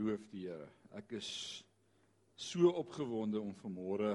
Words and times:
Loof 0.00 0.22
die 0.32 0.46
Here. 0.46 0.64
Ek 0.96 1.10
is 1.18 1.28
so 2.40 2.70
opgewonde 2.80 3.36
om 3.36 3.50
vanmôre 3.58 4.14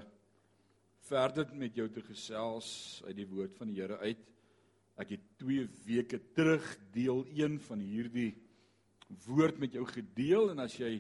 verder 1.06 1.52
met 1.54 1.76
jou 1.78 1.86
te 1.94 2.02
gesels 2.02 2.70
uit 3.06 3.14
die 3.20 3.28
woord 3.30 3.54
van 3.60 3.70
die 3.70 3.78
Here 3.84 4.00
uit. 4.02 4.24
Ek 4.98 5.14
het 5.14 5.28
2 5.44 5.68
weke 5.86 6.18
terug 6.34 6.66
deel 6.96 7.22
1 7.36 7.60
van 7.68 7.84
hierdie 7.86 8.32
woord 9.28 9.62
met 9.62 9.78
jou 9.78 9.86
gedeel 9.92 10.56
en 10.56 10.64
as 10.66 10.80
jy 10.80 10.96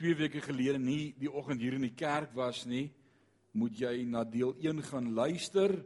2 0.00 0.16
weke 0.22 0.40
gelede 0.48 0.80
nie 0.80 1.12
die 1.20 1.28
oggend 1.28 1.60
hier 1.60 1.76
in 1.76 1.84
die 1.84 1.92
kerk 1.92 2.32
was 2.38 2.64
nie, 2.64 2.86
moet 3.52 3.76
jy 3.84 3.98
na 4.08 4.24
deel 4.24 4.56
1 4.64 4.80
gaan 4.94 5.12
luister 5.18 5.76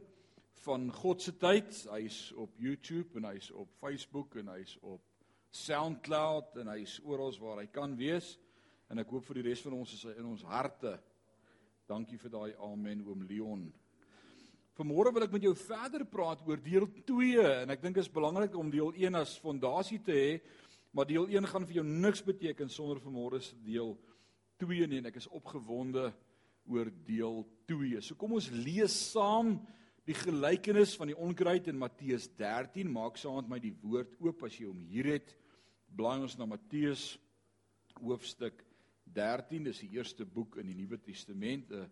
van 0.63 0.87
God 1.03 1.27
se 1.27 1.35
tyd. 1.35 1.75
Hy's 1.91 2.29
op 2.39 2.55
YouTube 2.63 3.19
en 3.19 3.33
hy's 3.33 3.51
op 3.51 3.75
Facebook 3.83 4.39
en 4.39 4.55
hy's 4.55 4.79
op 4.87 5.03
SoundCloud 5.51 6.61
en 6.63 6.71
hy's 6.77 6.99
oral 7.05 7.35
waar 7.43 7.61
hy 7.63 7.69
kan 7.73 7.97
wees 7.99 8.37
en 8.91 9.03
ek 9.03 9.11
hoop 9.11 9.27
vir 9.29 9.41
die 9.41 9.49
res 9.51 9.63
van 9.65 9.77
ons 9.79 9.93
is 9.95 10.03
hy 10.07 10.17
in 10.19 10.27
ons 10.31 10.43
harte. 10.47 10.97
Dankie 11.91 12.19
vir 12.23 12.31
daai 12.31 12.51
amen 12.67 13.03
oom 13.07 13.23
Leon. 13.27 13.65
Vanmôre 14.79 15.13
wil 15.13 15.27
ek 15.27 15.35
met 15.35 15.45
jou 15.45 15.55
verder 15.59 16.07
praat 16.09 16.43
oor 16.47 16.61
deel 16.63 16.87
2 17.07 17.43
en 17.65 17.75
ek 17.75 17.83
dink 17.83 17.99
dit 17.99 18.05
is 18.07 18.13
belangrik 18.13 18.55
om 18.57 18.71
deel 18.73 18.95
1 18.95 19.19
as 19.19 19.35
fondasie 19.43 19.99
te 20.07 20.15
hê, 20.15 20.31
maar 20.95 21.09
deel 21.11 21.27
1 21.29 21.51
gaan 21.51 21.67
vir 21.67 21.81
jou 21.81 21.87
niks 21.87 22.23
beteken 22.27 22.71
sonder 22.71 23.03
vanmôre 23.03 23.43
se 23.43 23.59
deel 23.67 23.97
2 24.63 24.87
nie 24.91 25.03
en 25.03 25.11
ek 25.11 25.19
is 25.21 25.29
opgewonde 25.35 26.11
oor 26.71 26.91
deel 27.07 27.43
2. 27.71 28.01
So 28.05 28.15
kom 28.19 28.39
ons 28.39 28.51
lees 28.55 28.95
saam 29.11 29.59
die 30.09 30.17
gelykenis 30.17 30.95
van 30.99 31.11
die 31.11 31.19
onkruid 31.19 31.69
in 31.71 31.79
Matteus 31.79 32.29
13. 32.39 32.89
Maak 32.91 33.19
saam 33.21 33.41
met 33.43 33.51
my 33.51 33.61
die 33.63 33.75
woord 33.83 34.17
oop 34.23 34.47
as 34.47 34.57
jy 34.59 34.69
hom 34.71 34.81
hier 34.91 35.11
het. 35.17 35.35
Blaai 35.91 36.21
ons 36.23 36.37
na 36.39 36.47
Matteus 36.47 37.17
hoofstuk 37.99 38.63
13. 39.11 39.65
Dis 39.67 39.81
die 39.83 39.97
eerste 39.97 40.23
boek 40.23 40.61
in 40.63 40.69
die 40.71 40.77
Nuwe 40.79 41.01
Testament, 41.03 41.73
'n 41.73 41.91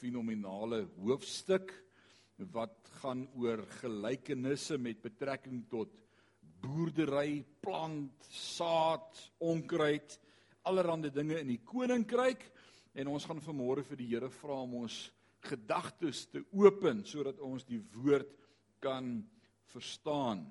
fenominale 0.00 0.86
hoofstuk 0.96 1.72
wat 2.52 2.88
gaan 3.00 3.28
oor 3.36 3.62
gelykenisse 3.80 4.78
met 4.78 5.02
betrekking 5.02 5.68
tot 5.68 5.92
boerdery, 6.60 7.44
plant, 7.60 8.24
saad, 8.30 9.30
onkruid, 9.38 10.18
allerlei 10.64 11.10
dinge 11.10 11.38
in 11.40 11.48
die 11.48 11.62
koninkryk 11.64 12.42
en 12.94 13.08
ons 13.08 13.24
gaan 13.24 13.40
vanmôre 13.40 13.84
vir 13.84 13.96
die 13.96 14.08
Here 14.14 14.30
vra 14.30 14.62
om 14.62 14.74
ons 14.74 15.12
gedagtes 15.40 16.26
te 16.26 16.42
open 16.52 17.04
sodat 17.04 17.38
ons 17.38 17.64
die 17.64 17.80
woord 17.92 18.32
kan 18.80 19.28
verstaan. 19.72 20.46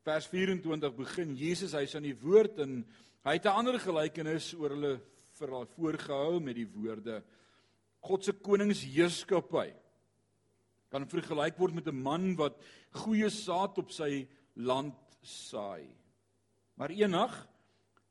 Vers 0.00 0.24
24 0.32 0.94
begin 0.96 1.34
Jesus 1.36 1.74
hy's 1.76 1.92
aan 1.98 2.06
die 2.08 2.16
woord 2.16 2.62
en 2.64 2.78
hy 3.26 3.34
het 3.36 3.44
'n 3.44 3.58
ander 3.60 3.76
gelykenis 3.78 4.54
oor 4.56 4.72
hulle 4.72 4.94
vir 5.36 5.50
haar 5.52 5.66
voorgehou 5.76 6.40
met 6.40 6.56
die 6.56 6.64
woorde 6.64 7.22
God 8.00 8.24
se 8.24 8.32
koningsheerskappy 8.32 9.68
kan 10.90 11.04
vergelyk 11.06 11.58
word 11.58 11.74
met 11.74 11.88
'n 11.88 12.02
man 12.02 12.34
wat 12.36 12.56
goeie 12.92 13.28
saad 13.28 13.78
op 13.78 13.90
sy 13.90 14.26
land 14.56 14.96
saai. 15.22 15.86
Maar 16.76 16.90
eendag 16.90 17.46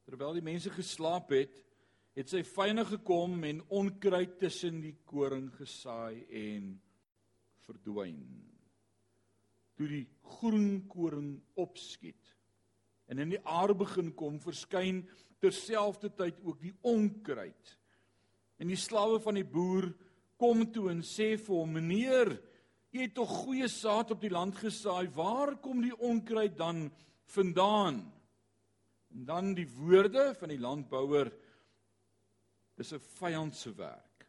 terwyl 0.05 0.33
die 0.33 0.45
mense 0.45 0.69
geslaap 0.69 1.29
het, 1.31 1.65
het 2.13 2.29
sy 2.29 2.43
vyne 2.43 2.85
gekom 2.85 3.43
en 3.43 3.63
onkruid 3.69 4.39
tussen 4.39 4.81
die 4.81 4.95
koring 5.05 5.51
gesaai 5.57 6.25
en 6.29 6.81
verdwyn. 7.65 8.58
Toe 9.80 9.88
die 9.88 10.05
groen 10.35 10.83
koring 10.91 11.38
opskiet 11.59 12.35
en 13.09 13.23
in 13.23 13.31
die 13.31 13.41
aarde 13.47 13.73
begin 13.80 14.11
kom, 14.13 14.35
verskyn 14.44 14.99
terselfdertyd 15.41 16.44
ook 16.44 16.59
die 16.61 16.75
onkruid. 16.85 17.72
En 18.61 18.69
die 18.69 18.77
slawe 18.77 19.17
van 19.23 19.39
die 19.39 19.47
boer 19.47 19.88
kom 20.38 20.66
toe 20.69 20.91
en 20.91 21.00
sê 21.02 21.31
vir 21.39 21.55
hom: 21.55 21.72
"Meneer, 21.73 22.35
jy 22.91 23.07
het 23.07 23.16
tog 23.16 23.31
goeie 23.47 23.69
saad 23.72 24.12
op 24.12 24.22
die 24.22 24.29
land 24.29 24.59
gesaai. 24.59 25.07
Waar 25.16 25.56
kom 25.63 25.81
die 25.81 25.96
onkruid 25.96 26.57
dan 26.57 26.91
vandaan?" 27.34 28.03
En 29.09 29.25
dan 29.25 29.56
die 29.57 29.67
woorde 29.79 30.35
van 30.38 30.53
die 30.53 30.59
landbouer 30.61 31.31
Dis 32.79 32.94
'n 32.94 33.00
vyand 33.19 33.56
se 33.56 33.73
werk. 33.75 34.28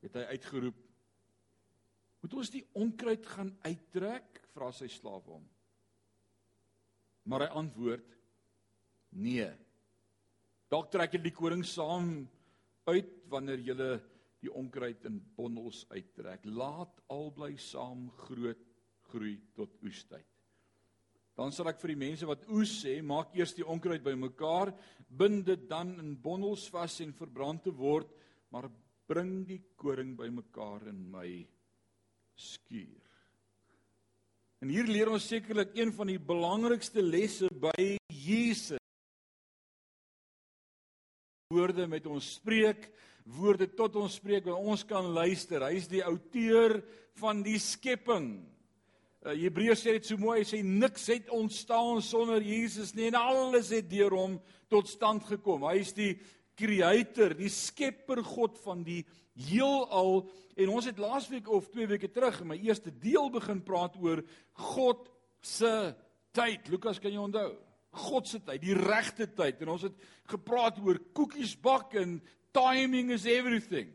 Het 0.00 0.14
hy 0.14 0.22
uitgeroep: 0.32 0.85
"Moet 2.26 2.40
ons 2.42 2.48
die 2.50 2.64
onkruid 2.74 3.26
gaan 3.36 3.52
uittrek?" 3.62 4.40
vra 4.50 4.72
sy 4.74 4.88
slaaf 4.90 5.28
hom. 5.30 5.44
Maar 7.30 7.44
hy 7.44 7.50
antwoord: 7.60 8.16
"Nee. 9.14 9.46
Dalk 10.68 10.90
trek 10.90 11.14
jy 11.14 11.22
die 11.22 11.36
koring 11.36 11.62
saam 11.62 12.26
uit 12.90 13.12
wanneer 13.30 13.62
jy 13.62 13.76
die 14.42 14.50
onkruid 14.50 15.04
in 15.06 15.20
bondels 15.36 15.86
uittrek. 15.88 16.42
Laat 16.50 16.98
albei 17.08 17.56
saam 17.58 18.10
groot 18.10 18.66
groei 19.12 19.38
tot 19.54 19.78
oestyd." 19.84 20.26
Dan 21.36 21.52
sal 21.52 21.68
ek 21.68 21.78
vir 21.78 21.94
die 21.94 22.02
mense 22.08 22.26
wat 22.26 22.48
oes 22.48 22.72
sê, 22.82 23.02
maak 23.02 23.36
eers 23.36 23.54
die 23.54 23.66
onkruid 23.66 24.02
bymekaar, 24.02 24.74
bind 25.08 25.46
dit 25.46 25.68
dan 25.68 25.94
in 26.00 26.16
bondels 26.16 26.66
vas 26.74 27.00
en 27.00 27.12
verbrand 27.12 27.62
te 27.62 27.70
word, 27.70 28.10
maar 28.50 28.68
bring 29.06 29.46
die 29.46 29.62
koring 29.76 30.16
bymekaar 30.16 30.88
in 30.88 31.10
my 31.10 31.46
skuur. 32.36 33.02
En 34.64 34.72
hier 34.72 34.88
leer 34.88 35.10
ons 35.12 35.24
sekerlik 35.28 35.74
een 35.76 35.92
van 35.92 36.08
die 36.10 36.20
belangrikste 36.20 37.02
lesse 37.04 37.48
by 37.60 37.96
Jesus. 38.08 38.80
Woorde 41.52 41.86
met 41.86 42.06
ons 42.10 42.32
spreek, 42.38 42.88
woorde 43.36 43.68
tot 43.78 43.96
ons 44.00 44.16
spreek, 44.18 44.48
waar 44.48 44.62
ons 44.62 44.82
kan 44.88 45.06
luister. 45.14 45.62
Hy 45.62 45.76
is 45.78 45.88
die 45.90 46.02
outeur 46.04 46.80
van 47.20 47.42
die 47.46 47.58
skepping. 47.62 48.30
Uh, 49.26 49.34
Hebreërs 49.34 49.84
sê 49.84 49.96
dit 49.96 50.08
so 50.08 50.18
mooi, 50.20 50.40
hy 50.40 50.48
sê 50.48 50.62
niks 50.62 51.06
het 51.10 51.30
ontstaan 51.34 52.02
sonder 52.04 52.42
Jesus 52.44 52.92
nie 52.94 53.08
en 53.10 53.16
alles 53.18 53.72
het 53.74 53.88
deur 53.90 54.14
hom 54.14 54.36
tot 54.72 54.90
stand 54.90 55.24
gekom. 55.26 55.66
Hy 55.66 55.80
is 55.82 55.94
die 55.96 56.12
creator, 56.56 57.34
die 57.36 57.50
skepper 57.52 58.22
God 58.24 58.58
van 58.64 58.82
die 58.86 59.02
heelal 59.36 60.24
en 60.56 60.72
ons 60.72 60.88
het 60.88 61.00
laasweek 61.00 61.48
of 61.52 61.68
2 61.72 61.88
weke 61.90 62.08
terug 62.12 62.40
in 62.40 62.50
my 62.54 62.58
eerste 62.64 62.90
deel 62.90 63.28
begin 63.34 63.60
praat 63.64 63.98
oor 64.00 64.22
God 64.72 65.10
se 65.44 65.72
tyd. 66.36 66.70
Lukas, 66.72 67.00
kan 67.02 67.12
jy 67.12 67.20
onthou? 67.20 67.50
God 67.96 68.28
se 68.28 68.40
tyd, 68.44 68.60
die 68.64 68.76
regte 68.76 69.28
tyd 69.36 69.60
en 69.64 69.74
ons 69.76 69.86
het 69.88 70.08
gepraat 70.32 70.80
oor 70.84 71.00
koekies 71.16 71.54
bak 71.60 71.94
en 72.00 72.18
timing 72.56 73.12
is 73.14 73.28
everything. 73.28 73.92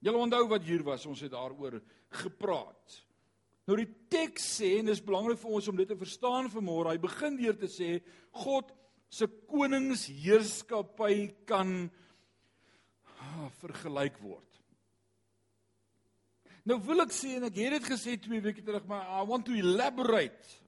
Julle 0.00 0.22
onthou 0.24 0.46
wat 0.50 0.66
hier 0.66 0.82
was, 0.86 1.06
ons 1.06 1.22
het 1.22 1.32
daaroor 1.34 1.78
gepraat. 2.22 3.00
Nou 3.68 3.76
die 3.78 3.90
teks 4.10 4.46
sê 4.58 4.72
en 4.80 4.88
dis 4.88 5.02
belangrik 5.04 5.38
vir 5.38 5.56
ons 5.58 5.68
om 5.70 5.76
dit 5.78 5.86
te 5.86 5.98
verstaan 5.98 6.48
vanmôre. 6.50 6.94
Hy 6.94 7.02
begin 7.02 7.36
deur 7.38 7.58
te 7.60 7.68
sê 7.70 7.98
God 8.42 8.72
se 9.10 9.26
koningsheerskappy 9.50 11.44
kan 11.48 11.90
ah, 13.18 13.48
vergelyk 13.60 14.20
word. 14.22 14.46
Nou 16.68 16.78
wil 16.84 17.02
ek 17.02 17.14
sê 17.14 17.34
en 17.38 17.48
ek 17.48 17.58
het 17.58 17.78
dit 17.78 17.88
gesê 17.90 18.16
2 18.20 18.42
weke 18.44 18.62
terug, 18.64 18.86
maar 18.88 19.08
I 19.18 19.24
want 19.26 19.48
to 19.48 19.56
elaborate. 19.56 20.58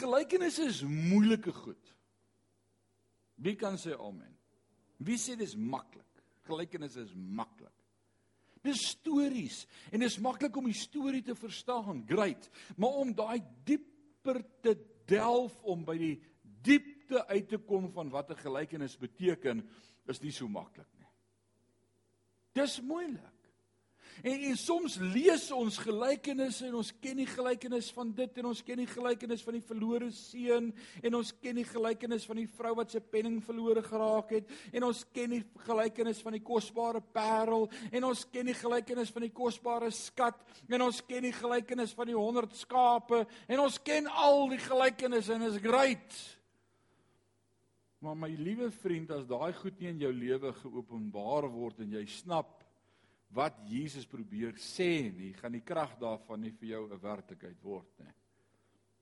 Gelykenisse 0.00 0.66
is 0.68 0.82
moeilike 0.84 1.52
goed. 1.54 1.92
Wie 3.42 3.54
kan 3.58 3.78
sê 3.80 3.94
amen? 3.96 4.30
Wie 5.02 5.18
sê 5.18 5.36
dis 5.38 5.54
maklik? 5.56 6.08
Gelykenisse 6.48 7.06
is 7.06 7.14
maklik. 7.14 7.72
Dis 8.62 8.84
stories 8.92 9.64
en 9.90 10.02
dit 10.02 10.06
is 10.06 10.20
maklik 10.22 10.56
om 10.58 10.68
die 10.70 10.78
storie 10.78 11.22
te 11.26 11.34
verstaan, 11.34 12.04
great, 12.06 12.46
maar 12.78 13.00
om 13.02 13.10
daai 13.16 13.40
dieper 13.66 14.38
te 14.62 14.76
delf 15.10 15.56
om 15.66 15.82
by 15.86 15.96
die 15.98 16.14
diepte 16.62 17.26
uit 17.26 17.48
te 17.48 17.58
kom 17.58 17.90
van 17.92 18.10
wat 18.10 18.30
'n 18.30 18.42
gelykenis 18.44 18.96
beteken, 18.98 19.68
is 20.06 20.20
nie 20.20 20.32
so 20.32 20.48
maklik 20.48 20.88
nie. 20.98 21.08
Dis 22.52 22.80
moeilik. 22.80 23.32
En, 24.22 24.42
en 24.50 24.56
soms 24.60 24.96
lees 25.00 25.46
ons 25.54 25.78
gelykenisse 25.82 26.66
en 26.68 26.76
ons 26.78 26.90
ken 27.02 27.16
die 27.22 27.26
gelykenis 27.26 27.88
van 27.96 28.10
dit 28.14 28.38
en 28.38 28.50
ons 28.50 28.60
ken 28.66 28.82
die 28.82 28.90
gelykenis 28.90 29.42
van 29.46 29.56
die 29.56 29.64
verlore 29.64 30.10
seun 30.14 30.68
en 31.00 31.16
ons 31.18 31.32
ken 31.42 31.58
die 31.58 31.66
gelykenis 31.66 32.26
van 32.28 32.42
die 32.42 32.48
vrou 32.58 32.74
wat 32.78 32.92
sy 32.92 33.00
penning 33.00 33.40
verlore 33.42 33.82
geraak 33.86 34.34
het 34.36 34.52
en 34.70 34.86
ons 34.90 35.02
ken 35.16 35.38
die 35.38 35.42
gelykenis 35.64 36.20
van 36.22 36.36
die 36.36 36.44
kosbare 36.44 37.00
parel 37.16 37.66
en 37.90 38.08
ons 38.10 38.26
ken 38.34 38.52
die 38.52 38.58
gelykenis 38.58 39.14
van 39.16 39.26
die 39.26 39.34
kosbare 39.34 39.90
skat 39.96 40.38
en 40.68 40.86
ons 40.86 41.00
ken 41.08 41.26
die 41.26 41.34
gelykenis 41.40 41.96
van 41.96 42.12
die 42.12 42.18
100 42.18 42.54
skape 42.60 43.24
en 43.48 43.64
ons 43.64 43.80
ken 43.82 44.06
al 44.12 44.44
die 44.52 44.62
gelykenisse 44.62 45.34
en 45.34 45.48
is 45.48 45.60
great. 45.64 46.22
Maar 48.02 48.16
my 48.18 48.32
liewe 48.34 48.66
vriend, 48.74 49.12
as 49.14 49.28
daai 49.30 49.52
goed 49.54 49.76
nie 49.78 49.92
in 49.92 50.00
jou 50.02 50.10
lewe 50.10 50.50
geopenbaar 50.58 51.46
word 51.52 51.84
en 51.84 51.92
jy 51.94 52.02
snap 52.10 52.64
wat 53.32 53.60
Jesus 53.70 54.08
probeer 54.10 54.56
sê 54.58 55.06
nie, 55.14 55.30
gaan 55.38 55.54
die 55.54 55.62
krag 55.62 55.94
daarvan 56.00 56.42
nie 56.42 56.50
vir 56.50 56.68
jou 56.72 56.82
'n 56.90 56.98
werklikheid 57.00 57.62
word 57.62 57.86
nie. 58.00 58.10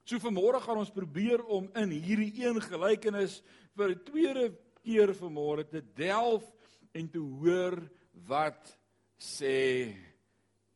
So 0.05 0.19
vanmôre 0.19 0.61
gaan 0.61 0.79
ons 0.79 0.93
probeer 0.93 1.41
om 1.47 1.71
in 1.77 1.91
hierdie 1.91 2.45
een 2.45 2.61
gelykenis 2.61 3.43
vir 3.75 3.89
'n 3.89 4.05
tweede 4.05 4.53
keer 4.85 5.15
vanmôre 5.15 5.65
te 5.65 5.81
delf 5.81 6.45
en 6.93 7.09
te 7.09 7.19
hoor 7.19 7.81
wat 8.29 8.77
sê 9.17 9.97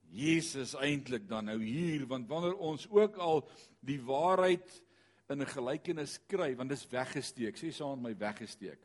Jesus 0.08 0.74
eintlik 0.74 1.28
dan 1.28 1.44
nou 1.44 1.58
hier 1.60 2.06
want 2.06 2.28
wanneer 2.28 2.56
ons 2.56 2.88
ook 2.88 3.16
al 3.16 3.48
die 3.80 4.00
waarheid 4.00 4.83
in 5.30 5.40
'n 5.40 5.46
gelykenis 5.46 6.18
kry 6.26 6.54
want 6.56 6.68
dit 6.68 6.78
is 6.78 6.90
weggesteek. 6.90 7.56
Sê 7.56 7.72
saam 7.72 8.02
my 8.02 8.14
weggesteek. 8.16 8.80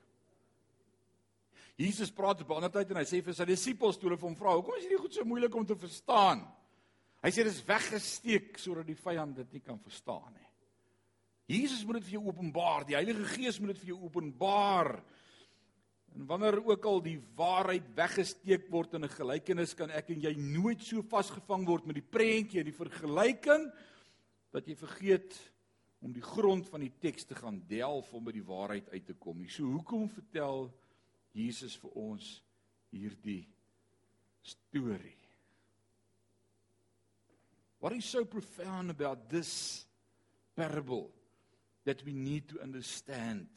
Jesus 1.75 2.11
praat 2.11 2.41
op 2.41 2.49
'n 2.49 2.55
ander 2.55 2.71
tyd 2.71 2.91
en 2.91 2.97
hy 2.97 3.03
sê 3.05 3.23
vir 3.23 3.33
sy 3.33 3.45
disippels 3.45 3.97
toe 3.97 4.09
hulle 4.09 4.21
hom 4.21 4.35
vra 4.35 4.55
hoekom 4.55 4.75
is 4.77 4.83
hierdie 4.83 4.99
goed 4.99 5.13
so 5.13 5.23
moeilik 5.23 5.55
om 5.55 5.65
te 5.65 5.75
verstaan? 5.75 6.47
Hy 7.23 7.29
sê 7.29 7.43
dit 7.43 7.53
is 7.53 7.65
weggesteek 7.65 8.57
sodat 8.57 8.87
die 8.87 8.95
vyand 8.95 9.35
dit 9.35 9.53
nie 9.53 9.61
kan 9.61 9.79
verstaan 9.79 10.33
nie. 10.33 10.47
Jesus 11.49 11.83
moet 11.85 11.95
dit 11.99 12.03
vir 12.03 12.19
jou 12.19 12.27
openbaar. 12.27 12.85
Die 12.85 12.95
Heilige 12.95 13.25
Gees 13.25 13.59
moet 13.59 13.73
dit 13.73 13.79
vir 13.79 13.87
jou 13.95 14.03
openbaar. 14.05 15.03
En 16.15 16.25
wanneer 16.25 16.59
ook 16.65 16.85
al 16.85 17.01
die 17.01 17.17
waarheid 17.35 17.95
weggesteek 17.95 18.69
word 18.69 18.93
in 18.93 19.03
'n 19.03 19.09
gelykenis, 19.09 19.73
kan 19.73 19.89
ek 19.89 20.09
en 20.09 20.21
jy 20.21 20.33
nooit 20.35 20.81
so 20.81 21.01
vasgevang 21.01 21.65
word 21.65 21.85
met 21.85 21.95
die 21.95 22.09
prentjie 22.11 22.59
en 22.59 22.65
die 22.65 22.71
vergelyking 22.71 23.71
dat 24.51 24.67
jy 24.67 24.75
vergeet 24.75 25.35
om 25.99 26.13
die 26.15 26.23
grond 26.23 26.67
van 26.71 26.83
die 26.85 26.93
teks 27.01 27.27
te 27.27 27.35
gaan 27.35 27.59
delf 27.67 28.13
om 28.15 28.23
by 28.23 28.33
die 28.35 28.45
waarheid 28.45 28.89
uit 28.93 29.05
te 29.09 29.15
kom. 29.19 29.41
So 29.51 29.67
hoekom 29.67 30.07
vertel 30.11 30.69
Jesus 31.35 31.75
vir 31.81 31.97
ons 31.99 32.29
hierdie 32.93 33.43
storie? 34.45 35.17
What 37.79 37.95
is 37.95 38.05
so 38.05 38.25
profound 38.25 38.91
about 38.91 39.29
this 39.29 39.85
parable 40.55 41.11
that 41.85 42.03
we 42.03 42.13
need 42.13 42.49
to 42.49 42.59
understand? 42.63 43.47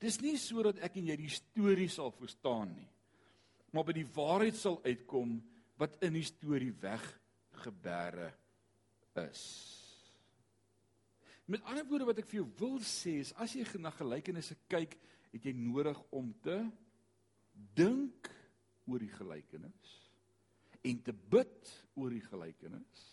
Dis 0.00 0.20
nie 0.22 0.36
sodat 0.40 0.78
ek 0.84 0.96
en 1.00 1.10
jy 1.10 1.16
die 1.18 1.32
storie 1.32 1.90
sal 1.92 2.12
verstaan 2.14 2.72
nie. 2.76 2.88
Maar 3.74 3.90
by 3.90 3.96
die 3.98 4.08
waarheid 4.14 4.56
sal 4.56 4.78
uitkom 4.86 5.36
wat 5.78 5.98
in 6.06 6.16
die 6.16 6.24
storie 6.24 6.72
weggeberre 6.80 8.30
is. 9.26 9.44
Met 11.48 11.64
ander 11.64 11.86
woorde 11.88 12.10
wat 12.10 12.18
ek 12.20 12.28
vir 12.28 12.42
jou 12.42 12.48
wil 12.60 12.80
sê 12.84 13.18
is 13.22 13.32
as 13.40 13.54
jy 13.56 13.64
na 13.80 13.92
gelykenisse 13.96 14.56
kyk, 14.68 14.98
het 15.32 15.46
jy 15.48 15.54
nodig 15.56 15.96
om 16.12 16.28
te 16.44 16.58
dink 17.76 18.28
oor 18.88 19.00
die 19.00 19.12
gelykenis 19.12 19.94
en 20.84 20.98
te 21.04 21.12
bid 21.12 21.70
oor 21.96 22.12
die 22.12 22.24
gelykenis 22.24 23.04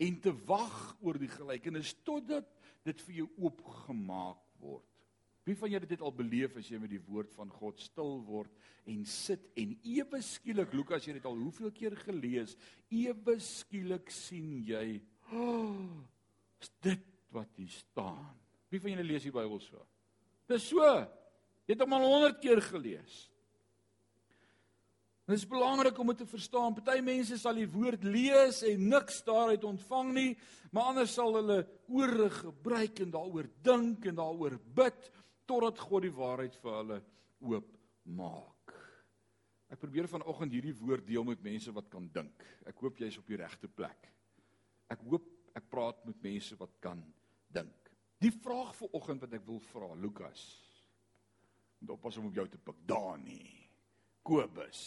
en 0.00 0.16
te 0.24 0.32
wag 0.48 0.78
oor 1.04 1.18
die 1.20 1.30
gelykenis 1.30 1.92
totdat 2.06 2.48
dit 2.86 3.04
vir 3.04 3.18
jou 3.20 3.28
oopgemaak 3.36 4.40
word. 4.62 4.86
Wie 5.44 5.56
van 5.56 5.72
julle 5.72 5.84
het 5.84 5.92
dit 5.92 6.04
al 6.04 6.16
beleef 6.16 6.56
as 6.60 6.68
jy 6.72 6.80
met 6.80 6.92
die 6.92 7.02
woord 7.04 7.32
van 7.36 7.52
God 7.52 7.80
stil 7.84 8.18
word 8.24 8.52
en 8.88 9.04
sit 9.08 9.44
en 9.60 9.76
ewe 9.92 10.22
skielik 10.24 10.72
Lukas 10.76 11.04
jy 11.04 11.18
het 11.18 11.28
al 11.28 11.36
hoeveel 11.40 11.72
keer 11.76 11.96
gelees 12.00 12.56
ewe 12.88 13.36
skielik 13.44 14.08
sien 14.12 14.56
jy 14.64 15.02
oh, 15.36 15.84
is 16.64 16.72
dit 16.88 17.14
wat 17.34 17.50
hier 17.60 17.72
staan 17.72 18.36
Wie 18.68 18.80
van 18.80 18.92
julle 18.92 19.06
lees 19.06 19.26
die 19.26 19.34
Bybel 19.34 19.60
so 19.64 19.80
Dis 20.48 20.68
so 20.70 20.84
jy 20.84 21.74
het 21.74 21.82
hom 21.84 21.96
al 21.98 22.06
100 22.08 22.40
keer 22.42 22.62
gelees 22.64 23.26
Dit 25.28 25.42
is 25.42 25.44
belangrik 25.44 25.98
om 26.00 26.08
dit 26.08 26.22
te 26.22 26.26
verstaan. 26.26 26.72
Party 26.72 27.02
mense 27.04 27.36
sal 27.36 27.58
die 27.60 27.68
woord 27.68 28.04
lees 28.08 28.62
en 28.64 28.86
niks 28.88 29.18
daaruit 29.26 29.64
ontvang 29.68 30.12
nie, 30.16 30.30
maar 30.72 30.88
ander 30.88 31.08
sal 31.10 31.36
hulle 31.36 31.58
ore 31.92 32.30
gebruik 32.32 33.02
en 33.04 33.12
daaroor 33.12 33.50
dink 33.66 34.06
en 34.08 34.16
daaroor 34.22 34.56
bid 34.78 35.10
totdat 35.44 35.82
God 35.84 36.06
die 36.06 36.14
waarheid 36.16 36.56
vir 36.62 36.78
hulle 36.78 36.98
oopmaak. 37.44 38.72
Ek 39.68 39.82
probeer 39.82 40.08
vanoggend 40.08 40.56
hierdie 40.56 40.76
woord 40.80 41.04
deel 41.04 41.28
met 41.28 41.44
mense 41.44 41.76
wat 41.76 41.92
kan 41.92 42.08
dink. 42.14 42.48
Ek 42.64 42.80
hoop 42.80 42.96
jy's 42.96 43.20
op 43.20 43.28
die 43.28 43.36
regte 43.36 43.68
plek. 43.68 44.08
Ek 44.88 45.04
hoop 45.04 45.28
ek 45.60 45.68
praat 45.68 46.00
met 46.08 46.24
mense 46.24 46.56
wat 46.56 46.72
kan 46.80 47.04
dink. 47.52 47.92
Die 48.18 48.32
vraag 48.34 48.74
vir 48.78 48.94
oggend 48.98 49.22
wat 49.24 49.34
ek 49.38 49.46
wil 49.46 49.60
vra, 49.70 49.92
Lukas. 49.94 50.44
Moet 51.78 51.94
oppas 51.94 52.16
om 52.18 52.26
op 52.30 52.38
jou 52.38 52.46
te 52.50 52.58
pik, 52.58 52.80
Dani. 52.88 53.44
Kobus. 54.26 54.82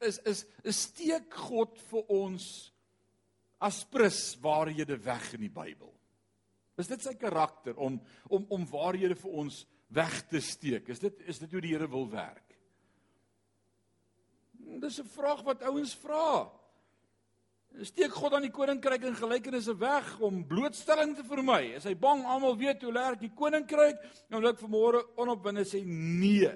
Is 0.00 0.20
is 0.24 0.44
is 0.64 0.84
steek 0.88 1.34
God 1.34 1.76
vir 1.90 2.12
ons 2.14 2.44
as 3.60 3.82
prins 3.84 4.22
waarhede 4.40 4.96
weg 5.04 5.34
in 5.36 5.44
die 5.44 5.52
Bybel. 5.52 5.90
Is 6.80 6.88
dit 6.88 7.02
sy 7.04 7.12
karakter 7.20 7.76
om 7.76 7.98
om 8.28 8.46
om 8.48 8.68
waarhede 8.70 9.18
vir 9.18 9.34
ons 9.42 9.64
weg 9.92 10.22
te 10.30 10.40
steek. 10.40 10.88
Is 10.88 11.02
dit 11.02 11.20
is 11.28 11.42
dit 11.42 11.52
hoe 11.52 11.60
die 11.64 11.74
Here 11.74 11.88
wil 11.90 12.08
werk? 12.08 12.56
Dis 14.80 15.00
'n 15.00 15.08
vraag 15.08 15.42
wat 15.42 15.62
ouens 15.62 15.94
vra. 15.94 16.50
Steek 17.86 18.12
God 18.12 18.34
aan 18.34 18.44
die 18.44 18.52
koninkryk 18.52 19.04
in 19.06 19.14
gelykenisse 19.16 19.76
weg 19.78 20.08
om 20.26 20.42
blootstelling 20.48 21.14
te 21.16 21.22
vermy? 21.24 21.76
Is 21.78 21.86
hy 21.88 21.94
bang 21.98 22.24
almal 22.28 22.58
weet 22.58 22.82
hoe 22.82 22.92
werk 22.92 23.22
die 23.22 23.30
koninkryk? 23.36 24.02
Nou 24.28 24.42
wil 24.42 24.50
ek 24.50 24.60
vanmôre 24.60 25.04
onopwinde 25.22 25.64
sê 25.68 25.80
nee. 25.86 26.50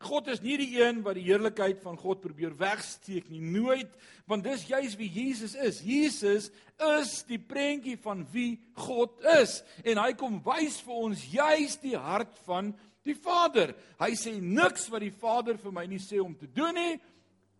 God 0.00 0.30
is 0.32 0.40
nie 0.40 0.56
die 0.56 0.78
een 0.80 1.02
wat 1.04 1.18
die 1.18 1.26
heerlikheid 1.26 1.82
van 1.84 1.98
God 2.00 2.22
probeer 2.22 2.54
wegsteek 2.56 3.26
nie, 3.28 3.42
nooit, 3.44 3.90
want 4.24 4.46
dis 4.46 4.64
juis 4.70 4.94
wie 4.96 5.10
Jesus 5.12 5.52
is. 5.60 5.82
Jesus 5.84 6.48
is 6.80 7.12
die 7.28 7.38
prentjie 7.38 7.98
van 8.00 8.24
wie 8.32 8.54
God 8.80 9.20
is 9.36 9.58
en 9.84 10.00
hy 10.00 10.14
kom 10.16 10.40
wys 10.46 10.80
vir 10.86 11.02
ons 11.04 11.26
juis 11.34 11.76
die 11.84 11.98
hart 12.00 12.40
van 12.46 12.72
die 13.04 13.16
Vader. 13.16 13.74
Hy 14.00 14.14
sê 14.16 14.32
niks 14.40 14.88
wat 14.88 15.04
die 15.04 15.12
Vader 15.12 15.60
vir 15.60 15.76
my 15.76 15.84
nie 15.88 16.00
sê 16.00 16.16
om 16.24 16.32
te 16.32 16.48
doen 16.48 16.80
nie. 16.80 16.96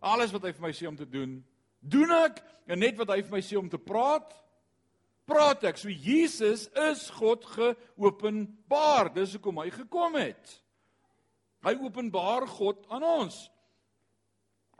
Alles 0.01 0.33
wat 0.33 0.49
hy 0.49 0.55
vir 0.57 0.65
my 0.65 0.73
sê 0.73 0.89
om 0.89 0.97
te 0.97 1.05
doen, 1.05 1.37
doen 1.81 2.13
ek 2.21 2.39
net 2.77 2.97
wat 2.99 3.11
hy 3.13 3.21
vir 3.25 3.35
my 3.35 3.41
sê 3.43 3.57
om 3.59 3.69
te 3.69 3.79
praat, 3.81 4.29
praat 5.27 5.65
ek. 5.69 5.79
So 5.81 5.89
Jesus 5.91 6.67
is 6.89 7.07
God 7.17 7.45
geopenbaar. 7.55 9.11
Dis 9.15 9.35
hoekom 9.37 9.63
hy 9.63 9.69
gekom 9.73 10.17
het. 10.19 10.57
Hy 11.65 11.75
openbaar 11.81 12.47
God 12.49 12.85
aan 12.93 13.05
ons. 13.05 13.43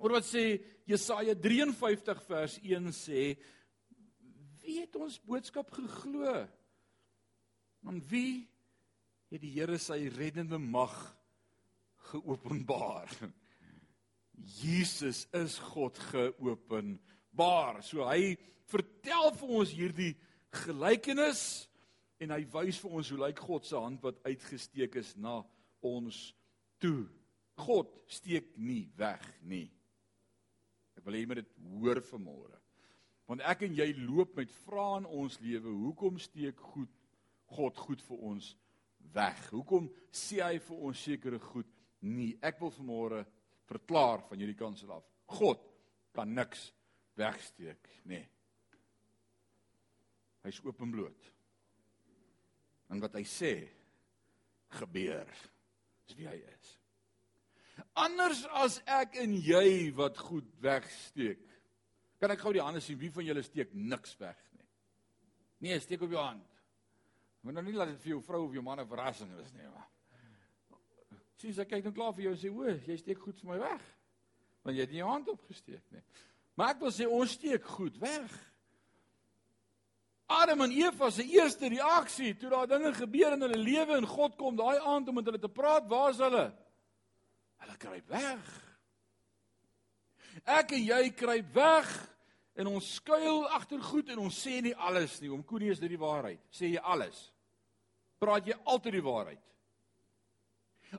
Oor 0.01 0.18
wat 0.18 0.25
sê 0.25 0.57
Jesaja 0.89 1.36
53 1.38 2.24
vers 2.25 2.57
1 2.63 2.89
sê 2.95 3.25
wie 4.62 4.80
het 4.81 4.95
ons 4.98 5.18
boodskap 5.25 5.69
geglo? 5.74 6.33
Aan 7.86 8.01
wie 8.09 8.45
het 9.31 9.42
die 9.42 9.53
Here 9.56 9.77
sy 9.81 10.03
reddende 10.13 10.59
mag 10.62 10.93
geopenbaar? 12.12 13.10
Jesus 14.36 15.26
is 15.34 15.58
God 15.72 15.98
geopenbaar. 16.12 17.82
So 17.84 18.06
hy 18.08 18.36
vertel 18.72 19.34
vir 19.40 19.56
ons 19.62 19.74
hierdie 19.76 20.14
gelykenis 20.64 21.44
en 22.22 22.34
hy 22.36 22.44
wys 22.54 22.80
vir 22.84 22.96
ons 23.00 23.12
hoe 23.12 23.20
lyk 23.24 23.42
God 23.42 23.66
se 23.68 23.78
hand 23.78 24.04
wat 24.06 24.22
uitgesteek 24.28 24.96
is 25.02 25.16
na 25.18 25.42
ons 25.86 26.32
toe. 26.82 27.08
God 27.62 27.92
steek 28.10 28.54
nie 28.58 28.88
weg 28.98 29.24
nie. 29.42 29.68
Ek 30.98 31.06
wil 31.06 31.18
hê 31.18 31.24
jy 31.24 31.30
moet 31.30 31.42
dit 31.42 31.54
hoor 31.74 32.02
vanmôre. 32.06 32.58
Want 33.30 33.46
ek 33.48 33.64
en 33.68 33.78
jy 33.78 33.88
loop 34.02 34.36
met 34.38 34.52
vrae 34.66 35.02
in 35.02 35.08
ons 35.08 35.38
lewe, 35.44 35.72
hoekom 35.86 36.18
steek 36.20 36.60
goed 36.74 36.92
God 37.52 37.78
goed 37.80 38.02
vir 38.08 38.26
ons 38.32 38.50
weg? 39.14 39.40
Hoekom 39.52 39.90
sê 40.14 40.42
hy 40.44 40.58
vir 40.64 40.84
ons 40.88 41.04
sekere 41.08 41.40
goed 41.52 41.70
nie? 42.04 42.34
Ek 42.44 42.60
wil 42.62 42.74
vanmôre 42.76 43.24
verklaar 43.72 44.24
van 44.28 44.42
hierdie 44.42 44.58
kans 44.60 44.84
af. 44.90 45.06
God 45.32 45.62
kan 46.16 46.34
niks 46.36 46.70
wegsteek, 47.20 47.88
nê. 48.04 48.20
Nee. 48.20 48.28
Hy's 50.42 50.60
openbloot. 50.66 51.30
En 52.92 53.01
wat 53.04 53.16
hy 53.16 53.24
sê 53.30 53.54
gebeur 54.80 55.30
is 56.08 56.16
wie 56.18 56.28
hy 56.28 56.40
is. 56.42 56.72
Anders 58.00 58.44
as 58.58 58.80
ek 58.90 59.16
en 59.22 59.36
jy 59.38 59.92
wat 59.96 60.20
goed 60.20 60.48
wegsteek. 60.63 61.44
Kan 62.22 62.34
ek 62.34 62.42
gou 62.44 62.54
die 62.56 62.63
hande 62.63 62.82
sien 62.84 63.00
wie 63.01 63.12
van 63.13 63.25
julle 63.25 63.44
steek 63.46 63.72
niks 63.74 64.18
weg 64.20 64.40
nie? 64.58 64.68
Nee, 65.68 65.80
steek 65.82 66.04
op 66.06 66.12
jou 66.13 66.22
hand. 66.22 66.48
Moet 67.42 67.58
nou 67.58 67.63
nie 67.66 67.78
laat 67.78 67.94
dit 67.94 68.04
vir 68.04 68.16
jou 68.16 68.22
vrou 68.25 68.44
of 68.48 68.54
jou 68.58 68.63
man 68.66 68.80
'n 68.80 68.88
verrassing 68.88 69.32
is 69.40 69.54
nie, 69.54 69.68
maar. 69.68 69.90
Sien 71.41 71.55
sy 71.57 71.65
kyk 71.65 71.88
nou 71.88 71.93
klaar 71.95 72.13
vir 72.13 72.27
jou 72.27 72.33
en 72.36 72.39
sê, 72.39 72.51
"O, 72.53 72.63
jy 72.88 72.98
steek 72.98 73.19
goed 73.19 73.39
vir 73.39 73.50
my 73.50 73.60
weg." 73.60 73.81
Want 74.63 74.77
jy 74.77 74.81
het 74.81 74.91
nie 74.91 75.01
jou 75.01 75.10
hand 75.10 75.27
opgesteek 75.27 75.91
nie. 75.91 76.03
Maar 76.55 76.69
ek 76.69 76.79
wil 76.79 76.91
sê 76.91 77.07
ons 77.07 77.31
steek 77.31 77.63
goed 77.65 77.98
weg. 77.98 78.31
Adam 80.27 80.62
en 80.62 80.71
Eva 80.71 81.10
se 81.10 81.24
eerste 81.24 81.67
reaksie 81.67 82.38
toe 82.38 82.50
daar 82.50 82.67
dinge 82.67 82.93
gebeur 82.93 83.33
in 83.33 83.41
hulle 83.41 83.57
lewe 83.57 83.98
en 83.98 84.05
God 84.05 84.38
kom 84.38 84.55
daai 84.55 84.79
aand 84.79 85.07
om 85.07 85.15
met 85.15 85.25
hulle 85.25 85.39
te 85.39 85.50
praat, 85.50 85.88
waar 85.88 86.12
is 86.12 86.17
hulle? 86.17 86.53
Hulle 87.57 87.77
kruip 87.77 88.07
weg. 88.07 88.74
Ek 90.45 90.71
en 90.71 90.86
jy 90.86 91.12
kruip 91.12 91.53
weg 91.53 92.12
En 92.62 92.67
ons 92.67 92.88
skuil 92.98 93.45
agter 93.55 93.79
goed 93.83 94.10
en 94.12 94.25
ons 94.25 94.41
sê 94.43 94.60
nie 94.63 94.74
alles 94.75 95.19
nie. 95.21 95.31
Om 95.31 95.43
Koenie 95.48 95.71
is 95.71 95.79
dit 95.79 95.93
die 95.93 96.01
waarheid. 96.01 96.41
Sê 96.53 96.74
jy 96.74 96.81
alles? 96.83 97.29
Praat 98.21 98.50
jy 98.50 98.57
altyd 98.69 98.98
die 99.00 99.05
waarheid? 99.05 99.41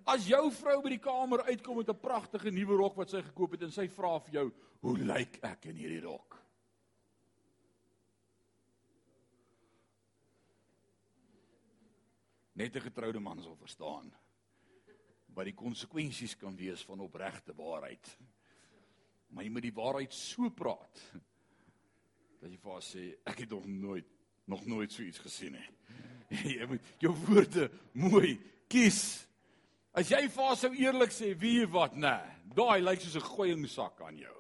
As 0.05 0.25
jou 0.27 0.51
vrou 0.57 0.79
by 0.83 0.95
die 0.95 1.03
kamer 1.03 1.45
uitkom 1.45 1.77
met 1.77 1.89
'n 1.89 2.01
pragtige 2.01 2.51
nuwe 2.51 2.77
rok 2.77 2.97
wat 2.97 3.11
sy 3.11 3.23
gekoop 3.23 3.53
het 3.53 3.63
en 3.63 3.73
sy 3.73 3.89
vra 3.89 4.19
vir 4.21 4.35
jou, 4.35 4.53
"Hoe 4.81 4.99
lyk 4.99 5.39
ek 5.43 5.67
in 5.67 5.77
hierdie 5.77 6.01
rok?" 6.01 6.39
Net 12.55 12.77
'n 12.77 12.81
getroude 12.81 13.21
man 13.21 13.43
sal 13.43 13.57
verstaan 13.57 14.13
wat 15.35 15.45
die 15.45 15.57
konsekwensies 15.57 16.37
kan 16.37 16.57
wees 16.57 16.83
van 16.85 17.01
opregte 17.01 17.55
waarheid. 17.55 18.19
Maar 19.33 19.45
jy 19.45 19.51
moet 19.51 19.63
die 19.63 19.77
waarheid 19.77 20.13
so 20.13 20.51
praat 20.51 21.01
dat 22.41 22.51
jy 22.51 22.59
vir 22.59 22.73
haar 22.73 22.83
sê, 22.83 23.15
"Ek 23.25 23.39
het 23.39 23.51
nog 23.51 23.67
nooit 23.67 24.07
nog 24.45 24.67
nooit 24.67 24.93
so 24.93 25.03
iets 25.03 25.19
gesien 25.19 25.53
nie." 25.53 25.69
Jy 26.59 26.67
moet 26.67 26.81
jou 26.99 27.15
woorde 27.15 27.71
mooi 27.93 28.41
kies. 28.69 29.27
As 29.95 30.09
jy 30.09 30.23
vir 30.33 30.47
haar 30.47 30.57
sou 30.57 30.73
eerlik 30.73 31.13
sê, 31.13 31.35
wie 31.37 31.59
jy 31.61 31.67
wat, 31.73 31.93
nê. 31.97 32.15
Nee, 32.17 32.55
daai 32.57 32.81
lyk 32.81 33.01
soos 33.01 33.17
'n 33.17 33.29
gooiingsak 33.29 34.01
aan 34.01 34.17
jou. 34.17 34.39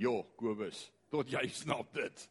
Jo, 0.00 0.22
Kobus, 0.36 0.90
tot 1.10 1.28
jy 1.28 1.48
snap 1.62 1.92
dit. 2.00 2.28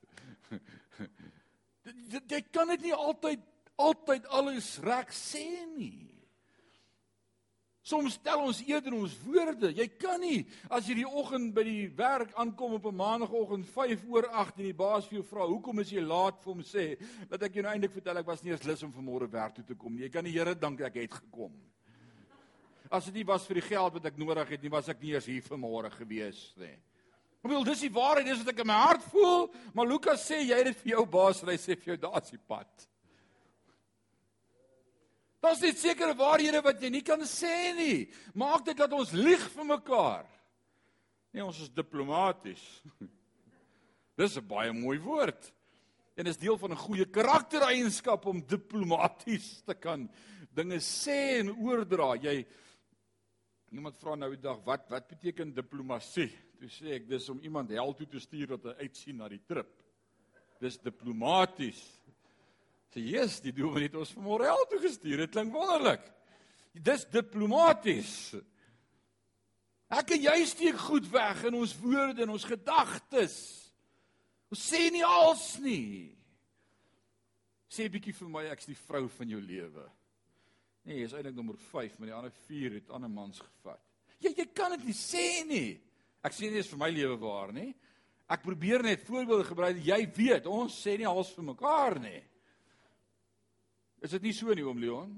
jy 2.30 2.42
kan 2.52 2.68
dit 2.68 2.82
nie 2.82 2.94
altyd 2.94 3.46
altyd 3.80 4.26
alles 4.28 4.80
reg 4.84 5.14
sê 5.14 5.66
nie. 5.78 6.09
Soms 7.90 8.20
stel 8.20 8.44
ons 8.46 8.60
eerder 8.68 8.94
ons 8.94 9.16
woorde. 9.24 9.72
Jy 9.74 9.88
kan 9.98 10.20
nie 10.22 10.44
as 10.70 10.86
jy 10.86 11.00
die 11.00 11.08
oggend 11.08 11.56
by 11.56 11.64
die 11.66 11.88
werk 11.98 12.36
aankom 12.38 12.76
op 12.78 12.86
'n 12.86 12.96
maandagooggend 12.96 13.66
5 13.66 14.04
oor 14.10 14.28
8 14.30 14.60
en 14.60 14.66
die 14.66 14.78
baas 14.78 15.08
vir 15.08 15.20
jou 15.20 15.24
vra, 15.24 15.48
"Hoekom 15.48 15.80
is 15.80 15.90
jy 15.90 16.02
laat?" 16.02 16.44
vir 16.44 16.54
hom 16.54 16.62
sê, 16.62 16.98
"Dat 17.30 17.42
ek 17.44 17.54
jou 17.54 17.64
nou 17.64 17.74
eintlik 17.74 17.94
vertel 17.94 18.18
ek 18.18 18.28
was 18.28 18.44
nie 18.44 18.52
eens 18.52 18.64
lus 18.64 18.84
om 18.84 18.94
vanmôre 18.94 19.30
werk 19.32 19.56
toe 19.56 19.64
te 19.64 19.76
kom 19.76 19.96
nie. 19.96 20.04
Jy 20.04 20.10
kan 20.10 20.24
die 20.24 20.32
Here 20.32 20.54
dank 20.56 20.82
ek 20.82 20.94
het 20.96 21.12
gekom." 21.12 21.52
As 22.92 23.06
dit 23.06 23.14
nie 23.14 23.26
was 23.26 23.46
vir 23.48 23.56
die 23.56 23.68
geld 23.68 23.94
wat 23.94 24.06
ek 24.06 24.18
nodig 24.18 24.50
het 24.50 24.62
nie, 24.62 24.70
was 24.70 24.90
ek 24.90 25.02
nie 25.02 25.14
eens 25.14 25.26
hier 25.26 25.42
vanmôre 25.42 25.92
gewees 25.92 26.54
nie. 26.58 26.78
Ek 27.40 27.44
bedoel, 27.44 27.64
dis 27.64 27.82
die 27.82 27.90
waarheid, 27.90 28.26
dis 28.26 28.38
wat 28.38 28.50
ek 28.50 28.60
in 28.60 28.68
my 28.68 28.74
hart 28.74 29.04
voel, 29.04 29.50
maar 29.74 29.88
Lukas 29.88 30.30
sê 30.30 30.42
jy 30.44 30.56
het 30.56 30.66
dit 30.66 30.78
vir 30.78 30.92
jou 30.92 31.06
baas, 31.06 31.42
hy 31.42 31.58
sê 31.58 31.76
vir 31.78 31.96
jou 31.96 31.98
daar's 31.98 32.30
die 32.30 32.38
pad. 32.48 32.88
Daar's 35.40 35.62
net 35.64 35.80
sekere 35.80 36.16
waarhede 36.20 36.62
wat 36.64 36.82
jy 36.84 36.90
nie 36.92 37.06
kan 37.06 37.22
sê 37.24 37.72
nie. 37.78 38.10
Maak 38.36 38.66
dit 38.68 38.78
dat 38.78 38.92
ons 38.92 39.14
lieg 39.16 39.46
vir 39.54 39.66
mekaar. 39.66 40.26
Nee, 41.32 41.46
ons 41.46 41.62
is 41.64 41.72
diplomaties. 41.72 42.64
Dis 44.20 44.36
'n 44.36 44.48
baie 44.48 44.74
mooi 44.74 45.00
woord. 45.00 45.54
En 46.20 46.28
is 46.28 46.38
deel 46.38 46.58
van 46.58 46.72
'n 46.72 46.84
goeie 46.84 47.06
karaktereienskap 47.06 48.26
om 48.26 48.44
diplomaties 48.44 49.62
te 49.64 49.74
kan 49.74 50.10
dinge 50.52 50.80
sê 50.84 51.40
en 51.40 51.56
oordra. 51.56 52.16
Jy 52.16 52.46
iemand 53.72 53.98
vra 53.98 54.16
nou 54.16 54.30
die 54.34 54.42
dag, 54.42 54.60
wat 54.66 54.90
wat 54.90 55.08
beteken 55.08 55.54
diplomatie? 55.54 56.32
Toe 56.60 56.68
sê 56.68 56.98
ek 56.98 57.08
dis 57.08 57.30
om 57.30 57.40
iemand 57.40 57.70
hel 57.70 57.94
toe 57.96 58.08
te 58.08 58.20
stuur 58.20 58.58
wat 58.58 58.64
hy 58.64 58.88
uitsien 58.90 59.18
na 59.18 59.30
die 59.30 59.44
trip. 59.48 59.72
Dis 60.60 60.78
diplomaties. 60.78 61.99
Sê 62.90 63.04
Jesus, 63.06 63.42
die 63.46 63.54
dominee 63.54 63.90
het 63.90 63.98
ons 64.00 64.14
vanmôre 64.18 64.48
hel 64.50 64.66
toe 64.70 64.80
gestuur. 64.82 65.26
Dit 65.26 65.34
klink 65.36 65.54
wonderlik. 65.54 66.06
Dis 66.74 67.06
diplomaties. 67.14 68.14
Ek 69.90 70.14
en 70.16 70.22
jy 70.22 70.38
steek 70.46 70.78
goed 70.78 71.08
weg 71.10 71.44
in 71.50 71.58
ons 71.58 71.74
woorde 71.82 72.26
en 72.26 72.34
ons 72.34 72.46
gedagtes. 72.46 73.36
Ons 74.50 74.66
sê 74.72 74.88
nie 74.94 75.06
als 75.06 75.58
nie. 75.62 76.16
Sê 77.70 77.86
'n 77.86 77.94
bietjie 77.94 78.14
vir 78.14 78.30
my 78.30 78.44
ek's 78.50 78.66
die 78.66 78.78
vrou 78.88 79.08
van 79.08 79.30
jou 79.30 79.42
lewe. 79.42 79.86
Nee, 80.86 81.04
is 81.04 81.14
eintlik 81.14 81.36
nommer 81.36 81.58
5, 81.58 82.00
maar 82.00 82.08
die 82.08 82.16
ander 82.16 82.32
4 82.48 82.74
het 82.74 82.90
ander 82.90 83.10
mans 83.10 83.40
gevat. 83.40 83.82
Jy 84.20 84.34
jy 84.38 84.46
kan 84.54 84.72
dit 84.72 84.86
nie 84.86 84.94
sê 84.94 85.46
nie. 85.46 85.82
Ek 86.24 86.34
sê 86.34 86.50
nie 86.50 86.58
dis 86.58 86.68
vir 86.68 86.80
my 86.80 86.90
lewe 86.90 87.18
waar 87.18 87.54
nie. 87.54 87.76
Ek 88.30 88.42
probeer 88.42 88.84
net 88.84 89.06
voorbeelde 89.06 89.44
gebruik. 89.44 89.78
Jy 89.86 90.12
weet, 90.16 90.46
ons 90.46 90.74
sê 90.86 90.98
nie 90.98 91.08
als 91.08 91.32
vir 91.34 91.44
mekaar 91.44 92.00
nie. 92.00 92.24
Is 94.02 94.16
dit 94.16 94.30
nie 94.30 94.36
so 94.36 94.54
nie 94.56 94.66
oom 94.66 94.80
Leon? 94.80 95.16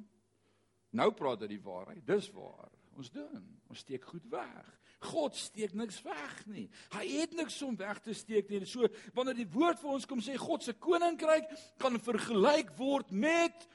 Nou 0.98 1.10
praat 1.16 1.46
hy 1.46 1.54
die 1.54 1.64
waarheid. 1.64 2.04
Dis 2.06 2.30
waar. 2.36 2.72
Ons 3.00 3.12
doen. 3.14 3.44
Ons 3.72 3.84
steek 3.86 4.06
goed 4.10 4.26
weg. 4.32 4.78
God 5.02 5.36
steek 5.38 5.74
niks 5.74 5.98
weg 6.06 6.34
nie. 6.46 6.68
Hy 6.94 7.06
het 7.16 7.32
niks 7.34 7.56
om 7.66 7.78
weg 7.80 8.02
te 8.06 8.14
steek 8.14 8.52
nie. 8.52 8.62
So 8.70 8.90
wanneer 9.18 9.40
die 9.40 9.50
woord 9.50 9.80
vir 9.82 9.96
ons 9.96 10.06
kom 10.10 10.22
sê 10.22 10.36
God 10.38 10.66
se 10.66 10.76
koninkryk 10.78 11.50
kan 11.82 11.98
vergelyk 12.04 12.76
word 12.78 13.14
met 13.14 13.66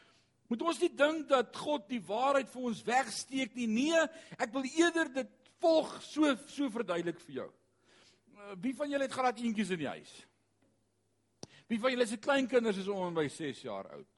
moet 0.46 0.62
ons 0.62 0.78
nie 0.78 0.92
dink 0.94 1.26
dat 1.26 1.56
God 1.58 1.88
die 1.90 2.02
waarheid 2.06 2.46
vir 2.52 2.68
ons 2.68 2.84
wegsteek 2.86 3.56
nie. 3.58 3.66
Nee, 3.66 4.02
ek 4.38 4.52
wil 4.54 4.68
eerder 4.68 5.10
dit 5.16 5.32
volg 5.58 5.96
so 6.06 6.36
so 6.46 6.70
verduidelik 6.70 7.18
vir 7.25 7.40
jou. 7.40 7.48
Uh, 8.36 8.54
wie 8.62 8.75
van 8.78 8.92
julle 8.92 9.08
het 9.08 9.16
graad 9.16 9.40
eentjies 9.42 9.72
in 9.75 9.82
die 9.82 9.90
huis? 9.90 10.12
Wie 11.66 11.80
van 11.82 11.90
julle 11.90 12.06
se 12.06 12.20
kleinkinders 12.22 12.78
is 12.84 12.90
om 12.92 13.16
by 13.16 13.26
6 13.32 13.64
jaar 13.66 13.90
oud? 13.96 14.15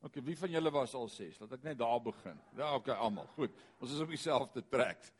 OK, 0.00 0.16
wie 0.24 0.36
van 0.38 0.50
julle 0.50 0.70
was 0.72 0.94
al 0.96 1.08
6? 1.12 1.40
Laat 1.42 1.58
ek 1.58 1.64
net 1.68 1.78
daar 1.80 2.00
begin. 2.00 2.38
Ja, 2.56 2.72
OK, 2.78 2.88
almal. 2.94 3.26
Goed. 3.36 3.52
Ons 3.80 3.92
is 3.92 4.00
op 4.00 4.08
dieselfde 4.08 4.62
trek. 4.72 5.10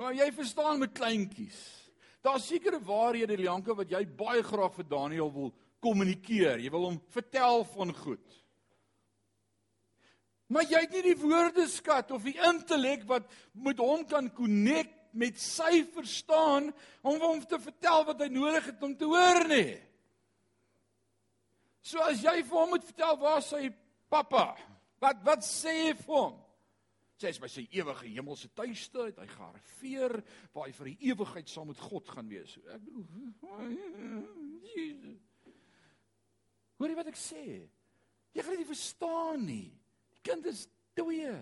Maar 0.00 0.16
jy 0.16 0.30
verstaan 0.32 0.80
met 0.80 0.94
kleintjies. 0.96 1.60
Daar's 2.24 2.46
sekere 2.48 2.80
waarhede 2.80 3.36
Lianke 3.36 3.76
wat 3.76 3.92
jy 3.92 4.00
baie 4.16 4.40
graag 4.42 4.72
vir 4.78 4.88
Daniel 4.88 5.28
wil 5.34 5.52
kommunikeer. 5.84 6.62
Jy 6.64 6.72
wil 6.72 6.88
hom 6.88 6.96
vertel 7.12 7.66
van 7.74 7.92
goed. 7.98 8.40
Maar 10.48 10.66
jy 10.72 10.80
het 10.86 10.96
nie 10.96 11.04
die 11.10 11.20
woordeskat 11.20 12.12
of 12.16 12.24
die 12.24 12.38
intellek 12.48 13.04
wat 13.08 13.28
met 13.52 13.80
hom 13.80 14.06
kan 14.08 14.30
connect 14.32 14.96
met 15.14 15.38
sy 15.38 15.84
verstaan 15.94 16.72
om 17.06 17.20
hom 17.22 17.44
te 17.46 17.60
vertel 17.60 18.08
wat 18.08 18.24
hy 18.24 18.28
nodig 18.32 18.72
het 18.72 18.82
om 18.82 18.96
te 18.98 19.08
hoor 19.08 19.44
nie. 19.52 19.76
So 21.84 22.00
as 22.02 22.24
jy 22.24 22.40
vir 22.40 22.56
hom 22.56 22.72
moet 22.72 22.86
vertel 22.88 23.18
waar 23.20 23.44
sy 23.44 23.68
Pappa, 24.10 24.54
wat 25.02 25.22
wat 25.26 25.44
sê 25.46 25.74
jy 25.88 25.94
vir 26.00 26.14
hom? 26.14 26.40
Sê 27.20 27.30
hy 27.30 27.40
by 27.44 27.50
sy 27.50 27.64
ewige 27.78 28.10
hemelse 28.10 28.50
tuiste, 28.58 29.06
het 29.06 29.20
hy 29.22 29.26
gearriveer 29.30 30.16
waar 30.54 30.66
hy 30.68 30.74
vir 30.74 30.90
die 30.90 31.10
ewigheid 31.12 31.50
saam 31.50 31.70
met 31.70 31.82
God 31.82 32.10
gaan 32.10 32.30
wees. 32.30 32.56
Ek 32.74 32.88
Jesus. 34.74 35.20
Hoor 36.78 36.90
jy 36.90 36.98
wat 36.98 37.10
ek 37.12 37.20
sê? 37.20 37.44
Jy 38.34 38.42
gaan 38.42 38.56
dit 38.56 38.64
nie 38.64 38.72
verstaan 38.72 39.44
nie. 39.46 39.68
Die 40.16 40.24
kind 40.26 40.48
is 40.50 40.64
twee. 40.98 41.34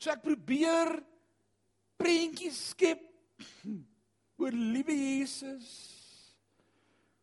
So 0.00 0.12
ek 0.12 0.24
probeer 0.24 0.92
prentjies 2.00 2.60
skep 2.74 3.06
oor 4.40 4.54
liewe 4.56 4.96
Jesus 4.96 5.99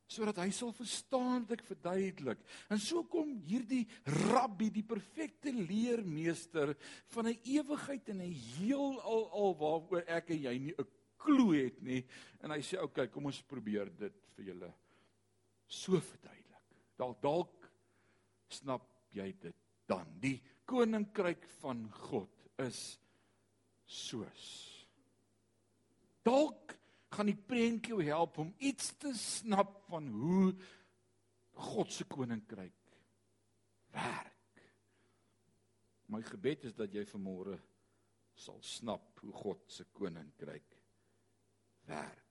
sodat 0.08 0.40
hy 0.42 0.50
sal 0.56 0.72
verstaan 0.76 1.44
wat 1.48 1.58
ek 1.58 1.66
verduidelik. 1.68 2.44
En 2.72 2.80
so 2.82 3.04
kom 3.12 3.34
hierdie 3.48 3.84
rabbi, 4.30 4.70
die 4.72 4.86
perfekte 4.88 5.52
leermeester 5.52 6.74
van 7.14 7.28
'n 7.28 7.40
ewigheid 7.44 8.10
en 8.10 8.22
'n 8.22 8.34
heelal 8.58 9.30
al 9.32 9.56
waaroor 9.60 10.04
ek 10.08 10.32
en 10.32 10.42
jy 10.42 10.58
nie 10.60 10.76
'n 10.78 10.88
klou 11.18 11.54
het 11.56 11.82
nie. 11.82 12.06
En 12.42 12.52
hy 12.52 12.62
sê, 12.62 12.78
"Oké, 12.78 12.84
okay, 12.84 13.08
kom 13.08 13.26
ons 13.26 13.42
probeer 13.42 13.90
dit 13.90 14.14
vir 14.36 14.46
julle 14.46 14.74
so 15.68 16.00
verduidelik." 16.00 16.66
Dalk 16.98 17.22
dalk 17.22 17.72
snap 18.50 18.88
jy 19.12 19.36
dit 19.40 19.56
dan. 19.86 20.08
Die 20.20 20.42
koninkryk 20.66 21.46
van 21.62 21.92
God 21.92 22.32
is 22.58 23.00
soos 23.86 24.78
dalk 26.28 26.76
gaan 27.14 27.30
die 27.30 27.40
prentjie 27.40 27.94
jou 27.94 28.04
help 28.04 28.38
om 28.44 28.54
iets 28.58 28.92
te 29.00 29.14
snap 29.16 29.80
van 29.88 30.08
hoe 30.12 30.52
God 31.58 31.92
se 31.92 32.06
koninkryk 32.06 32.98
werk. 33.96 34.64
My 36.08 36.22
gebed 36.24 36.68
is 36.70 36.76
dat 36.78 36.94
jy 36.94 37.04
vanmôre 37.08 37.58
sal 38.38 38.60
snap 38.64 39.18
hoe 39.24 39.34
God 39.34 39.64
se 39.72 39.88
koninkryk 39.98 40.78
werk. 41.90 42.24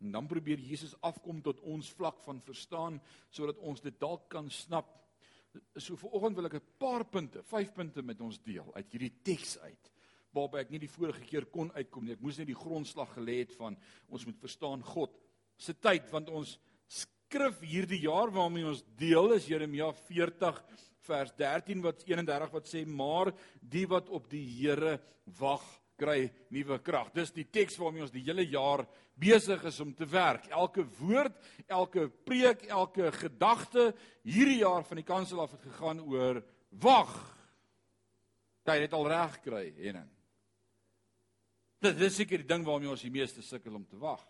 En 0.00 0.12
dan 0.16 0.26
probeer 0.26 0.60
Jesus 0.64 0.96
afkom 1.04 1.42
tot 1.44 1.60
ons 1.60 1.92
vlak 1.92 2.22
van 2.24 2.40
verstaan 2.40 2.98
sodat 3.28 3.60
ons 3.60 3.82
dit 3.84 3.96
dalk 4.00 4.30
kan 4.32 4.48
snap. 4.50 4.96
So 5.76 5.98
vanoggend 6.00 6.36
wil 6.36 6.48
ek 6.48 6.54
'n 6.54 6.76
paar 6.78 7.04
punte, 7.04 7.42
5 7.42 7.72
punte 7.74 8.02
met 8.02 8.20
ons 8.20 8.42
deel 8.42 8.74
uit 8.74 8.92
hierdie 8.92 9.20
teks 9.22 9.58
uit 9.58 9.90
waarby 10.36 10.62
ek 10.62 10.70
nie 10.70 10.82
die 10.82 10.90
vorige 10.90 11.24
keer 11.26 11.46
kon 11.50 11.70
uitkom 11.74 12.06
nie. 12.06 12.14
Ek 12.14 12.22
moes 12.24 12.38
net 12.38 12.50
die 12.50 12.58
grondslag 12.58 13.10
gelê 13.16 13.40
het 13.42 13.56
van 13.58 13.76
ons 14.08 14.26
moet 14.28 14.38
verstaan 14.40 14.84
God 14.86 15.16
se 15.60 15.74
tyd 15.76 16.08
want 16.12 16.30
ons 16.32 16.56
skrif 16.90 17.60
hierdie 17.62 18.02
jaar 18.06 18.32
waarmee 18.34 18.68
ons 18.70 18.84
deel 18.98 19.36
is 19.36 19.48
Jeremia 19.50 19.90
40 20.08 20.62
vers 21.06 21.34
13 21.38 21.82
wat 21.84 22.02
31 22.06 22.54
wat 22.54 22.70
sê 22.70 22.84
maar 22.86 23.32
die 23.60 23.86
wat 23.90 24.08
op 24.08 24.28
die 24.30 24.44
Here 24.58 24.98
wag 25.38 25.64
kry 26.00 26.30
nuwe 26.52 26.78
krag. 26.80 27.10
Dis 27.12 27.32
die 27.36 27.46
teks 27.52 27.76
waarmee 27.80 28.06
ons 28.06 28.14
die 28.14 28.24
hele 28.24 28.46
jaar 28.48 28.86
besig 29.20 29.62
is 29.68 29.80
om 29.84 29.92
te 29.94 30.08
werk. 30.08 30.48
Elke 30.48 30.86
woord, 31.00 31.36
elke 31.68 32.06
preek, 32.08 32.64
elke 32.72 33.10
gedagte 33.18 33.90
hierdie 34.24 34.62
jaar 34.62 34.86
van 34.88 35.02
die 35.02 35.06
kansel 35.06 35.42
af 35.44 35.52
het 35.56 35.66
gegaan 35.68 36.00
oor 36.06 36.40
wag. 36.82 37.12
Jy 38.70 38.78
het 38.84 38.96
al 38.96 39.08
reg 39.10 39.36
kry, 39.44 39.66
Henning. 39.80 40.08
Dit 41.80 42.00
is 42.04 42.18
seker 42.20 42.42
die 42.42 42.48
ding 42.48 42.64
waarmee 42.66 42.90
ons 42.92 43.06
die 43.06 43.12
meeste 43.12 43.42
sukkel 43.42 43.78
om 43.78 43.86
te 43.88 43.96
wag. 44.00 44.20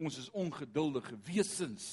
Ons 0.00 0.16
is 0.22 0.30
ongeduldige 0.32 1.18
wesens 1.26 1.86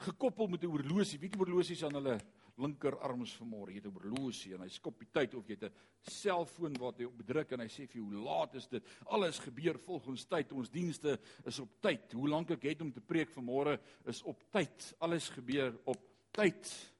gekoppel 0.00 0.46
met 0.48 0.62
'n 0.62 0.70
horlosie. 0.70 1.18
Weet 1.18 1.34
jy 1.34 1.38
horlosies 1.38 1.82
aan 1.82 1.98
hulle 1.98 2.20
linkerarms 2.56 3.34
vanmôre. 3.40 3.72
Jy 3.72 3.80
het 3.82 3.86
'n 3.86 3.98
horlosie 3.98 4.54
en 4.54 4.60
hy 4.60 4.68
skop 4.68 4.98
die 4.98 5.10
tyd 5.10 5.34
of 5.34 5.46
jy 5.46 5.56
het 5.58 5.64
'n 5.64 5.74
selfoon 6.02 6.78
wat 6.78 6.98
jy 6.98 7.04
op 7.04 7.26
druk 7.26 7.52
en 7.52 7.60
hy 7.60 7.66
sê 7.66 7.88
vir 7.88 8.00
jou 8.00 8.04
hoe 8.04 8.22
laat 8.24 8.54
is 8.54 8.68
dit? 8.68 8.82
Alles 9.06 9.38
gebeur 9.38 9.78
volgens 9.78 10.24
tyd. 10.24 10.52
Ons 10.52 10.70
dienste 10.70 11.18
is 11.44 11.58
op 11.58 11.80
tyd. 11.80 12.12
Hoe 12.12 12.28
lank 12.28 12.50
ek 12.50 12.62
het 12.62 12.80
om 12.80 12.92
te 12.92 13.00
preek 13.00 13.30
vanmôre 13.30 13.80
is 14.06 14.22
op 14.22 14.44
tyd. 14.52 14.94
Alles 14.98 15.28
gebeur 15.28 15.78
op 15.84 16.00
tyd. 16.30 16.92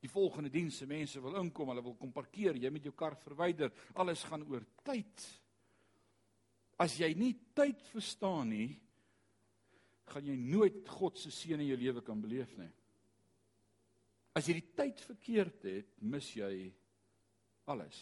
Die 0.00 0.10
volgende 0.10 0.50
dienste 0.50 0.86
mense 0.86 1.20
wil 1.20 1.36
inkom, 1.36 1.68
hulle 1.68 1.82
wil 1.82 1.94
kom 1.94 2.12
parkeer, 2.12 2.56
jy 2.56 2.70
met 2.70 2.82
jou 2.82 2.92
kar 2.92 3.16
verwyder. 3.16 3.72
Alles 3.94 4.24
gaan 4.24 4.42
oor 4.50 4.66
tyd. 4.82 5.43
As 6.80 6.96
jy 6.98 7.10
nie 7.18 7.34
tyd 7.54 7.82
verstaan 7.92 8.50
nie, 8.50 8.70
gaan 10.10 10.26
jy 10.26 10.36
nooit 10.36 10.88
God 10.98 11.18
se 11.20 11.30
seën 11.32 11.60
in 11.60 11.70
jou 11.70 11.78
lewe 11.80 12.02
kan 12.04 12.20
beleef 12.20 12.50
nie. 12.58 12.70
As 14.34 14.48
jy 14.50 14.58
die 14.58 14.74
tyd 14.76 15.00
verkeerd 15.06 15.64
het, 15.68 15.94
mis 16.02 16.32
jy 16.34 16.72
alles. 17.70 18.00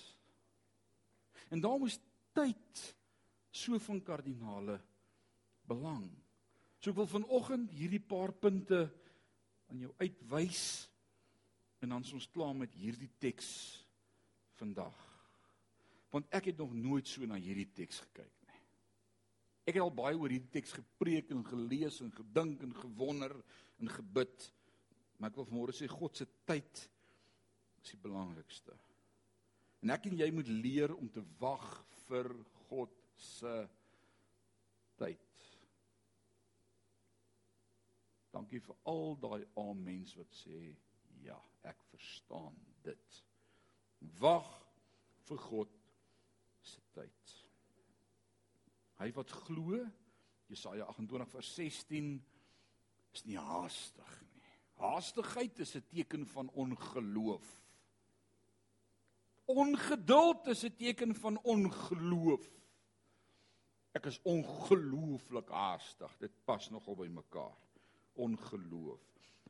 En 1.52 1.60
daarom 1.60 1.84
is 1.86 2.00
tyd 2.32 2.82
so 3.52 3.76
van 3.84 4.00
kardinale 4.02 4.78
belang. 5.68 6.08
So 6.80 6.90
ek 6.90 6.98
wil 7.02 7.10
vanoggend 7.10 7.74
hierdie 7.76 8.02
paar 8.02 8.32
punte 8.32 8.86
aan 9.70 9.84
jou 9.84 9.92
uitwys 10.00 10.64
en 11.84 11.92
dan 11.92 12.06
is 12.06 12.14
ons 12.16 12.30
klaar 12.32 12.54
met 12.56 12.72
hierdie 12.78 13.10
teks 13.22 13.50
vandag. 14.58 14.96
Want 16.12 16.32
ek 16.34 16.50
het 16.50 16.60
nog 16.60 16.72
nooit 16.76 17.08
so 17.08 17.26
na 17.28 17.38
hierdie 17.40 17.68
teks 17.76 18.00
gekyk. 18.06 18.41
Ek 19.62 19.76
het 19.76 19.84
al 19.84 19.94
baie 19.94 20.18
oor 20.18 20.32
hierdie 20.32 20.54
teks 20.54 20.74
gepreek 20.74 21.30
en 21.30 21.44
gelees 21.46 22.00
en 22.02 22.10
gedink 22.16 22.64
en 22.66 22.74
gewonder 22.74 23.34
en 23.78 23.90
gebid. 23.92 24.48
Maar 25.18 25.30
ek 25.30 25.38
wil 25.38 25.46
vanmôre 25.50 25.74
sê 25.76 25.86
God 25.90 26.18
se 26.18 26.26
tyd 26.48 26.86
is 27.82 27.92
die 27.94 28.00
belangrikste. 28.02 28.74
En 29.82 29.94
ek 29.94 30.08
en 30.10 30.18
jy 30.18 30.28
moet 30.34 30.50
leer 30.50 30.94
om 30.94 31.10
te 31.10 31.22
wag 31.42 31.66
vir 32.08 32.30
God 32.68 32.94
se 33.18 33.54
tyd. 34.98 35.46
Dankie 38.32 38.62
vir 38.64 38.78
al 38.88 39.14
daai 39.20 39.42
amens 39.60 40.16
wat 40.18 40.34
sê 40.38 40.72
ja, 41.22 41.38
ek 41.68 41.82
verstaan 41.90 42.56
dit. 42.86 43.22
Wag 44.18 44.48
vir 45.28 45.42
God 45.46 45.78
se 46.66 46.82
tyd. 46.96 47.41
Hy 49.02 49.10
wat 49.16 49.32
glo, 49.48 49.80
Jesaja 50.46 50.86
28 50.86 51.32
vers 51.32 51.48
16 51.56 52.10
is 53.12 53.24
nie 53.26 53.38
haastig 53.40 54.12
nie. 54.28 54.52
Haastigheid 54.78 55.58
is 55.58 55.74
'n 55.76 55.82
teken 55.90 56.26
van 56.26 56.50
ongeloof. 56.54 57.46
Ongeduld 59.44 60.46
is 60.46 60.64
'n 60.64 60.76
teken 60.76 61.14
van 61.14 61.38
ongeloof. 61.42 62.46
Ek 63.92 64.06
is 64.06 64.20
ongelooflik 64.22 65.48
haastig. 65.48 66.16
Dit 66.18 66.32
pas 66.44 66.70
nogal 66.70 66.96
by 66.96 67.08
mekaar. 67.08 67.58
Ongeloof. 68.14 69.00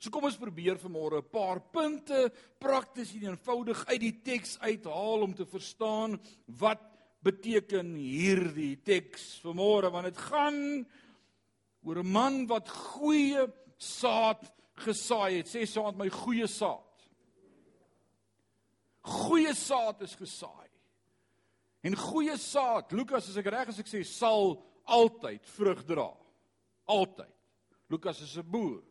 So 0.01 0.11
kom 0.11 0.25
ons 0.25 0.37
probeer 0.37 0.79
vanmôre 0.79 1.21
'n 1.21 1.31
paar 1.31 1.61
punte 1.61 2.33
prakties 2.59 3.13
en 3.15 3.23
eenvoudig 3.23 3.85
uit 3.87 4.01
die 4.01 4.23
teks 4.23 4.59
uithaal 4.59 5.23
om 5.23 5.35
te 5.35 5.47
verstaan 5.47 6.21
wat 6.47 6.92
beteken 7.23 7.95
hierdie 7.95 8.77
teks 8.83 9.41
vanmôre 9.45 9.91
want 9.93 10.11
dit 10.11 10.19
gaan 10.29 10.87
oor 11.83 11.99
'n 12.03 12.13
man 12.13 12.47
wat 12.47 12.69
goeie 12.69 13.47
saad 13.79 14.43
gesaai 14.75 15.37
het, 15.39 15.47
sê 15.47 15.67
saad 15.67 15.97
my 15.97 16.09
goeie 16.09 16.47
saad. 16.47 16.89
Goeie 19.03 19.55
saad 19.55 20.03
is 20.03 20.15
gesaai. 20.15 20.71
En 21.83 21.97
goeie 21.97 22.37
saad, 22.39 22.93
Lukas 22.93 23.29
as 23.29 23.37
ek 23.37 23.47
reg 23.51 23.69
is 23.69 23.81
ek 23.83 23.91
sê 23.91 24.05
sal 24.07 24.63
altyd 24.87 25.43
vrug 25.57 25.83
dra. 25.87 26.11
Altyd. 26.87 27.35
Lukas 27.91 28.21
is 28.23 28.37
'n 28.39 28.51
boer. 28.51 28.83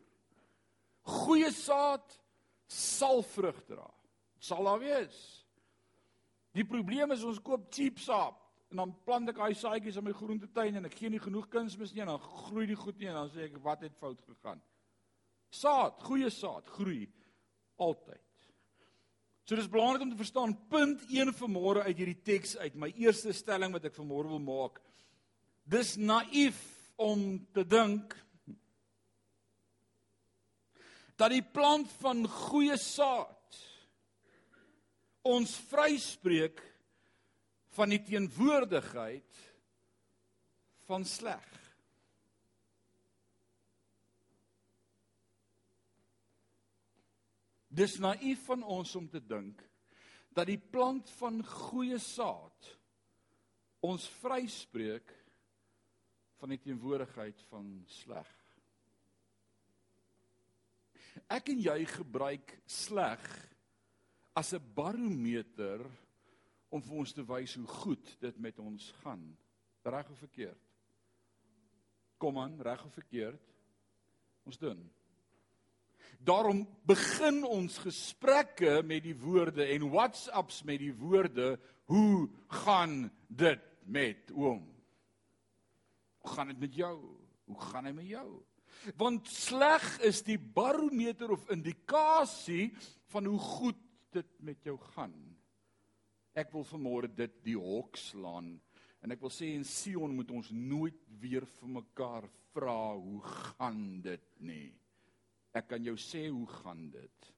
Goeie 1.02 1.50
saad 1.50 2.04
sal 2.66 3.22
vrug 3.22 3.64
dra. 3.66 3.90
Sal 4.38 4.64
daar 4.64 4.78
wees. 4.78 5.41
Die 6.56 6.64
probleem 6.68 7.12
is 7.14 7.24
ons 7.24 7.40
koop 7.40 7.70
cheap 7.72 8.00
saad 8.02 8.36
en 8.72 8.80
dan 8.80 8.92
plant 9.04 9.28
ek 9.28 9.38
daai 9.40 9.54
saadjies 9.56 9.98
in 10.00 10.06
my 10.06 10.14
groentetein 10.16 10.78
en 10.80 10.88
ek 10.88 10.96
gee 10.96 11.12
nie 11.12 11.20
genoeg 11.20 11.48
kunsmis 11.52 11.92
nie 11.92 12.04
en 12.04 12.14
dan 12.14 12.22
groei 12.48 12.66
die 12.68 12.78
goed 12.78 12.98
nie 13.00 13.10
en 13.12 13.18
dan 13.20 13.32
sê 13.32 13.46
ek 13.48 13.58
wat 13.64 13.84
het 13.84 13.96
fout 14.00 14.20
gegaan? 14.24 14.60
Saad, 15.52 16.00
goeie 16.06 16.30
saad 16.32 16.68
groei 16.72 17.04
altyd. 17.80 18.24
So 19.44 19.58
dis 19.58 19.68
belangrik 19.68 20.06
om 20.06 20.12
te 20.12 20.20
verstaan 20.20 20.54
punt 20.72 21.02
1 21.10 21.34
van 21.36 21.52
môre 21.52 21.82
uit 21.84 21.98
hierdie 21.98 22.20
teks 22.24 22.56
uit. 22.62 22.78
My 22.78 22.92
eerste 22.94 23.34
stelling 23.36 23.74
wat 23.74 23.84
ek 23.88 23.96
vir 23.96 24.06
môre 24.08 24.30
wil 24.30 24.40
maak. 24.40 24.78
Dis 25.68 25.96
naïef 26.00 26.60
om 26.96 27.42
te 27.52 27.64
dink 27.66 28.14
dat 31.18 31.34
die 31.34 31.44
plant 31.44 31.90
van 32.00 32.24
goeie 32.26 32.78
saad 32.80 33.41
ons 35.22 35.54
vryspreek 35.70 36.60
van 37.76 37.92
die 37.94 38.02
teenwoordigheid 38.04 39.42
van 40.88 41.06
sleg. 41.08 41.48
Dis 47.72 47.96
naïef 48.02 48.42
van 48.50 48.66
ons 48.68 48.90
om 48.98 49.06
te 49.08 49.22
dink 49.24 49.62
dat 50.36 50.50
die 50.50 50.60
plant 50.60 51.08
van 51.16 51.40
goeie 51.46 52.00
saad 52.02 52.68
ons 53.82 54.04
vryspreek 54.20 55.08
van 56.40 56.52
die 56.52 56.60
teenwoordigheid 56.60 57.40
van 57.48 57.70
sleg. 57.88 58.28
Ek 61.32 61.48
en 61.52 61.60
jy 61.64 61.78
gebruik 61.88 62.54
sleg 62.68 63.24
as 64.34 64.52
'n 64.54 64.74
barometer 64.74 65.80
om 66.68 66.82
vir 66.82 66.96
ons 66.96 67.12
te 67.12 67.24
wys 67.24 67.54
hoe 67.54 67.66
goed 67.66 68.16
dit 68.20 68.38
met 68.38 68.58
ons 68.58 68.92
gaan. 69.02 69.36
Reg 69.84 70.10
of 70.10 70.18
verkeerd? 70.18 70.62
Kom 72.16 72.38
aan, 72.38 72.60
reg 72.62 72.84
of 72.84 72.92
verkeerd? 72.92 73.42
Ons 74.46 74.58
doen. 74.58 74.90
Daarom 76.22 76.62
begin 76.86 77.42
ons 77.44 77.78
gesprekke 77.82 78.82
met 78.86 79.02
die 79.02 79.16
woorde 79.18 79.66
en 79.74 79.90
WhatsApps 79.90 80.62
met 80.62 80.78
die 80.78 80.94
woorde: 80.94 81.58
"Hoe 81.90 82.30
gaan 82.48 83.10
dit 83.26 83.60
met 83.84 84.30
oom? 84.30 84.62
Hoe 86.22 86.30
gaan 86.30 86.46
dit 86.46 86.58
met 86.58 86.74
jou? 86.74 86.96
Hoe 87.44 87.60
gaan 87.60 87.84
dit 87.84 87.94
met 87.94 88.06
jou?" 88.06 88.42
Want 88.96 89.28
sleg 89.28 89.98
is 90.00 90.22
die 90.22 90.38
barometer 90.38 91.30
of 91.30 91.50
indikasie 91.50 92.72
van 93.12 93.24
hoe 93.24 93.38
goed 93.38 93.81
dit 94.12 94.36
met 94.44 94.64
jou 94.64 94.76
gaan. 94.92 95.14
Ek 96.38 96.52
wil 96.54 96.64
vanmôre 96.64 97.10
dit 97.12 97.34
die 97.44 97.58
hok 97.58 97.98
slaan 98.00 98.54
en 99.02 99.12
ek 99.12 99.20
wil 99.24 99.32
sê 99.34 99.50
in 99.56 99.66
Sion 99.66 100.14
moet 100.16 100.30
ons 100.32 100.52
nooit 100.54 100.98
weer 101.20 101.44
vir 101.58 101.74
mekaar 101.80 102.28
vra 102.52 102.94
hoe 102.94 103.20
gaan 103.26 104.00
dit 104.04 104.28
nie. 104.40 104.70
Ek 105.52 105.68
kan 105.74 105.84
jou 105.84 105.96
sê 106.00 106.28
hoe 106.30 106.46
gaan 106.62 106.86
dit? 106.94 107.30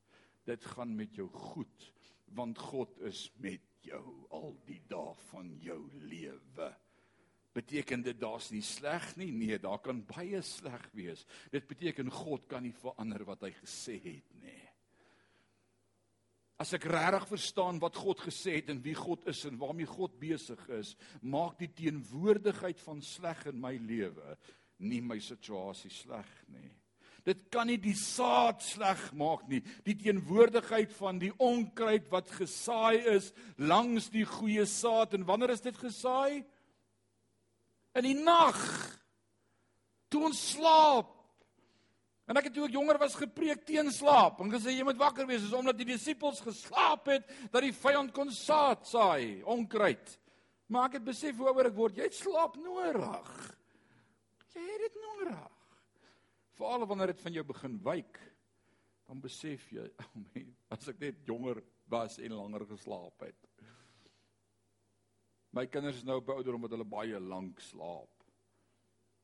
Dit 0.47 0.67
gaan 0.75 0.95
met 0.97 1.15
jou 1.17 1.29
goed 1.33 1.91
want 2.35 2.59
God 2.59 2.99
is 3.07 3.29
met 3.43 3.63
jou 3.85 4.03
al 4.35 4.57
die 4.67 4.81
dae 4.91 5.15
van 5.31 5.53
jou 5.63 5.79
lewe. 6.03 6.71
Beteken 7.55 8.03
dit 8.03 8.19
daar's 8.19 8.49
nie 8.51 8.65
sleg 8.67 9.13
nie? 9.21 9.31
Nee, 9.31 9.61
daar 9.63 9.79
kan 9.83 10.03
baie 10.09 10.41
sleg 10.43 10.89
wees. 10.97 11.23
Dit 11.55 11.69
beteken 11.71 12.11
God 12.11 12.49
kan 12.51 12.65
nie 12.67 12.75
verander 12.75 13.23
wat 13.29 13.47
hy 13.47 13.53
gesê 13.61 14.01
het 14.03 14.33
nie. 14.43 14.64
As 16.61 16.71
ek 16.77 16.87
regtig 16.87 17.25
verstaan 17.33 17.81
wat 17.83 17.97
God 17.99 18.21
gesê 18.23 18.61
het 18.61 18.69
en 18.71 18.83
wie 18.85 18.95
God 18.95 19.25
is 19.31 19.43
en 19.49 19.59
waarmee 19.59 19.91
God 19.91 20.15
besig 20.21 20.61
is, 20.77 20.95
maak 21.21 21.59
die 21.59 21.73
teenwoordigheid 21.75 22.79
van 22.85 23.03
sleg 23.03 23.47
in 23.51 23.59
my 23.61 23.75
lewe 23.83 24.37
nie 24.83 25.03
my 25.05 25.19
situasie 25.23 25.93
sleg 25.93 26.31
nie. 26.53 26.71
Dit 27.25 27.47
kan 27.53 27.69
nie 27.71 27.79
die 27.81 27.97
saad 27.97 28.61
sleg 28.63 29.01
maak 29.17 29.47
nie. 29.49 29.63
Die 29.87 29.97
teenwoordigheid 29.97 30.93
van 30.99 31.21
die 31.23 31.33
onkruid 31.41 32.11
wat 32.13 32.29
gesaai 32.37 33.01
is 33.15 33.31
langs 33.57 34.11
die 34.13 34.27
goeie 34.29 34.67
saad 34.69 35.17
en 35.17 35.25
wanneer 35.25 35.55
is 35.55 35.65
dit 35.65 35.79
gesaai? 35.81 36.45
In 37.97 38.05
die 38.11 38.19
nag. 38.19 38.61
Toe 40.13 40.27
ons 40.29 40.43
slaap. 40.53 41.14
En 42.25 42.41
ek 42.41 42.49
het 42.49 42.55
toe 42.57 42.65
ek 42.65 42.77
jonger 42.77 42.97
was 43.01 43.17
gepreek 43.21 43.67
teen 43.69 43.91
slaap 43.93 44.39
en 44.41 44.53
gesê 44.53 44.73
jy 44.73 44.85
moet 44.87 45.01
wakker 45.01 45.27
wees, 45.29 45.45
is 45.45 45.57
omdat 45.57 45.77
die 45.77 45.91
disippels 45.91 46.41
geslaap 46.45 47.11
het 47.13 47.27
dat 47.53 47.61
die 47.67 47.75
vyand 47.77 48.15
kon 48.17 48.33
saad 48.33 48.87
saai, 48.89 49.43
onkruid. 49.45 50.15
Maar 50.73 50.89
ek 50.89 50.99
het 50.99 51.09
besef 51.11 51.37
waaroor 51.37 51.69
ek 51.69 51.77
word, 51.77 52.01
jy 52.01 52.09
slaap 52.17 52.57
nodig. 52.57 53.29
Jy 54.55 54.65
het 54.65 54.87
dit 54.87 54.97
nodig. 55.03 55.61
Veral 56.57 56.89
wanneer 56.89 57.13
dit 57.13 57.25
van 57.27 57.37
jou 57.37 57.45
begin 57.51 57.77
wyk, 57.85 58.21
dan 59.05 59.21
besef 59.21 59.69
jy, 59.75 59.85
oh 60.05 60.11
my, 60.23 60.47
as 60.73 60.89
ek 60.95 61.03
net 61.03 61.21
jonger 61.29 61.61
was 61.93 62.17
en 62.23 62.39
langer 62.39 62.65
geslaap 62.73 63.27
het. 63.27 63.51
My 65.55 65.69
kinders 65.71 66.01
is 66.01 66.07
nou 66.09 66.23
op 66.23 66.33
ouderdom 66.35 66.65
wat 66.65 66.73
hulle 66.75 66.89
baie 66.89 67.21
lank 67.21 67.61
slaap. 67.63 68.24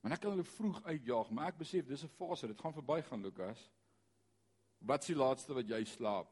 Maar 0.00 0.16
ek 0.16 0.22
kan 0.24 0.32
hulle 0.32 0.46
vroeg 0.48 0.82
uitjaag, 0.84 1.30
maar 1.30 1.50
ek 1.52 1.58
besef 1.60 1.86
dis 1.86 2.04
'n 2.04 2.16
fase, 2.16 2.46
dit 2.46 2.60
gaan 2.60 2.72
verbygaan, 2.72 3.22
Lukas. 3.22 3.70
Wat 4.78 5.00
is 5.00 5.06
die 5.06 5.16
laaste 5.16 5.54
wat 5.54 5.68
jy 5.68 5.84
slaap? 5.84 6.30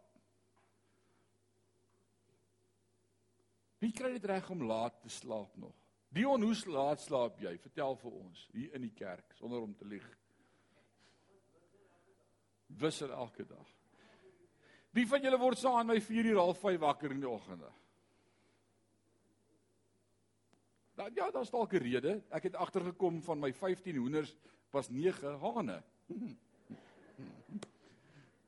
Wie 3.78 3.92
kry 3.92 4.12
dit 4.12 4.24
reg 4.24 4.50
om 4.50 4.62
laat 4.62 5.00
te 5.02 5.08
slaap 5.08 5.56
nog? 5.56 5.74
Dion, 6.08 6.42
hoe 6.42 6.56
laat 6.72 7.00
slaap 7.00 7.38
jy? 7.38 7.58
Vertel 7.58 7.96
vir 7.96 8.12
ons 8.12 8.48
hier 8.52 8.74
in 8.74 8.82
die 8.82 8.94
kerk 8.94 9.34
sonder 9.36 9.60
om 9.60 9.74
te 9.76 9.84
lieg. 9.84 10.06
Wissel 12.66 13.12
elke 13.12 13.44
dag. 13.44 13.68
Wie 14.96 15.06
van 15.06 15.22
julle 15.22 15.38
word 15.38 15.60
saam 15.60 15.86
my 15.86 16.00
4 16.00 16.30
uur 16.32 16.40
half 16.40 16.58
5 16.58 16.80
wakker 16.80 17.12
in 17.12 17.20
die 17.20 17.28
oggende? 17.28 17.70
Dan 20.98 21.10
ja, 21.14 21.30
daar's 21.30 21.50
dalk 21.50 21.72
'n 21.72 21.76
rede. 21.76 22.22
Ek 22.28 22.42
het 22.42 22.54
agtergekom 22.54 23.22
van 23.22 23.38
my 23.38 23.52
15 23.52 23.96
hoenders 23.96 24.36
was 24.70 24.88
9 24.88 25.38
hane. 25.38 25.82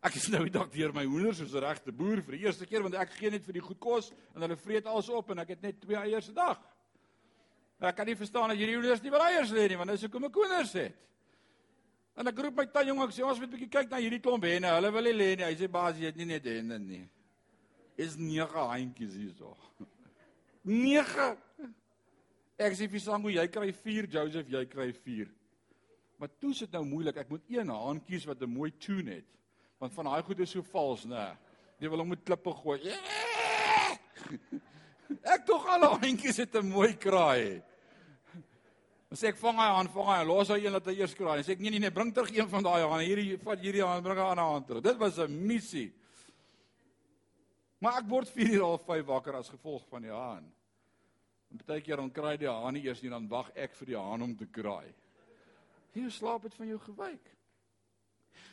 Ek 0.00 0.14
is 0.14 0.28
nou 0.28 0.48
dag 0.50 0.70
deur 0.70 0.92
my 0.92 1.04
hoenders 1.04 1.36
soos 1.36 1.54
'n 1.54 1.62
regte 1.62 1.92
boer 1.92 2.22
vir 2.22 2.36
die 2.36 2.44
eerste 2.46 2.66
keer 2.66 2.82
want 2.82 2.94
ek 2.94 3.10
gee 3.10 3.30
net 3.30 3.44
vir 3.44 3.52
die 3.52 3.62
goed 3.62 3.78
kos 3.78 4.10
en 4.34 4.40
hulle 4.40 4.56
vreet 4.56 4.86
alles 4.86 5.08
op 5.08 5.30
en 5.30 5.38
ek 5.38 5.48
het 5.48 5.62
net 5.62 5.80
twee 5.80 5.96
eiers 5.96 6.28
'n 6.28 6.34
dag. 6.34 6.58
Ek 7.78 7.96
kan 7.96 8.06
nie 8.06 8.16
verstaan 8.16 8.48
dat 8.48 8.56
hierdie 8.56 8.74
hoenders 8.74 9.02
nie 9.02 9.10
wil 9.10 9.22
eiers 9.22 9.50
lê 9.50 9.68
nie 9.68 9.76
want 9.76 9.90
dis 9.90 10.02
hoekom 10.02 10.24
ek 10.24 10.34
hoenders 10.34 10.72
het. 10.72 10.94
En 12.16 12.26
ek 12.26 12.38
roep 12.38 12.56
my 12.56 12.66
tannie 12.66 12.92
jong 12.92 13.02
ek 13.04 13.14
sê 13.14 13.22
ons 13.22 13.38
moet 13.38 13.48
'n 13.48 13.56
bietjie 13.56 13.70
kyk 13.70 13.90
na 13.90 13.96
hierdie 13.96 14.20
klomp 14.20 14.42
henne. 14.42 14.66
Hulle 14.66 14.92
wil 14.92 15.02
nie 15.02 15.12
lê 15.12 15.36
nie. 15.36 15.44
Hy 15.44 15.54
sê 15.54 15.70
baas 15.70 15.96
jy 15.96 16.06
het 16.06 16.16
nie 16.16 16.26
net 16.26 16.44
henne 16.44 16.78
nie. 16.78 17.08
Is 17.96 18.16
nege 18.16 18.58
handjies 18.58 19.14
hierso. 19.14 19.56
Nege. 20.64 21.36
Ek 22.60 22.74
sê 22.76 22.84
vir 22.92 23.00
Sango 23.00 23.30
jy 23.32 23.46
kry 23.48 23.70
4, 23.72 24.06
Joseph 24.12 24.50
jy 24.52 24.60
kry 24.68 24.90
4. 24.92 25.30
Maar 26.20 26.28
toe 26.36 26.50
sit 26.52 26.74
nou 26.76 26.82
moeilik. 26.84 27.16
Ek 27.22 27.30
moet 27.32 27.46
een 27.48 27.72
haan 27.72 28.02
kies 28.04 28.26
wat 28.28 28.42
'n 28.42 28.52
mooi 28.52 28.70
tune 28.76 29.14
het. 29.14 29.24
Want 29.80 29.94
van 29.94 30.04
daai 30.04 30.22
goed 30.22 30.40
is 30.40 30.50
so 30.50 30.62
vals, 30.62 31.06
nê. 31.06 31.36
Jy 31.80 31.88
wil 31.88 31.98
hom 31.98 32.08
met 32.08 32.22
klippe 32.22 32.52
gooi. 32.52 32.80
Ek 35.34 35.46
tog 35.46 35.66
al 35.66 35.96
handjies 35.96 36.36
het 36.36 36.54
'n 36.54 36.68
mooi 36.68 36.92
kraai. 36.92 37.62
Sê 39.10 39.32
ek 39.32 39.40
vang 39.40 39.56
hy 39.56 39.68
aan, 39.74 39.88
vang 39.88 40.06
hy, 40.06 40.24
los 40.24 40.48
hy 40.48 40.60
een 40.60 40.72
dat 40.72 40.86
hy 40.86 41.00
eers 41.00 41.14
kraai. 41.14 41.42
Sê 41.42 41.56
ek 41.56 41.58
nee 41.58 41.70
nee 41.70 41.80
nee, 41.80 41.90
bring 41.90 42.14
terug 42.14 42.30
een 42.30 42.48
van 42.48 42.62
daai 42.62 42.84
hande. 42.84 43.04
Hierdie 43.04 43.38
vat 43.38 43.58
hierdie 43.58 43.82
hand, 43.82 44.04
bring 44.04 44.18
'n 44.18 44.22
ander 44.22 44.44
hand 44.44 44.66
terug. 44.66 44.82
Dit 44.82 44.98
was 44.98 45.18
'n 45.18 45.46
missie. 45.46 45.92
Maar 47.80 47.98
ek 47.98 48.08
word 48.08 48.28
4 48.28 48.52
uur 48.52 48.62
half 48.62 48.84
5 48.84 49.06
wakker 49.06 49.34
as 49.34 49.48
gevolg 49.48 49.88
van 49.88 50.02
die 50.02 50.12
haan. 50.12 50.59
En 51.50 51.60
baie 51.66 51.82
keer 51.82 51.98
dan 51.98 52.12
kraai 52.14 52.36
die 52.38 52.48
haan 52.48 52.74
nie 52.76 52.84
eers 52.86 53.02
nie, 53.02 53.10
dan 53.10 53.28
wag 53.30 53.50
ek 53.58 53.74
vir 53.80 53.92
die 53.92 53.98
haan 53.98 54.22
om 54.22 54.36
te 54.38 54.46
kraai. 54.46 54.88
Jy 55.96 56.06
slaap 56.14 56.46
het 56.46 56.54
van 56.54 56.70
jou 56.70 56.78
gewyk. 56.84 57.30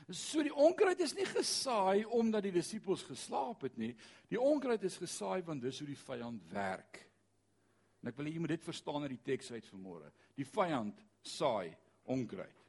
So 0.08 0.42
die 0.44 0.54
onkruid 0.56 1.02
is 1.04 1.14
nie 1.18 1.28
gesaai 1.28 2.06
omdat 2.16 2.48
die 2.48 2.56
disippels 2.56 3.04
geslaap 3.06 3.66
het 3.68 3.76
nie. 3.78 3.92
Die 4.32 4.40
onkruid 4.40 4.86
is 4.88 4.98
gesaai 4.98 5.44
want 5.46 5.62
dis 5.62 5.82
hoe 5.84 5.90
die 5.90 6.00
vyand 6.00 6.46
werk. 6.54 7.02
En 8.02 8.10
ek 8.12 8.18
wil 8.18 8.30
hê 8.30 8.38
jy 8.38 8.44
moet 8.44 8.56
dit 8.56 8.68
verstaan 8.70 9.04
uit 9.04 9.14
die 9.18 9.26
teks 9.34 9.52
uit 9.52 9.68
vanmôre. 9.68 10.10
Die 10.40 10.48
vyand 10.48 11.02
saai 11.28 11.76
onkruid. 12.08 12.64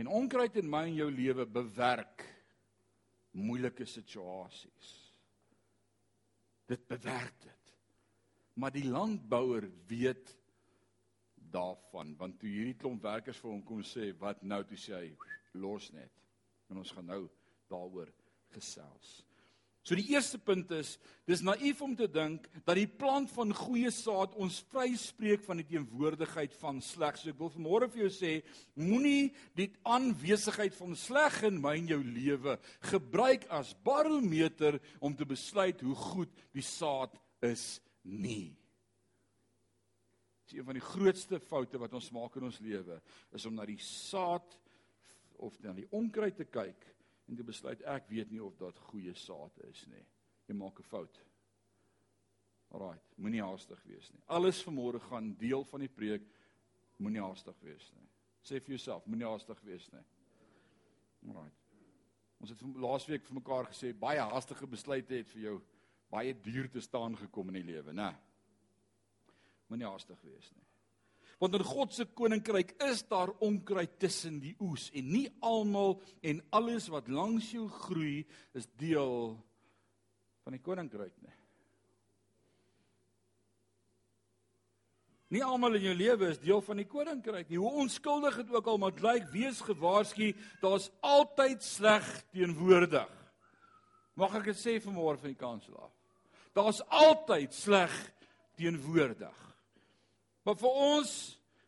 En 0.00 0.12
onkruid 0.20 0.60
in 0.60 0.68
my 0.70 0.84
en 0.90 0.98
jou 0.98 1.08
lewe 1.12 1.46
bewerk 1.48 2.26
moeilike 3.40 3.86
situasies. 3.88 4.92
Dit 6.68 6.86
bewerk 6.88 7.40
dit. 7.42 7.59
Maar 8.54 8.74
die 8.74 8.86
landbouer 8.88 9.68
weet 9.86 10.36
daarvan 11.50 12.14
want 12.18 12.38
toe 12.40 12.50
hierdie 12.50 12.78
klomp 12.78 13.02
werkers 13.02 13.40
vir 13.42 13.50
hom 13.50 13.62
kom 13.66 13.82
sê 13.86 14.10
wat 14.20 14.42
nou 14.46 14.62
toe 14.66 14.78
sê 14.78 14.94
hy 14.98 15.08
los 15.58 15.90
net. 15.94 16.12
En 16.70 16.78
ons 16.82 16.94
gaan 16.94 17.10
nou 17.10 17.24
daaroor 17.70 18.10
gesels. 18.54 19.20
So 19.80 19.96
die 19.96 20.10
eerste 20.12 20.36
punt 20.38 20.70
is, 20.76 20.92
dis 21.24 21.40
naïef 21.42 21.78
om 21.82 21.94
te 21.96 22.06
dink 22.10 22.44
dat 22.66 22.76
die 22.76 22.88
plant 23.00 23.30
van 23.32 23.54
goeie 23.56 23.88
saad 23.94 24.34
ons 24.38 24.58
vryspreek 24.70 25.46
van 25.46 25.62
die 25.62 25.66
teenwoordigheid 25.70 26.52
van 26.60 26.82
sleg. 26.84 27.16
So 27.16 27.32
ek 27.32 27.38
wil 27.40 27.52
vanmôre 27.54 27.88
vir 27.90 28.04
jou 28.04 28.10
sê, 28.12 28.32
moenie 28.76 29.32
die 29.56 29.70
aanwesigheid 29.88 30.76
van 30.76 30.92
sleg 31.00 31.40
in 31.48 31.62
my 31.64 31.78
en 31.80 31.88
jou 31.94 32.00
lewe 32.04 32.58
gebruik 32.92 33.48
as 33.56 33.72
barometer 33.86 34.78
om 35.00 35.16
te 35.16 35.26
besluit 35.26 35.80
hoe 35.86 35.96
goed 36.12 36.44
die 36.52 36.66
saad 36.66 37.16
is 37.48 37.80
nie. 38.02 38.56
Dis 40.44 40.58
een 40.58 40.66
van 40.66 40.74
die 40.74 40.84
grootste 40.84 41.40
foute 41.40 41.78
wat 41.78 41.92
ons 41.94 42.10
maak 42.10 42.36
in 42.36 42.48
ons 42.48 42.58
lewe, 42.58 43.00
is 43.36 43.46
om 43.46 43.54
na 43.54 43.66
die 43.68 43.78
saad 43.78 44.56
of 45.40 45.58
na 45.62 45.72
die 45.76 45.88
onkruid 45.94 46.36
te 46.36 46.46
kyk 46.50 46.86
en 47.30 47.38
te 47.38 47.46
besluit 47.46 47.82
ek 47.86 48.08
weet 48.10 48.32
nie 48.32 48.42
of 48.42 48.56
dit 48.58 48.80
goeie 48.90 49.14
saad 49.14 49.60
is 49.68 49.84
nie. 49.92 50.02
Jy 50.48 50.56
maak 50.58 50.80
'n 50.80 50.90
fout. 50.90 51.20
Alraai, 52.70 52.98
moenie 53.16 53.42
haastig 53.42 53.82
wees 53.84 54.10
nie. 54.12 54.22
Alles 54.26 54.62
vanmôre 54.62 55.00
gaan 55.00 55.36
deel 55.38 55.64
van 55.64 55.80
die 55.80 55.88
preek 55.88 56.26
moenie 56.98 57.22
haastig 57.22 57.56
wees 57.62 57.92
nie. 57.96 58.08
Sê 58.42 58.60
vir 58.60 58.76
jouself, 58.76 59.06
moenie 59.06 59.26
haastig 59.26 59.60
wees 59.62 59.88
nie. 59.92 60.04
Alraai. 61.28 61.50
Ons 62.40 62.50
het 62.50 62.62
laasweek 62.62 63.26
vir 63.26 63.34
mekaar 63.34 63.66
gesê 63.68 63.92
baie 63.92 64.20
haastige 64.20 64.66
besluite 64.66 65.14
het 65.14 65.28
vir 65.28 65.42
jou 65.42 65.56
baie 66.10 66.34
duur 66.34 66.68
te 66.70 66.82
staan 66.82 67.16
gekom 67.18 67.52
in 67.52 67.60
die 67.60 67.68
lewe, 67.72 67.94
né? 67.94 68.10
Moenie 69.70 69.86
haastig 69.86 70.18
wees 70.26 70.50
nie. 70.56 70.66
Want 71.40 71.54
in 71.56 71.64
God 71.64 71.94
se 71.96 72.04
koninkryk 72.04 72.74
is 72.84 73.00
daar 73.08 73.30
onkruid 73.40 73.94
tussen 74.02 74.40
die 74.42 74.52
oes 74.60 74.90
en 74.92 75.06
nie 75.08 75.28
almal 75.40 75.96
en 76.20 76.42
alles 76.52 76.90
wat 76.92 77.08
langs 77.08 77.48
jou 77.54 77.64
groei 77.86 78.26
is 78.58 78.66
deel 78.80 79.38
van 80.44 80.56
die 80.56 80.60
koninkryk 80.60 81.14
nie. 81.24 81.36
Nie 85.30 85.44
almal 85.46 85.78
in 85.78 85.86
jou 85.86 85.94
lewe 85.94 86.28
is 86.34 86.42
deel 86.42 86.60
van 86.66 86.82
die 86.82 86.88
koninkryk 86.90 87.48
nie. 87.48 87.60
Hoe 87.62 87.86
onskuldig 87.86 88.42
dit 88.42 88.52
ook 88.52 88.68
al 88.68 88.82
mag 88.82 88.98
lyk, 89.00 89.30
wees 89.30 89.62
gewaarsku, 89.62 90.32
daar's 90.60 90.90
altyd 91.06 91.62
sleg 91.64 92.08
teenwoordig. 92.34 93.16
Mag 94.18 94.34
ek 94.40 94.50
dit 94.50 94.58
sê 94.58 94.76
vanmôre 94.82 95.22
van 95.22 95.30
die 95.30 95.38
kanselaar? 95.38 95.92
Daar's 96.52 96.80
altyd 96.88 97.54
sleg 97.54 97.92
teenwoordig. 98.58 99.36
Maar 100.42 100.56
vir 100.56 100.70
ons 100.70 101.12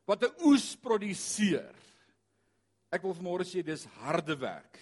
wat 0.05 0.23
'n 0.23 0.35
oes 0.47 0.77
produseer. 0.77 1.75
Ek 2.91 3.03
wil 3.03 3.15
vanmôre 3.15 3.45
sê 3.45 3.63
dis 3.63 3.85
harde 3.85 4.37
werk. 4.37 4.79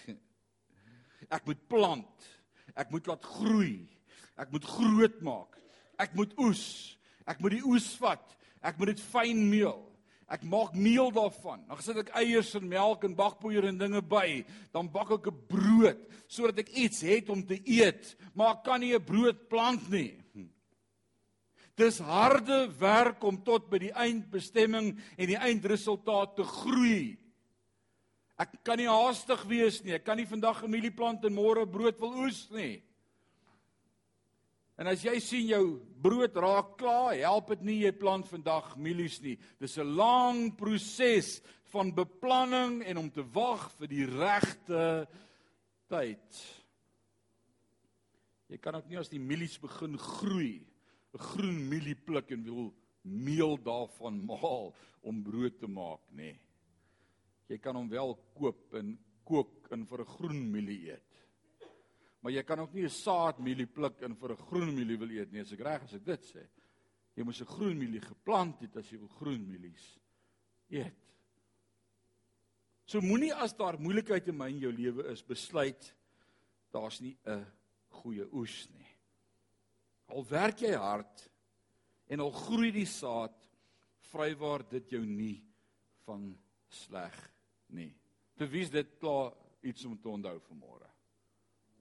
Ek 1.29 1.45
moet 1.45 1.67
plant. 1.67 2.27
Ek 2.75 2.89
moet 2.91 3.07
laat 3.07 3.23
groei. 3.23 3.87
Ek 4.35 4.51
moet 4.51 4.65
groot 4.65 5.21
maak. 5.21 5.57
Ek 5.97 6.13
moet 6.13 6.33
oes. 6.37 6.97
Ek 7.25 7.39
moet 7.39 7.51
die 7.51 7.65
oes 7.65 7.95
vat. 7.95 8.37
Ek 8.61 8.77
moet 8.77 8.87
dit 8.87 8.99
fyn 8.99 9.49
meel. 9.49 9.90
Ek 10.31 10.45
maak 10.47 10.75
meel 10.79 11.11
daarvan. 11.11 11.65
Dan 11.67 11.81
sit 11.83 11.97
ek 11.97 12.13
eiers 12.21 12.53
en 12.55 12.67
melk 12.71 13.03
en 13.03 13.15
bakpoeier 13.17 13.67
en 13.67 13.77
dinge 13.77 14.01
by. 14.01 14.45
Dan 14.71 14.87
bak 14.91 15.11
ek 15.11 15.27
'n 15.27 15.47
brood 15.47 15.99
sodat 16.27 16.59
ek 16.59 16.69
iets 16.69 17.01
het 17.01 17.29
om 17.29 17.43
te 17.43 17.59
eet. 17.65 18.15
Maar 18.33 18.55
ek 18.55 18.63
kan 18.63 18.79
nie 18.79 18.95
'n 18.95 19.03
brood 19.03 19.49
plant 19.49 19.89
nie. 19.89 20.17
Dis 21.75 21.99
harde 21.99 22.69
werk 22.79 23.23
om 23.23 23.43
tot 23.43 23.69
by 23.69 23.77
die 23.77 23.93
eindbestemming 23.93 24.99
en 25.17 25.27
die 25.27 25.39
eindresultaat 25.39 26.35
te 26.35 26.43
groei. 26.43 27.17
Ek 28.37 28.63
kan 28.63 28.77
nie 28.77 28.89
haastig 28.89 29.43
wees 29.49 29.83
nie. 29.83 29.93
Ek 29.93 30.05
kan 30.05 30.17
nie 30.17 30.25
vandag 30.25 30.63
'n 30.63 30.71
mielieplant 30.71 31.25
en 31.25 31.33
môre 31.33 31.65
brood 31.65 31.99
wil 31.99 32.13
oes 32.25 32.49
nie. 32.51 32.81
En 34.79 34.87
as 34.87 35.03
jy 35.03 35.19
sien 35.19 35.47
jou 35.49 35.65
brood 36.01 36.35
raak 36.35 36.77
klaar, 36.79 37.13
help 37.19 37.51
dit 37.53 37.65
nie 37.67 37.79
jy 37.83 37.91
plant 37.91 38.27
vandag 38.27 38.77
mielies 38.77 39.19
nie. 39.21 39.37
Dis 39.59 39.77
'n 39.77 39.95
lang 39.95 40.55
proses 40.57 41.41
van 41.71 41.93
beplanning 41.93 42.83
en 42.83 42.97
om 42.97 43.09
te 43.09 43.23
wag 43.23 43.71
vir 43.79 43.87
die 43.87 44.05
regte 44.05 45.07
tyd. 45.87 46.41
Jy 48.51 48.57
kan 48.57 48.75
ook 48.75 48.89
nie 48.89 48.99
as 48.99 49.09
die 49.09 49.19
mielies 49.19 49.57
begin 49.59 49.97
groei, 49.97 50.65
'n 51.13 51.19
groen 51.19 51.69
mielie 51.69 51.95
pluk 51.95 52.31
en 52.31 52.43
wil 52.43 52.73
meel 53.03 53.57
daarvan 53.57 54.25
maal 54.29 54.73
om 55.01 55.23
brood 55.23 55.59
te 55.59 55.67
maak, 55.67 56.01
nê. 56.11 56.31
Nee. 56.31 56.39
Jy 57.51 57.57
kan 57.57 57.75
hom 57.75 57.89
wel 57.91 58.13
koop 58.37 58.75
en 58.79 58.93
kook 59.27 59.71
en 59.71 59.85
vir 59.85 60.01
'n 60.01 60.13
groen 60.15 60.51
mielie 60.51 60.91
eet. 60.91 61.10
Maar 62.21 62.35
jy 62.35 62.43
kan 62.45 62.59
ook 62.59 62.73
nie 62.73 62.83
'n 62.85 62.89
saadmielie 62.89 63.67
pluk 63.67 64.01
en 64.01 64.15
vir 64.15 64.31
'n 64.31 64.45
groen 64.47 64.75
mielie 64.75 64.97
wil 64.97 65.09
eet 65.09 65.31
nie, 65.31 65.41
as 65.41 65.51
ek 65.51 65.59
reg 65.59 65.83
as 65.83 65.93
ek 65.93 66.05
dit 66.05 66.23
sê. 66.23 66.47
Jy 67.15 67.23
moet 67.23 67.41
'n 67.41 67.45
groen 67.45 67.77
mielie 67.77 68.01
geplant 68.01 68.61
het 68.61 68.77
as 68.77 68.89
jy 68.89 68.97
wil 68.97 69.07
groen 69.07 69.47
mielies 69.47 69.99
eet. 70.69 71.01
So 72.85 73.01
moenie 73.01 73.33
as 73.33 73.53
daar 73.53 73.79
moeilikheid 73.79 74.27
in 74.27 74.37
my 74.37 74.49
en 74.49 74.59
jou 74.59 74.71
lewe 74.71 75.05
is, 75.11 75.21
besluit 75.23 75.95
daar's 76.71 77.01
nie 77.01 77.17
'n 77.25 77.45
goeie 77.89 78.27
oes 78.33 78.69
nie. 78.69 78.87
Al 80.07 80.25
werk 80.25 80.59
jy 80.59 80.73
hard 80.75 81.29
en 82.07 82.19
al 82.19 82.31
groei 82.31 82.71
die 82.71 82.85
saad, 82.85 83.35
vrywaar 84.11 84.69
dit 84.69 84.89
jou 84.89 85.05
nie 85.05 85.43
van 86.05 86.37
sleg 86.67 87.15
nie. 87.69 87.93
Te 88.35 88.47
wie 88.47 88.61
is 88.61 88.69
dit 88.69 88.97
klaar 88.99 89.33
iets 89.63 89.85
om 89.85 89.97
te 89.97 90.09
onthou 90.09 90.39
vanmôre? 90.39 90.89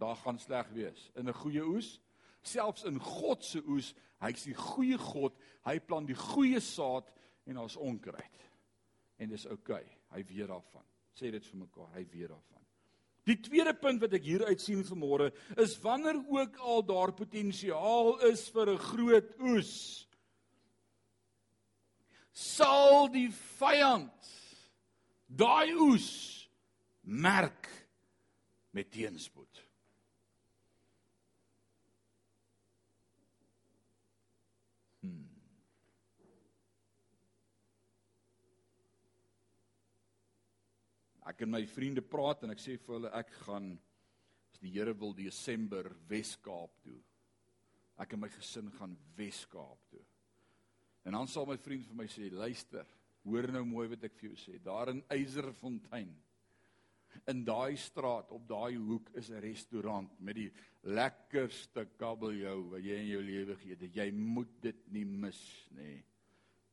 Daar 0.01 0.17
gaan 0.17 0.39
sleg 0.41 0.69
wees 0.75 1.11
in 1.15 1.29
'n 1.29 1.41
goeie 1.43 1.65
oes, 1.65 2.01
selfs 2.43 2.85
in 2.85 2.99
God 2.99 3.45
se 3.45 3.63
oes. 3.67 3.95
Hy's 4.21 4.45
die 4.45 4.55
goeie 4.55 4.99
God. 4.99 5.37
Hy 5.65 5.79
plant 5.79 6.07
die 6.07 6.17
goeie 6.17 6.61
saad 6.61 7.11
en 7.47 7.55
daar's 7.55 7.77
onkruid. 7.77 8.49
En 9.19 9.29
dis 9.29 9.47
oukei. 9.47 9.85
Okay. 9.85 9.97
Hy 10.11 10.25
weet 10.25 10.49
daarvan. 10.49 10.85
Sê 11.15 11.31
dit 11.31 11.47
vir 11.47 11.61
mekaar. 11.61 11.91
Hy 11.95 12.07
weet 12.11 12.29
daarvan. 12.29 12.67
Die 13.29 13.37
tweede 13.41 13.75
punt 13.75 14.01
wat 14.01 14.15
ek 14.17 14.25
hier 14.25 14.45
uit 14.49 14.61
sien 14.61 14.83
vanmôre 14.85 15.31
is 15.61 15.77
wanneer 15.83 16.19
ook 16.29 16.57
al 16.57 16.83
daar 16.83 17.13
potensiaal 17.13 18.19
is 18.31 18.49
vir 18.49 18.71
'n 18.71 18.79
groot 18.79 19.35
oes 19.41 20.07
sal 22.33 23.09
die 23.13 23.29
vyand 23.59 24.31
daai 25.27 25.75
oes 25.75 26.49
merk 27.03 27.69
met 28.73 28.91
teenspoed. 28.91 29.50
Ek 41.41 41.47
en 41.47 41.55
my 41.55 41.63
vriende 41.65 42.03
praat 42.05 42.43
en 42.45 42.51
ek 42.53 42.59
sê 42.61 42.75
vir 42.77 42.99
hulle 42.99 43.11
ek 43.17 43.31
gaan 43.47 43.71
as 44.53 44.59
die 44.61 44.75
Here 44.75 44.93
wil 44.93 45.15
Desember 45.17 45.87
Wes-Kaap 46.11 46.75
toe. 46.85 46.99
Ek 48.05 48.13
en 48.13 48.21
my 48.21 48.29
gesin 48.35 48.69
gaan 48.75 48.93
Wes-Kaap 49.17 49.87
toe. 49.89 50.03
En 51.09 51.17
dan 51.17 51.33
sal 51.33 51.49
my 51.49 51.57
vriend 51.65 51.89
vir 51.89 51.97
my 51.97 52.07
sê, 52.13 52.29
luister, 52.29 52.85
hoor 53.25 53.49
nou 53.57 53.65
mooi 53.71 53.87
wat 53.95 54.05
ek 54.11 54.21
vir 54.21 54.29
jou 54.29 54.37
sê. 54.43 54.59
Daar 54.61 54.93
in 54.93 55.01
Eyserfontein 55.17 56.13
in 57.33 57.41
daai 57.49 57.73
straat 57.81 58.37
op 58.37 58.45
daai 58.53 58.77
hoek 58.77 59.09
is 59.17 59.33
'n 59.33 59.41
restaurant 59.41 60.21
met 60.21 60.37
die 60.37 60.53
lekkerste 60.93 61.89
kabeljou 61.97 62.69
wat 62.77 62.85
jy 62.85 63.01
in 63.01 63.13
jou 63.17 63.23
lewe 63.23 63.57
geëet 63.65 63.89
het. 63.89 63.97
Jy 63.97 64.11
moet 64.13 64.61
dit 64.61 64.89
nie 64.93 65.09
mis 65.09 65.69
nie. 65.73 66.05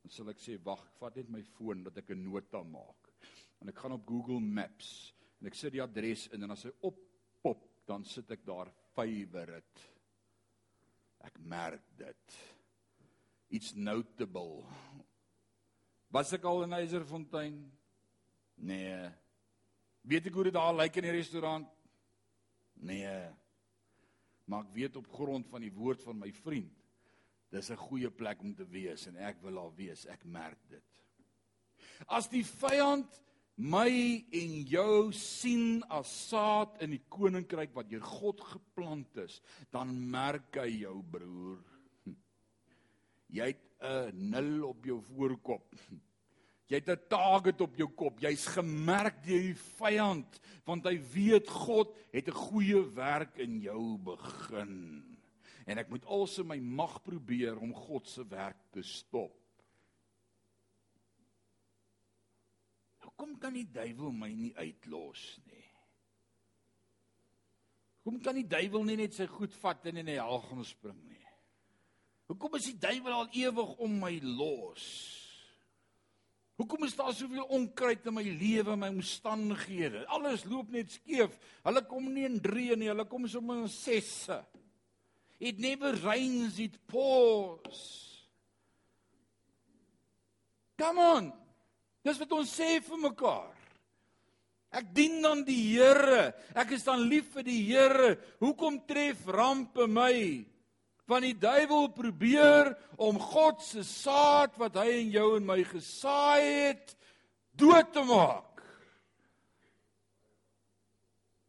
Dan 0.04 0.12
sal 0.12 0.28
ek 0.28 0.44
sê, 0.44 0.60
wag, 0.62 0.84
ek 0.92 1.00
vat 1.00 1.16
net 1.16 1.30
my 1.30 1.42
foon 1.56 1.84
dat 1.88 1.96
ek 1.96 2.10
'n 2.10 2.24
nota 2.28 2.62
maak. 2.62 3.07
En 3.58 3.70
ek 3.72 3.80
gaan 3.82 3.96
op 3.96 4.06
Google 4.08 4.40
Maps 4.40 5.12
en 5.38 5.50
ek 5.50 5.56
sit 5.58 5.74
die 5.74 5.82
adres 5.82 6.26
in 6.34 6.42
en 6.42 6.54
as 6.54 6.64
hy 6.66 6.72
oppop, 6.86 7.62
dan 7.86 8.04
sit 8.04 8.30
ek 8.34 8.44
daar 8.46 8.70
favorite. 8.94 9.86
Ek 11.24 11.38
merk 11.40 11.84
dit 11.98 12.38
iets 13.54 13.72
notable. 13.74 14.62
Was 16.12 16.32
ek 16.36 16.46
al 16.48 16.64
in 16.66 16.76
Eyserfontein? 16.76 17.58
Nee. 18.58 18.98
Weet 20.08 20.28
ek 20.28 20.38
hoe 20.38 20.48
dit 20.48 20.56
daar 20.56 20.76
lyk 20.76 20.98
in 21.00 21.08
die 21.08 21.16
restaurant? 21.16 21.68
Nee. 22.80 23.14
Maar 24.48 24.66
ek 24.66 24.74
weet 24.76 24.98
op 25.00 25.08
grond 25.12 25.48
van 25.50 25.64
die 25.64 25.74
woord 25.74 26.02
van 26.06 26.18
my 26.18 26.30
vriend, 26.32 26.74
dis 27.52 27.70
'n 27.70 27.76
goeie 27.76 28.10
plek 28.10 28.40
om 28.40 28.54
te 28.54 28.64
wees 28.64 29.06
en 29.06 29.16
ek 29.16 29.42
wil 29.42 29.54
daar 29.54 29.74
wees. 29.74 30.06
Ek 30.06 30.24
merk 30.24 30.60
dit. 30.68 30.84
As 32.06 32.28
die 32.28 32.44
vyand 32.44 33.20
my 33.58 33.90
en 34.32 34.52
jou 34.70 35.12
sien 35.12 35.82
as 35.90 36.10
saad 36.30 36.78
in 36.80 36.94
die 36.94 37.02
koninkryk 37.10 37.74
wat 37.74 37.90
deur 37.90 38.04
God 38.06 38.40
geplant 38.40 39.16
is, 39.24 39.40
dan 39.74 39.90
merk 40.10 40.56
hy 40.62 40.84
jou 40.84 41.02
broer 41.02 41.58
jy 43.28 43.52
het 43.52 43.64
'n 43.80 44.30
nul 44.30 44.68
op 44.68 44.84
jou 44.84 45.00
voorkop. 45.00 45.74
Jy 46.68 46.76
het 46.76 46.88
'n 46.88 47.08
target 47.08 47.60
op 47.60 47.76
jou 47.76 47.88
kop. 47.88 48.20
Jy's 48.20 48.46
gemerk 48.46 49.22
deur 49.24 49.40
die 49.40 49.54
vyand 49.54 50.40
want 50.64 50.84
hy 50.84 50.98
weet 50.98 51.48
God 51.48 51.96
het 52.12 52.28
'n 52.28 52.32
goeie 52.32 52.94
werk 52.94 53.38
in 53.38 53.60
jou 53.60 53.98
begin. 53.98 55.04
En 55.66 55.78
ek 55.78 55.88
moet 55.88 56.04
also 56.04 56.44
my 56.44 56.58
mag 56.58 57.02
probeer 57.02 57.58
om 57.58 57.74
God 57.74 58.08
se 58.08 58.26
werk 58.26 58.56
te 58.72 58.82
stop. 58.82 59.37
Hoekom 63.18 63.34
kan 63.42 63.56
die 63.56 63.66
duiwel 63.66 64.12
my 64.14 64.28
nie 64.30 64.52
uitlos 64.54 65.22
nie? 65.50 65.64
Hoekom 68.06 68.20
kan 68.22 68.36
die 68.38 68.46
duiwel 68.46 68.84
nie 68.86 68.94
net 69.00 69.16
sy 69.16 69.26
goed 69.26 69.56
vat 69.58 69.88
en 69.90 69.98
in 69.98 70.06
die 70.06 70.20
hel 70.20 70.38
gaan 70.44 70.62
spring 70.62 71.00
nie? 71.02 71.24
Hoekom 72.30 72.54
is 72.60 72.68
die 72.70 72.76
duiwel 72.78 73.16
al 73.16 73.32
ewig 73.34 73.72
om 73.82 73.96
my 73.98 74.12
los? 74.22 74.84
Hoekom 76.62 76.86
is 76.86 76.94
daar 76.94 77.10
soveel 77.14 77.50
onkruid 77.58 78.06
in 78.06 78.14
my 78.20 78.22
lewe, 78.22 78.76
my 78.78 78.92
omstandighede? 78.94 80.04
Alles 80.14 80.46
loop 80.46 80.70
net 80.70 80.94
skeef. 80.94 81.34
Hulle 81.66 81.82
kom 81.90 82.06
nie 82.14 82.28
in 82.28 82.38
3 82.44 82.78
nie, 82.78 82.92
hulle 82.92 83.08
kom 83.10 83.26
sommer 83.26 83.64
in 83.64 83.68
6. 83.74 84.14
It 85.42 85.58
never 85.58 85.90
rains, 86.06 86.62
it 86.62 86.78
pours. 86.86 87.82
Come 90.78 91.02
on. 91.02 91.30
Dis 92.08 92.20
wat 92.24 92.32
ons 92.32 92.56
sê 92.56 92.78
vir 92.80 93.00
mekaar. 93.04 93.54
Ek 94.72 94.88
dien 94.96 95.20
dan 95.24 95.44
die 95.44 95.60
Here. 95.74 96.32
Ek 96.56 96.72
is 96.76 96.84
dan 96.84 97.04
lief 97.08 97.34
vir 97.36 97.44
die 97.44 97.60
Here. 97.68 98.14
Hoekom 98.40 98.80
tref 98.88 99.26
rampe 99.28 99.88
my? 99.88 100.46
van 101.08 101.24
die 101.24 101.36
duiwel 101.40 101.88
probeer 101.96 102.74
om 103.00 103.16
God 103.20 103.62
se 103.64 103.80
saad 103.86 104.58
wat 104.60 104.76
hy 104.76 104.90
in 104.98 105.14
jou 105.14 105.30
en 105.38 105.46
my 105.48 105.62
gesaai 105.64 106.44
het 106.44 106.92
dood 107.56 107.88
te 107.94 108.02
maak. 108.04 108.60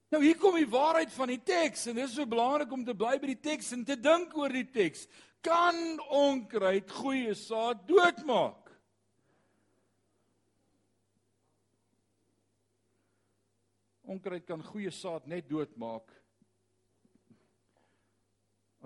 Nou 0.10 0.24
hier 0.24 0.40
kom 0.42 0.56
die 0.58 0.70
waarheid 0.70 1.12
van 1.14 1.34
die 1.36 1.42
teks 1.46 1.90
en 1.92 2.00
dit 2.00 2.08
is 2.08 2.16
so 2.16 2.26
belangrik 2.30 2.72
om 2.74 2.86
te 2.88 2.96
bly 2.98 3.18
by 3.20 3.34
die 3.34 3.42
teks 3.52 3.74
en 3.76 3.84
te 3.86 4.00
dink 4.00 4.32
oor 4.40 4.54
die 4.54 4.66
teks. 4.72 5.06
Kan 5.44 6.00
onkruid 6.08 6.90
goeie 6.96 7.36
saad 7.38 7.84
doodmaak? 7.88 8.59
Onkruid 14.10 14.46
kan 14.48 14.64
goeie 14.66 14.92
saad 14.94 15.28
net 15.30 15.46
doodmaak 15.50 16.10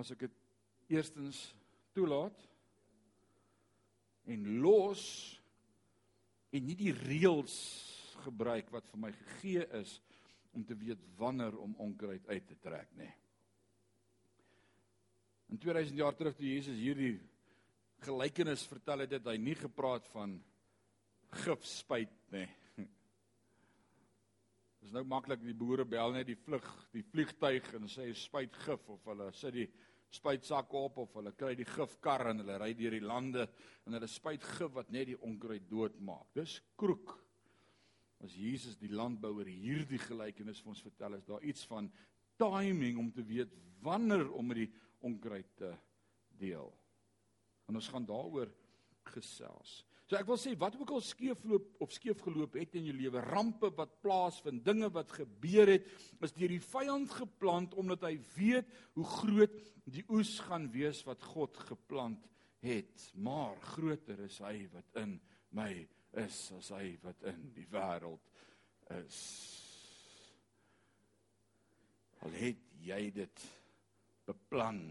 as 0.02 0.10
ek 0.12 0.26
dit 0.26 0.40
eerstens 0.92 1.46
toelaat 1.96 2.40
en 4.34 4.48
los 4.64 5.04
en 6.54 6.66
nie 6.68 6.76
die 6.78 6.92
reëls 6.96 7.56
gebruik 8.26 8.72
wat 8.74 8.88
vir 8.92 9.02
my 9.06 9.12
gegee 9.16 9.64
is 9.80 9.98
om 10.54 10.66
te 10.68 10.76
weet 10.78 11.02
wanneer 11.18 11.56
om 11.62 11.76
onkruid 11.82 12.28
uit 12.30 12.48
te 12.48 12.58
trek 12.62 12.92
nê. 12.98 13.08
Nee. 13.08 13.14
In 15.54 15.62
2000 15.62 15.98
jaar 15.98 16.16
terug 16.18 16.36
toe 16.38 16.50
Jesus 16.50 16.78
hierdie 16.82 17.16
gelykenis 18.04 18.66
vertel 18.68 19.06
het, 19.06 19.16
het 19.18 19.28
hy 19.30 19.38
nie 19.40 19.56
gepraat 19.58 20.08
van 20.14 20.36
gif 21.44 21.66
spuit 21.70 22.14
nê. 22.34 22.44
Nee. 22.44 22.63
Dis 24.84 24.92
nou 24.92 25.06
maklik 25.08 25.40
die 25.40 25.56
boere 25.56 25.86
bel 25.88 26.12
net 26.12 26.28
die 26.28 26.36
vlug, 26.36 26.66
die 26.92 27.06
vliegtyg 27.08 27.70
en 27.78 27.88
sê 27.88 28.10
spuit 28.20 28.56
gif 28.66 28.90
of 28.92 29.06
hulle 29.08 29.30
sit 29.32 29.56
die 29.56 29.68
spuitsakke 30.14 30.76
op 30.76 30.98
of 31.06 31.14
hulle 31.18 31.32
kry 31.40 31.54
die 31.56 31.68
gifkar 31.68 32.28
en 32.34 32.44
hulle 32.44 32.58
ry 32.60 32.74
deur 32.78 32.98
die 32.98 33.06
lande 33.06 33.46
en 33.88 33.96
hulle 33.96 34.10
spuit 34.12 34.44
gif 34.58 34.74
wat 34.76 34.92
net 34.92 35.08
die 35.14 35.20
onkruid 35.24 35.70
doodmaak. 35.72 36.28
Dis 36.36 36.58
kroek. 36.76 37.16
As 38.24 38.36
Jesus 38.36 38.76
die 38.80 38.92
landbouer 38.92 39.48
hierdie 39.48 40.02
gelykenis 40.04 40.60
vir 40.64 40.76
ons 40.76 40.84
vertel, 40.84 41.16
is 41.16 41.26
daar 41.28 41.48
iets 41.48 41.64
van 41.72 41.88
timing 42.40 43.00
om 43.00 43.10
te 43.16 43.24
weet 43.24 43.56
wanneer 43.84 44.30
om 44.36 44.52
met 44.52 44.66
die 44.66 44.70
onkruid 45.08 45.56
te 45.60 45.72
deel. 46.44 46.70
En 47.72 47.80
ons 47.80 47.90
gaan 47.92 48.08
daaroor 48.08 48.52
gesels. 49.16 49.82
So 50.10 50.18
ek 50.20 50.28
wil 50.28 50.40
sê 50.40 50.52
wat 50.60 50.76
ook 50.76 50.92
al 50.98 51.04
skeefloop 51.06 51.80
of 51.84 51.94
skeef 51.96 52.20
geloop 52.26 52.58
het 52.60 52.76
in 52.76 52.90
jou 52.90 52.96
lewe, 52.98 53.22
rampe 53.24 53.70
wat 53.78 53.96
plaasvind, 54.04 54.66
dinge 54.66 54.90
wat 54.92 55.14
gebeur 55.16 55.72
het, 55.72 55.88
is 56.24 56.36
deur 56.36 56.52
die 56.52 56.64
vyand 56.64 57.14
geplant 57.22 57.78
omdat 57.80 58.04
hy 58.10 58.18
weet 58.36 58.70
hoe 58.98 59.08
groot 59.08 59.56
die 59.88 60.04
oes 60.12 60.36
gaan 60.44 60.68
wees 60.76 61.02
wat 61.08 61.24
God 61.34 61.58
geplant 61.70 62.28
het. 62.64 63.08
Maar 63.16 63.56
groter 63.74 64.26
is 64.28 64.42
hy 64.44 64.68
wat 64.76 65.02
in 65.04 65.18
my 65.56 65.72
is 66.20 66.40
as 66.58 66.70
hy 66.76 66.94
wat 67.04 67.24
in 67.32 67.48
die 67.56 67.68
wêreld 67.72 68.28
is. 69.00 69.24
Al 72.24 72.36
het 72.38 72.68
jy 72.84 73.02
dit 73.16 73.48
beplan 74.28 74.84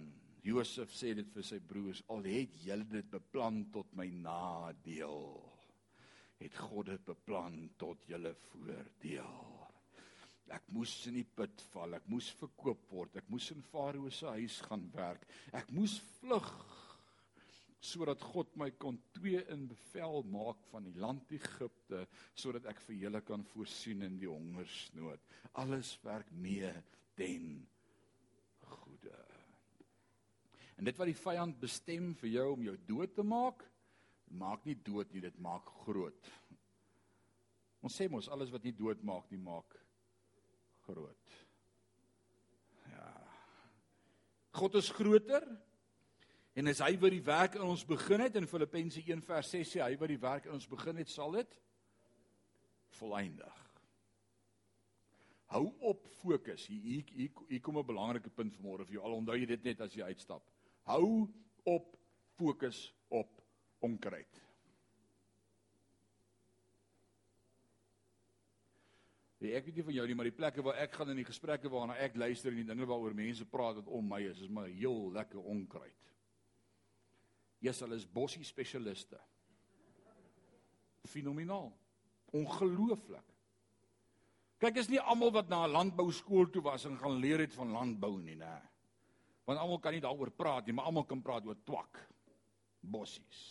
Josef 0.43 0.91
sê 0.91 1.13
dit 1.15 1.29
vir 1.31 1.47
sy 1.47 1.61
broers, 1.63 2.03
al 2.11 2.27
het 2.27 2.55
julle 2.65 2.89
dit 2.91 3.11
beplan 3.11 3.63
tot 3.75 3.93
my 3.99 4.09
nadeel, 4.11 5.39
het 6.43 6.57
God 6.59 6.91
dit 6.91 7.05
beplan 7.07 7.61
tot 7.79 8.03
julle 8.11 8.35
voordeel. 8.49 9.53
Ek 10.53 10.67
moes 10.75 10.93
in 11.09 11.17
die 11.17 11.29
put 11.39 11.63
val, 11.73 11.95
ek 11.97 12.09
moes 12.13 12.29
verkoop 12.41 12.83
word, 12.91 13.15
ek 13.23 13.29
moes 13.33 13.47
in 13.55 13.63
Farao 13.71 14.11
se 14.13 14.35
huis 14.35 14.59
gaan 14.67 14.85
werk. 14.93 15.23
Ek 15.55 15.71
moes 15.73 15.97
vlug 16.19 16.51
sodat 17.83 18.23
God 18.23 18.53
my 18.61 18.69
kon 18.79 19.01
twee 19.17 19.41
in 19.51 19.65
bevel 19.67 20.23
maak 20.31 20.61
van 20.71 20.85
die 20.87 20.95
land 21.03 21.33
Egipte 21.35 22.05
sodat 22.39 22.69
ek 22.71 22.79
vir 22.87 23.01
julle 23.01 23.23
kan 23.27 23.43
voorsien 23.55 24.05
in 24.07 24.21
die 24.21 24.31
hongersnood. 24.31 25.23
Alles 25.59 25.97
werk 26.05 26.31
mee 26.31 26.71
ten 27.19 27.57
goeie. 28.71 29.23
En 30.83 30.89
dit 30.89 30.97
wat 30.99 31.07
die 31.07 31.15
vyand 31.15 31.61
bestem 31.63 32.09
vir 32.19 32.29
jou 32.33 32.45
om 32.57 32.63
jou 32.67 32.73
dood 32.89 33.13
te 33.15 33.23
maak, 33.23 33.61
maak 34.35 34.65
nie 34.67 34.75
dood 34.83 35.13
nie, 35.15 35.21
dit 35.23 35.37
maak 35.39 35.69
groot. 35.85 36.31
Ons 37.87 37.95
sê 37.95 38.09
mos 38.11 38.27
alles 38.27 38.51
wat 38.51 38.65
nie 38.67 38.73
dood 38.75 39.05
maak 39.07 39.29
nie, 39.31 39.39
maak 39.39 39.77
groot. 40.89 41.37
Ja. 42.91 43.05
God 44.59 44.81
is 44.81 44.91
groter. 44.91 45.47
En 46.59 46.67
as 46.73 46.83
hy 46.83 46.97
wat 47.05 47.15
die 47.15 47.23
werk 47.31 47.61
in 47.61 47.63
ons 47.63 47.85
begin 47.87 48.25
het 48.27 48.41
in 48.41 48.51
Filippense 48.51 49.05
1 49.07 49.23
vers 49.29 49.53
6 49.55 49.77
sê 49.77 49.85
hy 49.85 49.95
wat 50.01 50.11
die 50.11 50.19
werk 50.25 50.49
in 50.51 50.57
ons 50.57 50.67
begin 50.67 50.99
het, 50.99 51.13
sal 51.15 51.39
dit 51.39 51.55
volëindig. 52.99 53.61
Hou 55.55 55.69
op 55.93 56.11
fokus. 56.25 56.67
Hier 56.67 57.07
hier 57.15 57.31
hier 57.47 57.63
kom 57.63 57.79
'n 57.79 57.87
belangrike 57.87 58.35
punt 58.35 58.59
vanmôre 58.59 58.89
vir 58.89 58.99
jou. 58.99 59.05
Al 59.05 59.21
onthou 59.21 59.39
jy 59.39 59.47
dit 59.47 59.65
net 59.71 59.81
as 59.81 59.95
jy 59.95 60.11
uitstap. 60.11 60.52
Hou 60.89 61.29
op 61.69 61.97
fokus 62.39 62.95
op 63.09 63.43
onkruid. 63.79 64.41
Ja, 69.43 69.57
ek 69.59 69.67
weet 69.67 69.79
nie 69.81 69.85
van 69.89 69.97
jou 69.97 70.05
nie, 70.07 70.15
maar 70.15 70.29
die 70.29 70.37
plekke 70.37 70.63
waar 70.63 70.79
ek 70.85 70.95
gaan 70.95 71.11
in 71.11 71.19
die 71.19 71.27
gesprekke 71.27 71.71
waarna 71.71 71.97
ek 72.05 72.15
luister 72.19 72.53
en 72.53 72.61
die 72.61 72.69
dinge 72.69 72.87
waaroor 72.87 73.15
mense 73.19 73.47
praat 73.51 73.81
wat 73.81 73.91
om 73.91 74.07
my 74.07 74.21
is, 74.29 74.45
is 74.45 74.51
maar 74.51 74.71
heel 74.71 75.11
lekker 75.15 75.43
onkruid. 75.43 75.99
Jesus, 77.63 77.83
hulle 77.85 77.99
is 77.99 78.07
bossie 78.07 78.45
spesialiste. 78.47 79.19
Fenomenaal. 81.11 81.73
Ongelooflik. 82.39 83.27
Kyk, 84.63 84.79
is 84.79 84.91
nie 84.91 85.01
almal 85.03 85.33
wat 85.35 85.49
na 85.51 85.65
'n 85.67 85.75
landbouskool 85.75 86.47
toe 86.51 86.63
was 86.63 86.85
en 86.87 86.99
gaan 86.99 87.19
leer 87.19 87.43
het 87.43 87.55
van 87.55 87.75
landbou 87.75 88.21
nie, 88.23 88.37
né? 88.37 88.72
Want 89.45 89.59
almal 89.59 89.81
kan 89.83 89.95
nie 89.97 90.03
daaroor 90.03 90.31
praat 90.31 90.67
nie, 90.67 90.75
maar 90.77 90.89
almal 90.91 91.07
kan 91.09 91.23
praat 91.23 91.47
oor 91.47 91.59
twak. 91.67 91.99
Bossies. 92.81 93.43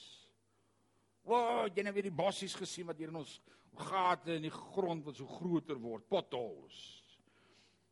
Wow, 1.27 1.67
jy 1.67 1.83
het 1.83 1.93
weer 1.93 2.09
die 2.09 2.19
bossies 2.21 2.55
gesien 2.57 2.87
wat 2.89 2.99
hier 2.99 3.11
in 3.11 3.19
ons 3.21 3.37
gate 3.77 4.35
in 4.35 4.47
die 4.47 4.53
grond 4.53 5.05
wat 5.05 5.19
so 5.19 5.29
groter 5.39 5.79
word, 5.79 6.07
potholes. 6.09 6.79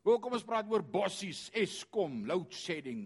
Hoekom 0.08 0.36
ons 0.38 0.46
praat 0.48 0.70
oor 0.72 0.84
bossies, 0.84 1.48
Eskom, 1.56 2.24
load 2.28 2.56
shedding. 2.56 3.04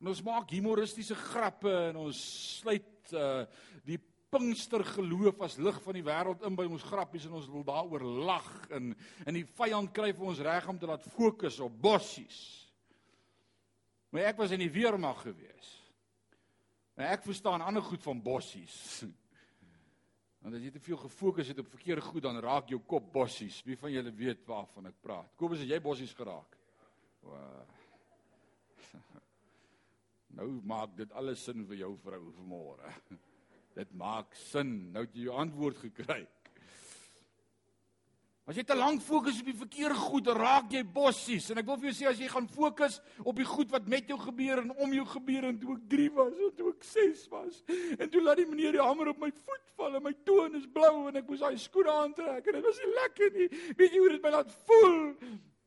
En 0.00 0.08
ons 0.10 0.22
maak 0.24 0.52
humoristiese 0.54 1.16
grappe 1.18 1.72
en 1.90 2.00
ons 2.06 2.22
sluit 2.60 3.12
uh 3.16 3.44
die 3.86 3.98
Pinkster 4.30 4.84
geloof 4.86 5.40
as 5.42 5.56
lig 5.58 5.78
van 5.82 5.96
die 5.96 6.04
wêreld 6.06 6.44
in 6.46 6.54
by 6.54 6.62
ons 6.70 6.84
grappies 6.86 7.24
en 7.26 7.32
ons 7.34 7.48
wil 7.50 7.64
daaroor 7.66 8.04
lag 8.28 8.46
en 8.70 8.92
en 9.26 9.34
die 9.34 9.42
vyand 9.58 9.90
kry 9.90 10.12
vir 10.14 10.28
ons 10.30 10.42
reg 10.46 10.68
om 10.70 10.78
te 10.78 10.86
laat 10.86 11.08
fokus 11.16 11.58
op 11.64 11.74
bossies. 11.82 12.38
Maar 14.10 14.32
ek 14.32 14.40
was 14.42 14.54
in 14.54 14.62
die 14.62 14.72
weermag 14.72 15.22
gewees. 15.22 15.70
En 16.98 17.06
ek 17.08 17.24
verstaan 17.24 17.62
ander 17.64 17.82
goed 17.82 18.02
van 18.02 18.22
bossies. 18.22 18.76
Want 20.40 20.56
as 20.56 20.64
jy 20.64 20.70
te 20.72 20.82
veel 20.82 20.98
gefokus 21.02 21.50
het 21.52 21.58
op 21.60 21.68
verkeerde 21.68 22.04
goed 22.04 22.24
dan 22.24 22.40
raak 22.40 22.72
jou 22.72 22.80
kop 22.80 23.10
bossies. 23.12 23.60
Wie 23.66 23.76
van 23.78 23.92
julle 23.92 24.12
weet 24.16 24.46
waarvan 24.48 24.88
ek 24.88 24.98
praat? 25.04 25.34
Kobus, 25.38 25.62
het 25.62 25.70
jy 25.70 25.80
bossies 25.84 26.16
geraak? 26.16 26.58
Wow. 27.26 27.66
Nou 30.38 30.46
maak 30.62 30.92
dit 30.94 31.10
alles 31.18 31.40
sin 31.42 31.64
vir 31.66 31.80
jou 31.80 31.90
vrou 31.98 32.20
vanmôre. 32.36 32.92
Dit 33.78 33.90
maak 33.98 34.36
sin. 34.38 34.68
Nou 34.94 35.02
het 35.02 35.16
jy 35.18 35.24
jou 35.26 35.34
antwoord 35.42 35.80
gekry. 35.82 36.20
As 38.48 38.56
jy 38.56 38.64
te 38.66 38.74
lank 38.74 39.02
fokus 39.04 39.38
op 39.42 39.48
die 39.50 39.54
verkeerde 39.54 39.96
goed, 40.00 40.28
raak 40.34 40.72
jy 40.74 40.80
bossies. 40.82 41.50
En 41.52 41.60
ek 41.60 41.68
wil 41.68 41.76
vir 41.82 41.90
jou 41.90 41.96
sê 41.98 42.08
as 42.10 42.22
jy 42.22 42.30
gaan 42.32 42.48
fokus 42.50 42.96
op 43.20 43.36
die 43.38 43.46
goed 43.46 43.70
wat 43.70 43.86
met 43.90 44.08
jou 44.10 44.16
gebeur 44.18 44.62
en 44.64 44.72
om 44.80 44.94
jou 44.96 45.04
gebeur 45.12 45.46
en 45.50 45.60
toe 45.60 45.76
ek 45.76 45.84
3 45.92 46.08
was 46.16 46.32
en 46.46 46.56
toe 46.56 46.72
ek 46.72 46.88
6 46.88 47.26
was 47.34 47.60
en 47.98 48.08
toe 48.10 48.24
laat 48.24 48.40
die 48.40 48.48
meneer 48.48 48.78
die 48.78 48.82
hamer 48.82 49.12
op 49.12 49.20
my 49.22 49.30
voet 49.30 49.76
val 49.76 50.00
en 50.00 50.04
my 50.08 50.14
toon 50.26 50.56
is 50.58 50.66
blou 50.72 51.06
en 51.10 51.20
ek 51.20 51.28
moes 51.28 51.44
daai 51.44 51.60
skoene 51.60 51.94
aantrek 52.02 52.48
en 52.48 52.58
dit 52.58 52.66
was 52.66 52.82
nie 52.82 52.92
lekker 52.96 53.38
nie. 53.38 53.48
Weet 53.76 53.94
jy 53.94 54.02
hoe 54.02 54.12
dit 54.16 54.26
my 54.26 54.34
laat 54.34 54.58
voel? 54.66 55.00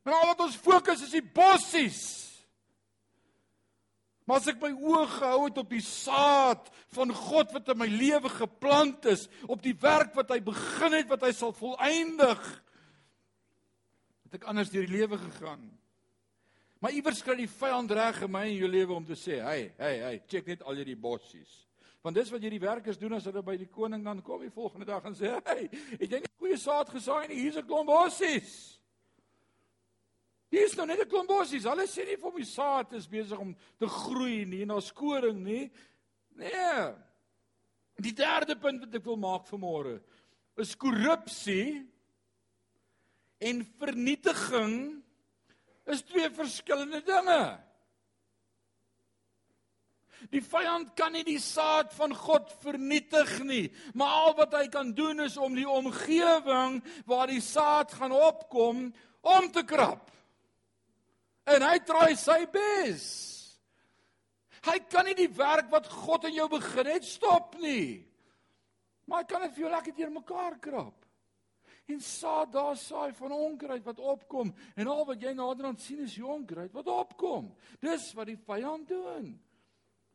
En 0.03 0.17
al 0.17 0.29
wat 0.33 0.45
ons 0.49 0.59
fokus 0.59 1.05
is 1.05 1.15
die 1.15 1.23
bossies. 1.23 2.22
Maar 4.25 4.39
as 4.39 4.47
ek 4.53 4.62
my 4.63 4.71
oë 4.71 5.05
gehou 5.17 5.39
het 5.49 5.57
op 5.59 5.71
die 5.73 5.83
saad 5.83 6.69
van 6.95 7.12
God 7.12 7.51
wat 7.55 7.71
in 7.73 7.79
my 7.81 7.89
lewe 7.91 8.31
geplant 8.31 9.07
is, 9.12 9.27
op 9.51 9.63
die 9.63 9.75
werk 9.81 10.13
wat 10.15 10.31
hy 10.31 10.39
begin 10.43 10.95
het 10.95 11.09
wat 11.12 11.25
hy 11.27 11.31
sal 11.36 11.51
volëindig, 11.57 12.43
het 14.27 14.39
ek 14.39 14.47
anders 14.47 14.71
deur 14.71 14.88
die 14.88 14.97
lewe 15.01 15.19
gegaan. 15.19 15.65
Maar 16.83 16.95
iewers 16.95 17.21
kry 17.23 17.36
die 17.39 17.51
vyand 17.51 17.91
reg 17.95 18.23
in 18.25 18.31
my 18.31 18.45
en 18.47 18.57
jou 18.57 18.69
lewe 18.71 18.95
om 18.95 19.05
te 19.07 19.15
sê, 19.15 19.39
"Hey, 19.43 19.73
hey, 19.77 19.99
hey, 19.99 20.23
check 20.27 20.47
net 20.47 20.63
al 20.63 20.75
hierdie 20.75 20.99
bossies." 20.99 21.67
Want 22.01 22.15
dis 22.15 22.29
wat 22.29 22.41
hierdie 22.41 22.59
werkers 22.59 22.97
doen 22.97 23.13
as 23.13 23.23
hulle 23.25 23.41
by 23.41 23.55
die 23.57 23.69
koning 23.71 24.03
dan 24.03 24.21
kom 24.21 24.41
die 24.41 24.51
volgende 24.51 24.86
dag 24.86 25.03
en 25.05 25.15
sê, 25.15 25.41
"Hey, 25.45 25.69
het 25.99 26.12
jy 26.12 26.19
nie 26.19 26.38
goeie 26.39 26.57
saad 26.57 26.89
gesaai 26.89 27.27
nie? 27.27 27.39
Hier's 27.39 27.57
'n 27.57 27.65
klomp 27.65 27.88
bossies." 27.88 28.79
Hier 30.53 30.67
is 30.69 30.75
nou 30.77 30.85
net 30.85 30.99
'n 31.01 31.09
klomp 31.09 31.27
bossies. 31.27 31.65
Hulle 31.65 31.87
sê 31.89 32.05
nie 32.05 32.15
vir 32.15 32.31
my 32.31 32.43
saad 32.45 32.93
is 32.93 33.07
besig 33.09 33.39
om 33.39 33.55
te 33.79 33.87
groei 33.87 34.45
nie 34.45 34.61
en 34.61 34.67
daar's 34.67 34.93
koring 34.93 35.41
nie. 35.41 35.71
Nee. 36.35 36.93
Die 37.97 38.13
derde 38.13 38.55
punt 38.55 38.85
wat 38.85 38.93
ek 38.93 39.05
wil 39.05 39.17
maak 39.17 39.47
vanmôre 39.49 40.01
is 40.61 40.75
korrupsie 40.77 41.89
en 43.41 43.65
vernietiging 43.79 45.01
is 45.89 46.05
twee 46.05 46.29
verskillende 46.29 47.01
dinge. 47.01 47.59
Die 50.29 50.41
vyand 50.41 50.93
kan 50.95 51.13
nie 51.17 51.25
die 51.25 51.41
saad 51.41 51.91
van 51.97 52.13
God 52.13 52.53
vernietig 52.61 53.39
nie, 53.43 53.71
maar 53.93 54.21
al 54.21 54.35
wat 54.37 54.53
hy 54.53 54.67
kan 54.67 54.93
doen 54.93 55.25
is 55.25 55.35
om 55.35 55.55
die 55.55 55.67
omgewing 55.67 56.83
waar 57.09 57.27
die 57.27 57.41
saad 57.41 57.91
gaan 57.91 58.13
opkom 58.13 58.93
om 59.21 59.51
te 59.51 59.65
krap. 59.65 60.12
En 61.49 61.65
hy 61.65 61.77
probeer 61.84 62.15
sy 62.19 62.43
bes. 62.51 63.06
Hy 64.63 64.77
kan 64.88 65.08
nie 65.10 65.17
die 65.17 65.32
werk 65.36 65.71
wat 65.73 65.89
God 65.91 66.29
in 66.29 66.38
jou 66.38 66.47
begin 66.51 66.88
het 66.93 67.08
stop 67.08 67.58
nie. 67.60 68.03
Maar 69.08 69.23
hy 69.23 69.27
kan 69.27 69.43
dit 69.43 69.56
vir 69.58 69.65
jou 69.65 69.71
lekker 69.73 69.97
deurmekaar 69.97 70.60
krap 70.63 70.99
en 71.91 71.99
saad 71.99 72.53
daar 72.53 72.77
saai 72.79 73.12
van 73.17 73.34
onkruid 73.36 73.84
wat 73.84 73.99
opkom 73.99 74.53
en 74.79 74.88
al 74.88 75.03
wat 75.08 75.21
jy 75.21 75.34
naderhand 75.36 75.82
sien 75.84 76.06
is 76.06 76.15
die 76.15 76.25
onkruid 76.25 76.71
wat 76.75 76.88
opkom. 76.88 77.49
Dis 77.84 78.12
wat 78.15 78.29
die 78.32 78.39
vyand 78.39 78.88
doen. 78.88 79.34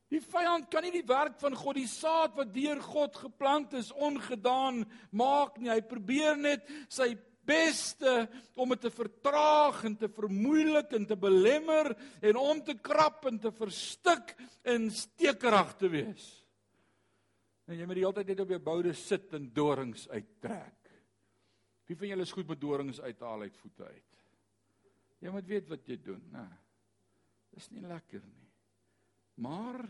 Die 0.09 0.23
vyand 0.25 0.71
kan 0.73 0.87
nie 0.87 0.95
die 0.95 1.05
werk 1.05 1.37
van 1.43 1.53
God, 1.53 1.77
die 1.77 1.91
saad 1.91 2.33
wat 2.39 2.55
deur 2.55 2.81
God 2.81 3.19
geplant 3.21 3.75
is, 3.77 3.91
ongedaan 3.93 4.87
maak 5.13 5.59
nie. 5.61 5.69
Hy 5.69 5.83
probeer 5.85 6.39
net 6.41 6.65
sy 6.89 7.11
beste 7.49 8.13
om 8.59 8.75
dit 8.75 8.83
te 8.85 8.93
vertraag 8.93 9.81
en 9.89 9.97
te 9.97 10.11
vermoeilik 10.13 10.93
en 10.99 11.07
te 11.09 11.17
belemmer 11.17 11.95
en 12.21 12.41
om 12.41 12.61
te 12.65 12.77
krap 12.77 13.27
en 13.31 13.41
te 13.41 13.53
verstik 13.55 14.35
en 14.69 14.91
stekerig 14.93 15.73
te 15.81 15.91
wees. 15.93 16.27
En 17.69 17.77
jy 17.77 17.85
moet 17.89 17.99
die 17.99 18.05
hele 18.05 18.17
tyd 18.17 18.33
net 18.33 18.45
op 18.45 18.53
jou 18.55 18.61
boude 18.65 18.95
sit 18.97 19.33
en 19.37 19.49
dorings 19.53 20.07
uittrek. 20.09 20.93
Wie 21.89 21.97
van 21.97 22.13
julle 22.13 22.25
is 22.25 22.33
goed 22.37 22.49
met 22.49 22.61
dorings 22.61 23.01
uithaal 23.01 23.47
uit 23.49 23.57
voete 23.57 23.85
uit? 23.89 24.05
Jy 25.25 25.33
moet 25.35 25.49
weet 25.49 25.71
wat 25.73 25.89
jy 25.89 25.97
doen, 26.01 26.21
né? 26.33 26.47
Dis 27.57 27.71
nie 27.73 27.83
lekker 27.83 28.23
nie. 28.23 28.49
Maar 29.43 29.83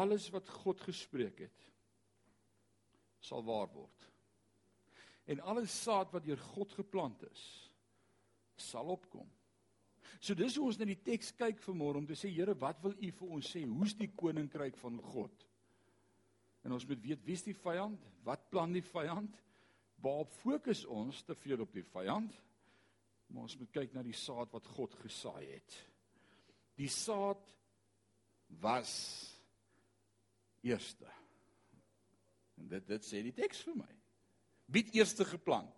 alles 0.00 0.26
wat 0.34 0.50
God 0.62 0.82
gespreek 0.84 1.46
het 1.46 1.70
sal 3.24 3.44
waar 3.46 3.70
word. 3.72 4.08
En 5.30 5.40
alle 5.40 5.66
saad 5.70 6.12
wat 6.12 6.26
deur 6.26 6.40
God 6.52 6.72
geplant 6.76 7.22
is, 7.30 7.44
sal 8.60 8.92
opkom. 8.92 9.28
So 10.20 10.36
dis 10.36 10.56
hoe 10.56 10.68
ons 10.68 10.78
na 10.78 10.86
die 10.88 11.00
teks 11.04 11.32
kyk 11.36 11.62
vanmôre 11.64 12.00
om 12.00 12.06
te 12.08 12.16
sê 12.18 12.30
Here, 12.32 12.54
wat 12.60 12.80
wil 12.84 12.94
U 12.94 13.10
vir 13.18 13.32
ons 13.38 13.50
sê? 13.50 13.64
Hoe's 13.68 13.96
die 13.98 14.10
koninkryk 14.16 14.76
van 14.80 15.00
God? 15.12 15.46
En 16.64 16.72
ons 16.72 16.86
moet 16.88 17.02
weet 17.04 17.24
wie's 17.26 17.44
die 17.44 17.56
vyand? 17.56 18.00
Wat 18.24 18.46
plan 18.52 18.72
die 18.72 18.84
vyand? 18.84 19.36
Waar 20.04 20.24
fokus 20.40 20.84
ons 20.88 21.22
te 21.24 21.36
veel 21.36 21.64
op 21.64 21.72
die 21.76 21.84
vyand? 21.84 22.32
Maar 23.32 23.48
ons 23.48 23.58
moet 23.60 23.72
kyk 23.74 23.92
na 23.96 24.04
die 24.04 24.16
saad 24.16 24.52
wat 24.52 24.68
God 24.76 24.96
gesaai 25.02 25.44
het. 25.48 25.76
Die 26.78 26.90
saad 26.90 27.52
was 28.60 28.94
eerste. 30.64 31.08
En 32.60 32.68
dit 32.70 32.88
dit 32.88 33.06
sê 33.06 33.20
die 33.24 33.34
teks 33.36 33.64
vir 33.66 33.76
my. 33.82 33.93
Wie 34.74 34.82
het 34.82 34.96
eerste 34.98 35.24
geplant? 35.24 35.70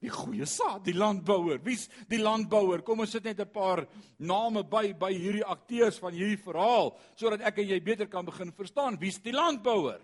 Die 0.00 0.08
goeie 0.08 0.46
saad, 0.48 0.80
die 0.86 0.96
landbouer. 0.96 1.58
Wie's 1.60 1.84
die 2.08 2.22
landbouer? 2.22 2.80
Kom 2.80 3.02
ons 3.04 3.12
sit 3.12 3.24
net 3.24 3.40
'n 3.40 3.52
paar 3.52 3.86
name 4.16 4.64
by 4.64 4.94
by 4.94 5.12
hierdie 5.12 5.44
akteurs 5.44 5.98
van 5.98 6.12
hierdie 6.12 6.40
verhaal 6.40 6.96
sodat 7.14 7.42
ek 7.42 7.58
en 7.58 7.68
jy 7.68 7.80
beter 7.80 8.08
kan 8.08 8.24
begin 8.24 8.52
verstaan 8.52 8.98
wie's 8.98 9.20
die 9.20 9.32
landbouer. 9.32 10.00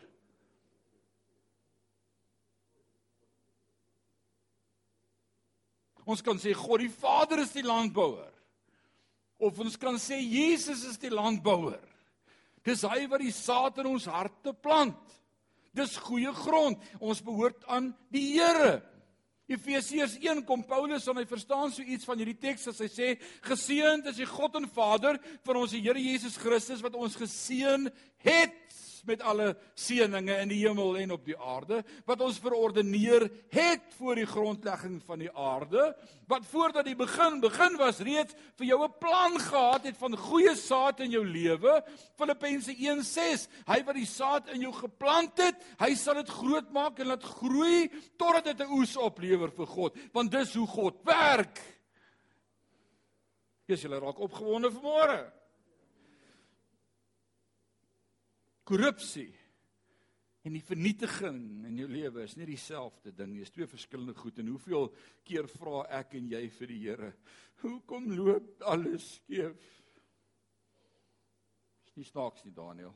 Ons 6.05 6.23
kan 6.23 6.39
sê 6.39 6.53
God 6.55 6.81
die 6.81 6.93
Vader 6.93 7.39
is 7.39 7.53
die 7.53 7.65
landbouer. 7.67 8.33
Of 9.39 9.59
ons 9.59 9.77
kan 9.77 9.97
sê 9.99 10.21
Jesus 10.21 10.85
is 10.85 10.99
die 10.99 11.11
landbouer. 11.11 11.83
Dis 12.63 12.83
hy 12.83 13.07
wat 13.09 13.21
die 13.21 13.33
saad 13.33 13.79
in 13.79 13.87
ons 13.87 14.07
harte 14.07 14.53
plant. 14.53 15.19
Dis 15.77 15.97
goeie 16.01 16.33
grond. 16.33 16.81
Ons 17.01 17.23
behoort 17.25 17.67
aan 17.69 17.91
die 18.13 18.25
Here. 18.35 18.81
Efesiërs 19.47 20.17
1 20.19 20.43
kom 20.47 20.65
Paulus 20.67 21.05
en 21.07 21.21
hy 21.21 21.27
verstaan 21.29 21.71
so 21.71 21.85
iets 21.87 22.07
van 22.09 22.19
hierdie 22.19 22.41
teks 22.49 22.67
as 22.73 22.81
hy 22.83 22.89
sê 22.91 23.11
geseënd 23.47 24.09
is 24.11 24.19
die 24.19 24.27
God 24.27 24.57
en 24.59 24.67
Vader 24.67 25.21
van 25.47 25.61
ons 25.61 25.75
Here 25.77 26.03
Jesus 26.03 26.35
Christus 26.43 26.83
wat 26.83 26.99
ons 26.99 27.15
geseën 27.15 27.87
het 28.27 28.57
met 29.07 29.23
alle 29.23 29.55
seëninge 29.75 30.37
in 30.43 30.49
die 30.49 30.61
hemel 30.63 30.97
en 30.99 31.15
op 31.17 31.25
die 31.25 31.37
aarde 31.39 31.83
wat 32.09 32.21
ons 32.21 32.39
verordeneer 32.43 33.29
het 33.55 33.95
voor 33.99 34.21
die 34.21 34.27
grondlegging 34.27 35.01
van 35.07 35.23
die 35.25 35.31
aarde 35.33 35.95
wat 36.27 36.47
voordat 36.51 36.87
die 36.89 36.97
begin 36.99 37.41
begin 37.41 37.79
was 37.81 38.03
reeds 38.05 38.35
vir 38.59 38.67
jou 38.67 38.81
'n 38.85 38.99
plan 38.99 39.39
gehad 39.39 39.85
het 39.85 39.97
van 39.97 40.17
goeie 40.17 40.55
saad 40.57 41.01
in 41.01 41.11
jou 41.11 41.25
lewe 41.25 41.83
Filippense 42.17 42.73
1:6 42.73 43.49
hy 43.67 43.83
wat 43.85 43.95
die 43.95 44.07
saad 44.07 44.49
in 44.49 44.61
jou 44.61 44.73
geplant 44.73 45.39
het 45.39 45.57
hy 45.79 45.95
sal 45.95 46.15
dit 46.15 46.29
groot 46.29 46.71
maak 46.73 46.99
en 46.99 47.07
laat 47.07 47.23
groei 47.23 47.91
totdat 48.17 48.45
dit 48.45 48.61
'n 48.61 48.73
oes 48.73 48.97
oplewer 48.97 49.51
vir 49.51 49.67
God 49.67 49.97
want 50.13 50.31
dis 50.31 50.55
hoe 50.55 50.67
God 50.67 50.95
werk. 51.05 51.61
Jy 53.67 53.77
sal 53.77 53.99
raak 53.99 54.19
opgewonde 54.23 54.71
vanmôre 54.71 55.36
korrupsie 58.67 59.31
en 60.47 60.55
die 60.55 60.63
vernietiging 60.63 61.41
in 61.67 61.79
jou 61.81 61.89
lewe 61.91 62.23
is 62.27 62.37
nie 62.39 62.47
dieselfde 62.47 63.13
ding 63.15 63.33
nie. 63.33 63.43
Dit 63.43 63.49
is 63.49 63.55
twee 63.55 63.71
verskillende 63.71 64.15
goed 64.15 64.39
en 64.43 64.53
hoeveel 64.53 64.93
keer 65.27 65.49
vra 65.51 65.83
ek 65.99 66.15
en 66.19 66.29
jy 66.31 66.45
vir 66.59 66.71
die 66.71 66.83
Here, 66.85 67.11
hoekom 67.65 68.13
loop 68.15 68.63
alles 68.71 69.17
skeef? 69.17 69.73
Dis 71.87 71.99
nie 71.99 72.07
snaaks 72.07 72.47
nie, 72.47 72.55
Daniel. 72.55 72.95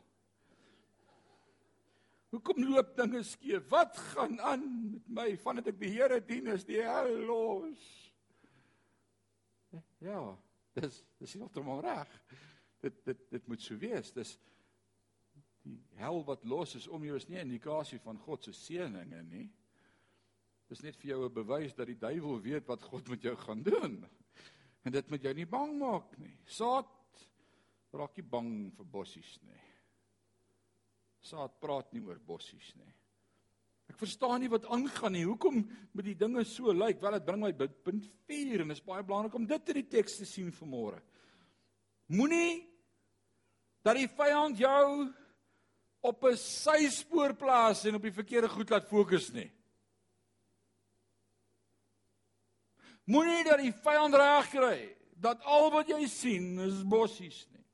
Hoekom 2.30 2.62
loop 2.62 2.92
dinge 2.98 3.24
skeef? 3.26 3.64
Wat 3.72 3.98
gaan 4.12 4.38
aan 4.46 4.68
met 4.92 5.08
my 5.16 5.26
vandat 5.42 5.72
ek 5.72 5.80
die 5.80 5.90
Here 5.96 6.20
dien 6.22 6.52
is 6.54 6.66
die 6.68 6.78
hel 6.86 7.10
los? 7.26 7.88
Ja, 10.00 10.22
dis 10.78 11.02
dis 11.18 11.34
heeltemal 11.34 11.82
reg. 11.84 12.14
Dit 12.80 13.02
dit 13.04 13.26
dit 13.34 13.50
moet 13.50 13.62
so 13.62 13.76
wees. 13.82 14.14
Dis 14.14 14.36
hel 16.00 16.22
wat 16.24 16.44
los 16.44 16.74
is 16.78 16.88
om 16.88 17.04
jou 17.04 17.16
is 17.16 17.28
nie 17.28 17.38
'n 17.38 17.50
indikasie 17.50 17.98
van 17.98 18.18
God 18.18 18.44
se 18.44 18.52
seëninge 18.52 19.22
nie. 19.22 19.50
Dis 20.68 20.82
net 20.82 20.96
vir 20.96 21.10
jou 21.10 21.24
'n 21.24 21.34
bewys 21.34 21.74
dat 21.74 21.86
die 21.86 21.98
duiwel 21.98 22.40
weet 22.40 22.66
wat 22.66 22.82
God 22.82 23.08
met 23.08 23.22
jou 23.22 23.36
gaan 23.36 23.62
doen. 23.62 24.06
En 24.84 24.92
dit 24.92 25.10
moet 25.10 25.22
jou 25.22 25.34
nie 25.34 25.46
bang 25.46 25.78
maak 25.78 26.18
nie. 26.18 26.36
Saad 26.44 26.86
raak 27.92 28.16
nie 28.16 28.26
bang 28.26 28.72
vir 28.76 28.86
bossies 28.86 29.38
nie. 29.42 29.60
Saad 31.20 31.60
praat 31.60 31.92
nie 31.92 32.02
oor 32.06 32.18
bossies 32.18 32.74
nie. 32.76 32.94
Ek 33.90 33.98
verstaan 33.98 34.40
nie 34.40 34.48
wat 34.48 34.68
aangaan 34.70 35.12
nie. 35.12 35.26
Hoekom 35.26 35.64
moet 35.92 36.06
die 36.06 36.14
dinge 36.14 36.44
so 36.44 36.72
lyk? 36.72 37.00
Wel 37.02 37.18
dit 37.18 37.26
bring 37.26 37.40
my 37.42 37.52
by 37.52 37.66
punt 37.84 38.06
4 38.30 38.62
en 38.62 38.70
is 38.70 38.84
baie 38.86 39.02
belangrik 39.02 39.34
om 39.34 39.46
dit 39.46 39.72
in 39.72 39.80
die 39.82 39.88
teks 39.90 40.20
te 40.20 40.28
sien 40.28 40.52
vanmôre. 40.54 41.00
Moenie 42.06 42.62
dat 43.82 43.98
die 43.98 44.08
vyand 44.08 44.58
jou 44.60 45.10
op 46.00 46.24
'n 46.24 46.36
syspoor 46.36 47.34
plaas 47.34 47.84
en 47.84 47.94
op 47.94 48.02
die 48.02 48.12
verkeerde 48.12 48.48
goed 48.48 48.70
laat 48.70 48.88
fokus 48.88 49.30
nie. 49.32 49.50
Moenie 53.04 53.44
dat 53.44 53.58
die 53.58 53.72
vyand 53.72 54.14
reg 54.14 54.50
kry 54.50 54.96
dat 55.20 55.42
al 55.44 55.70
wat 55.70 55.88
jy 55.88 56.06
sien 56.06 56.58
is 56.58 56.82
bossies 56.86 57.46
nie. 57.52 57.64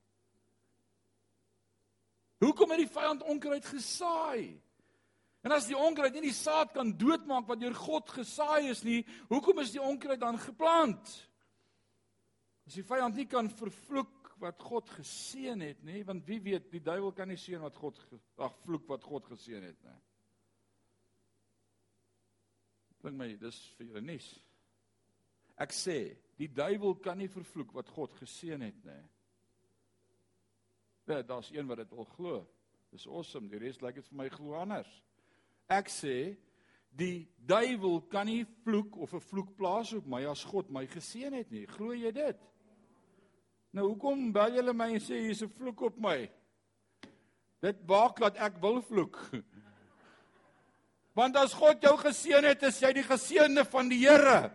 Hoekom 2.39 2.71
het 2.71 2.79
die 2.79 2.93
vyand 2.93 3.23
onkruid 3.23 3.65
gesaai? 3.65 4.63
En 5.47 5.55
as 5.55 5.69
die 5.69 5.77
onkruid 5.79 6.17
nie 6.17 6.27
die 6.27 6.35
saad 6.35 6.73
kan 6.75 6.91
doodmaak 6.99 7.47
wat 7.47 7.61
deur 7.61 7.75
God 7.75 8.11
gesaai 8.11 8.71
is 8.73 8.83
nie, 8.83 9.07
hoekom 9.29 9.61
is 9.63 9.71
die 9.71 9.83
onkruid 9.83 10.21
dan 10.21 10.39
geplant? 10.39 11.13
As 12.67 12.75
die 12.75 12.85
vyand 12.85 13.15
nie 13.15 13.29
kan 13.31 13.51
vervloek 13.51 14.11
wat 14.41 14.63
God 14.63 14.91
geseën 14.99 15.61
het, 15.61 15.83
nê? 15.85 16.03
Want 16.05 16.27
wie 16.29 16.41
weet, 16.45 16.71
die 16.73 16.83
duiwel 16.85 17.13
kan 17.17 17.29
nie 17.29 17.39
seën 17.41 17.63
wat 17.63 17.77
God 17.81 17.99
ag 18.43 18.57
vloek 18.65 18.89
wat 18.91 19.05
God 19.05 19.29
geseën 19.33 19.65
het, 19.65 19.79
nê? 19.85 19.95
Dink 23.05 23.17
my, 23.17 23.29
dis 23.41 23.59
vir 23.79 23.91
julle 23.91 24.03
nuus. 24.03 24.29
Ek 25.63 25.73
sê, 25.73 25.99
die 26.37 26.51
duiwel 26.53 26.99
kan 27.01 27.19
nie 27.21 27.31
vervloek 27.33 27.73
wat 27.77 27.89
God 27.95 28.17
geseën 28.21 28.65
het, 28.67 28.81
nê? 28.85 28.99
Ja, 31.07 31.23
daar's 31.23 31.53
een 31.55 31.69
wat 31.71 31.79
dit 31.85 31.93
wil 31.95 32.09
glo. 32.17 32.41
Dis 32.91 33.07
awesome. 33.07 33.49
Die 33.49 33.61
res 33.63 33.79
lyk 33.83 34.01
dit 34.01 34.09
vir 34.11 34.19
my 34.19 34.27
glo 34.33 34.57
anders. 34.59 34.91
Ek 35.71 35.89
sê 35.91 36.35
die 36.97 37.29
duiwel 37.37 38.01
kan 38.11 38.27
nie 38.27 38.45
vloek 38.65 38.97
of 38.97 39.15
'n 39.15 39.21
vloek 39.21 39.57
plaas 39.57 39.93
op 39.93 40.07
my 40.07 40.25
as 40.27 40.45
God 40.45 40.71
my 40.71 40.87
geseën 40.87 41.33
het 41.33 41.51
nie. 41.51 41.67
Glo 41.67 41.93
jy 41.93 42.13
dit? 42.13 42.39
Nou 43.77 43.91
hoekom 43.91 44.31
bel 44.33 44.55
julle 44.57 44.73
my 44.73 44.87
en 44.97 45.03
sê 45.05 45.19
hier's 45.21 45.43
'n 45.45 45.53
vloek 45.53 45.83
op 45.91 45.97
my? 46.01 46.31
Dit 47.61 47.83
maak 47.87 48.17
dat 48.19 48.37
ek 48.37 48.57
wil 48.61 48.81
vloek. 48.83 49.19
Want 51.19 51.37
as 51.37 51.53
God 51.53 51.83
jou 51.83 51.97
geseën 51.97 52.45
het, 52.45 52.63
is 52.63 52.81
jy 52.81 52.93
die 52.93 53.05
geseënde 53.05 53.65
van 53.65 53.89
die 53.89 54.09
Here. 54.09 54.51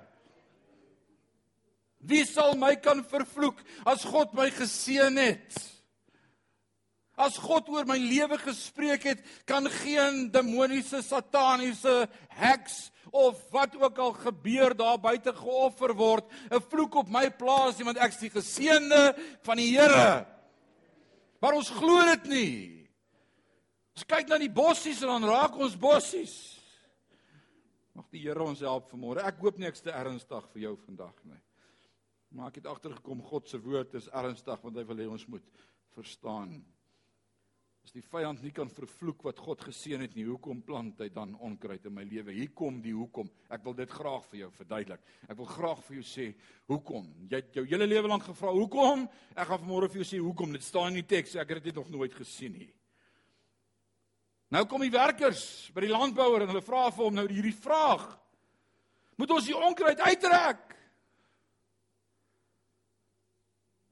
Wie 1.99 2.26
sal 2.26 2.55
my 2.57 2.76
kan 2.76 3.03
vervloek 3.03 3.61
as 3.86 4.03
God 4.03 4.34
my 4.34 4.49
geseën 4.49 5.17
het? 5.17 5.70
As 7.22 7.38
God 7.38 7.69
oor 7.69 7.86
my 7.86 7.99
lewe 8.01 8.39
gespreek 8.41 9.05
het, 9.05 9.22
kan 9.45 9.67
geen 9.69 10.32
demoniese 10.34 11.03
sataniese 11.05 12.07
heks 12.34 12.89
of 13.11 13.39
wat 13.53 13.76
ook 13.76 13.97
al 14.01 14.13
gebeur 14.24 14.74
daar 14.78 14.97
buite 15.01 15.34
geoffer 15.36 15.93
word, 15.93 16.26
'n 16.49 16.61
vloek 16.61 16.95
op 16.95 17.09
my 17.09 17.30
plaas 17.30 17.78
nie 17.78 17.86
want 17.86 17.97
ek's 17.97 18.19
die 18.19 18.30
geseënde 18.30 19.15
van 19.43 19.57
die 19.57 19.78
Here. 19.78 20.26
Maar 21.41 21.53
ons 21.53 21.69
glo 21.69 22.05
dit 22.05 22.26
nie. 22.26 22.89
Ons 23.95 24.05
kyk 24.05 24.28
na 24.30 24.38
die 24.38 24.49
bossies 24.49 25.01
en 25.01 25.07
dan 25.07 25.30
raak 25.30 25.57
ons 25.57 25.78
bossies. 25.78 26.36
Mag 27.93 28.07
die 28.09 28.22
Here 28.24 28.43
ons 28.43 28.59
help 28.59 28.89
vanmôre. 28.89 29.26
Ek 29.26 29.41
hoop 29.43 29.57
nie 29.57 29.67
ek's 29.67 29.84
te 29.84 29.91
ernstig 29.91 30.47
vir 30.53 30.61
jou 30.61 30.76
vandag 30.86 31.17
nie. 31.24 31.41
Maar 32.32 32.47
ek 32.47 32.61
het 32.61 32.69
agtergekom 32.72 33.22
God 33.22 33.49
se 33.49 33.59
woord 33.59 33.93
is 33.99 34.07
ernstig 34.07 34.61
want 34.63 34.78
hy 34.80 34.86
wil 34.88 35.01
hê 35.03 35.07
ons 35.11 35.28
moet 35.28 35.43
verstaan. 35.97 36.61
As 37.92 38.00
die 38.00 38.08
vyand 38.08 38.39
nie 38.39 38.54
kan 38.56 38.70
vervloek 38.72 39.26
wat 39.28 39.39
God 39.44 39.66
geseën 39.68 40.00
het 40.00 40.14
nie, 40.16 40.24
hoekom 40.24 40.62
plant 40.64 41.02
hy 41.04 41.10
dan 41.12 41.34
onkruid 41.44 41.84
in 41.89 41.92
my 41.92 42.06
lewe? 42.08 42.32
Hier 42.32 42.54
kom 42.56 42.78
die 42.80 42.94
hoekom. 42.96 43.28
Ek 43.52 43.66
wil 43.66 43.74
dit 43.76 43.92
graag 43.92 44.30
vir 44.32 44.38
jou 44.46 44.48
verduidelik. 44.56 45.02
Ek 45.28 45.36
wil 45.36 45.50
graag 45.50 45.82
vir 45.84 45.98
jou 45.98 46.04
sê 46.08 46.28
hoekom. 46.72 47.10
Jy 47.28 47.42
het 47.42 47.60
jou 47.60 47.66
hele 47.68 47.89
lewe 47.92 48.08
lank 48.08 48.24
gevra 48.30 48.54
hoekom? 48.56 49.04
Ek 49.36 49.50
gaan 49.50 49.60
vanmôre 49.66 49.89
vir 49.92 50.00
jou 50.00 50.08
sê 50.08 50.20
hoekom. 50.24 50.54
Dit 50.56 50.64
staan 50.64 50.94
in 50.94 51.02
die 51.02 51.10
teks. 51.18 51.34
Ek 51.36 51.52
het 51.52 51.68
dit 51.68 51.82
nog 51.82 51.89
nooit 51.92 52.16
gesien 52.16 52.56
nie. 52.62 52.70
Nou 54.56 54.64
kom 54.72 54.88
die 54.88 54.94
werkers 54.96 55.44
by 55.76 55.84
die 55.84 55.92
landbouer 55.92 56.46
en 56.46 56.54
hulle 56.54 56.64
vra 56.64 56.86
vir 56.96 57.08
hom 57.10 57.20
nou 57.20 57.28
hierdie 57.28 57.52
vraag. 57.60 58.08
Moet 59.20 59.36
ons 59.36 59.52
die 59.52 59.60
onkruid 59.68 60.00
uittrek? 60.08 60.64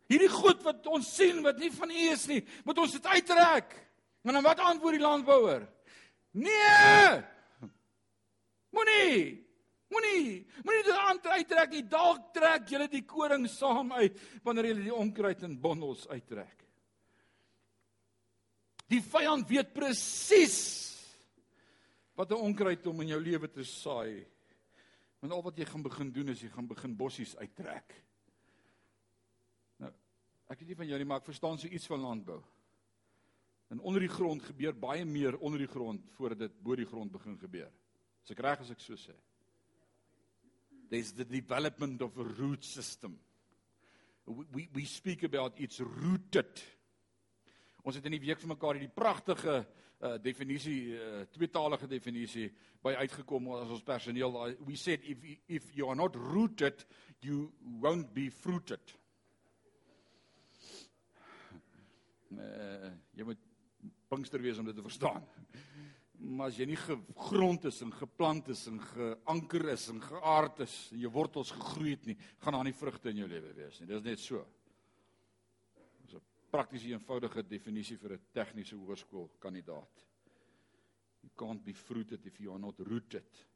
Hierdie 0.08 0.32
goed 0.40 0.64
wat 0.64 0.88
ons 0.88 1.12
sien 1.20 1.44
wat 1.44 1.60
nie 1.60 1.74
van 1.76 1.92
U 1.92 2.10
is 2.16 2.28
nie, 2.32 2.40
moet 2.64 2.80
ons 2.88 2.96
dit 2.96 3.12
uittrek. 3.12 3.76
En 4.22 4.34
dan 4.34 4.44
wat 4.44 4.60
antwoord 4.60 4.98
die 4.98 5.04
landbouer? 5.04 5.68
Nee! 6.32 7.22
Moenie! 8.70 9.48
Moenie! 9.90 10.48
Moenie 10.64 10.84
dit 10.84 10.96
aan 10.96 11.22
uittrek 11.24 11.72
nie. 11.74 11.86
Dalk 11.90 12.34
trek 12.36 12.68
julle 12.70 12.90
die 12.92 13.06
koring 13.08 13.48
saam 13.50 13.94
uit 13.98 14.20
wanneer 14.46 14.70
julle 14.72 14.90
die 14.90 14.96
onkruid 14.96 15.46
in 15.48 15.58
bondels 15.62 16.06
uittrek. 16.12 16.66
Die 18.90 19.02
vyand 19.06 19.50
weet 19.50 19.74
presies 19.74 20.60
wat 22.18 22.32
'n 22.32 22.42
onkruid 22.50 22.88
om 22.88 23.02
in 23.02 23.08
jou 23.08 23.22
lewe 23.22 23.48
te 23.50 23.64
saai. 23.64 24.26
Want 25.20 25.34
al 25.34 25.44
wat 25.44 25.58
jy 25.58 25.66
gaan 25.66 25.82
begin 25.82 26.12
doen 26.12 26.30
is 26.30 26.42
jy 26.42 26.50
gaan 26.50 26.68
begin 26.68 26.96
bossies 26.96 27.36
uittrek. 27.38 27.96
Nou, 29.78 29.92
ek 30.48 30.60
weet 30.60 30.68
nie 30.68 30.76
van 30.76 30.88
jou 30.88 30.98
nie, 30.98 31.06
maar 31.06 31.20
ek 31.20 31.26
verstaan 31.26 31.58
so 31.58 31.68
iets 31.68 31.88
van 31.88 32.00
landbou. 32.00 32.44
En 33.70 33.80
onder 33.80 34.02
die 34.02 34.10
grond 34.10 34.44
gebeur 34.44 34.74
baie 34.74 35.06
meer 35.06 35.38
onder 35.38 35.62
die 35.62 35.70
grond 35.70 36.10
voordat 36.18 36.40
dit 36.48 36.62
bo 36.64 36.76
die 36.76 36.90
grond 36.90 37.12
begin 37.14 37.38
gebeur. 37.38 37.70
As 38.24 38.34
ek 38.34 38.42
reg 38.42 38.62
as 38.64 38.72
ek 38.74 38.82
so 38.82 38.98
sê. 38.98 39.14
There's 40.90 41.12
the 41.14 41.26
development 41.26 42.02
of 42.02 42.18
a 42.18 42.26
root 42.40 42.66
system. 42.66 43.20
We 44.26 44.46
we, 44.54 44.68
we 44.74 44.86
speak 44.86 45.24
about 45.24 45.60
it's 45.62 45.80
rooted. 45.80 46.64
Ons 47.86 48.00
het 48.00 48.08
in 48.10 48.18
die 48.18 48.24
week 48.24 48.42
vir 48.42 48.52
mekaar 48.56 48.80
hierdie 48.80 48.94
pragtige 48.94 49.60
uh 50.00 50.16
definisie 50.24 50.96
uh 50.96 51.26
tweetalige 51.36 51.88
definisie 51.92 52.48
by 52.82 52.94
uitgekom 53.04 53.52
as 53.58 53.74
ons 53.76 53.84
personeel 53.84 54.38
we 54.66 54.78
said 54.80 55.04
if 55.04 55.26
if 55.46 55.70
you 55.76 55.90
are 55.92 55.98
not 56.00 56.16
rooted 56.16 56.86
you 57.22 57.52
won't 57.84 58.14
be 58.16 58.30
fruited. 58.32 58.96
Uh 62.34 62.96
jy 63.14 63.28
moet 63.28 63.49
Pinkster 64.10 64.42
wees 64.42 64.58
om 64.58 64.66
dit 64.66 64.76
te 64.76 64.86
verstaan. 64.86 65.26
Maar 66.20 66.50
as 66.50 66.58
jy 66.60 66.66
nie 66.68 66.80
gegrond 66.80 67.68
is 67.70 67.80
en 67.86 67.92
geplant 67.96 68.50
is 68.52 68.66
en 68.68 68.80
geanker 68.84 69.70
is 69.72 69.86
en 69.94 70.02
geaard 70.04 70.64
is 70.66 70.74
en 70.92 71.04
jou 71.06 71.12
wortels 71.16 71.54
gegroei 71.56 71.94
het 71.94 72.10
nie, 72.10 72.18
gaan 72.44 72.58
daar 72.58 72.68
nie 72.68 72.76
vrugte 72.76 73.14
in 73.14 73.22
jou 73.22 73.30
lewe 73.30 73.54
wees 73.56 73.80
nie. 73.80 73.88
Dit 73.88 74.02
is 74.02 74.08
net 74.10 74.24
so. 74.24 74.42
Dis 76.02 76.18
'n 76.18 76.26
praktiese 76.52 76.92
eenvoudige 76.92 77.44
definisie 77.48 77.98
vir 77.98 78.14
'n 78.14 78.26
tegniese 78.34 78.76
hoërskool 78.76 79.30
kandidaat. 79.40 80.06
You 81.22 81.32
can't 81.36 81.64
be 81.64 81.74
fruited 81.74 82.26
if 82.26 82.40
you 82.40 82.52
are 82.52 82.60
not 82.60 82.80
rooted. 82.80 83.48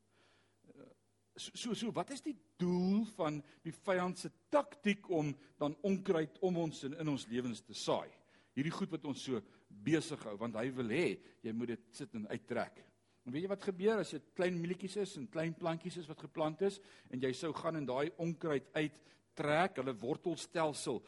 So 1.36 1.52
so, 1.54 1.74
so 1.74 1.92
wat 1.92 2.12
is 2.12 2.22
die 2.22 2.36
doel 2.62 3.06
van 3.16 3.44
die 3.66 3.74
vyand 3.74 4.20
se 4.20 4.30
taktik 4.50 5.10
om 5.10 5.36
dan 5.58 5.76
onkruid 5.82 6.38
om 6.46 6.58
ons 6.58 6.84
en 6.84 6.94
in 6.94 7.10
ons 7.10 7.26
lewens 7.28 7.62
te 7.62 7.74
saai? 7.74 8.10
Hierdie 8.54 8.74
goed 8.74 8.92
wat 8.94 9.06
ons 9.10 9.24
so 9.24 9.42
besig 9.84 10.22
hou 10.28 10.36
want 10.40 10.58
hy 10.60 10.68
wil 10.76 10.92
hê 10.94 11.06
jy 11.44 11.54
moet 11.56 11.74
dit 11.76 11.88
sit 11.96 12.14
en 12.18 12.28
uittrek. 12.32 12.84
En 13.24 13.32
weet 13.32 13.46
jy 13.46 13.52
wat 13.54 13.70
gebeur 13.70 14.02
as 14.04 14.12
dit 14.16 14.32
klein 14.36 14.58
mieletjies 14.60 14.98
is 15.04 15.16
en 15.20 15.30
klein 15.32 15.56
plantjies 15.56 16.02
is 16.02 16.10
wat 16.12 16.26
geplant 16.26 16.62
is 16.68 16.80
en 17.10 17.24
jy 17.24 17.32
sou 17.38 17.54
gaan 17.56 17.80
en 17.80 17.88
daai 17.88 18.12
onkruid 18.24 18.68
uittrek, 18.76 19.80
hulle 19.80 19.96
wortelstelsel 20.02 21.00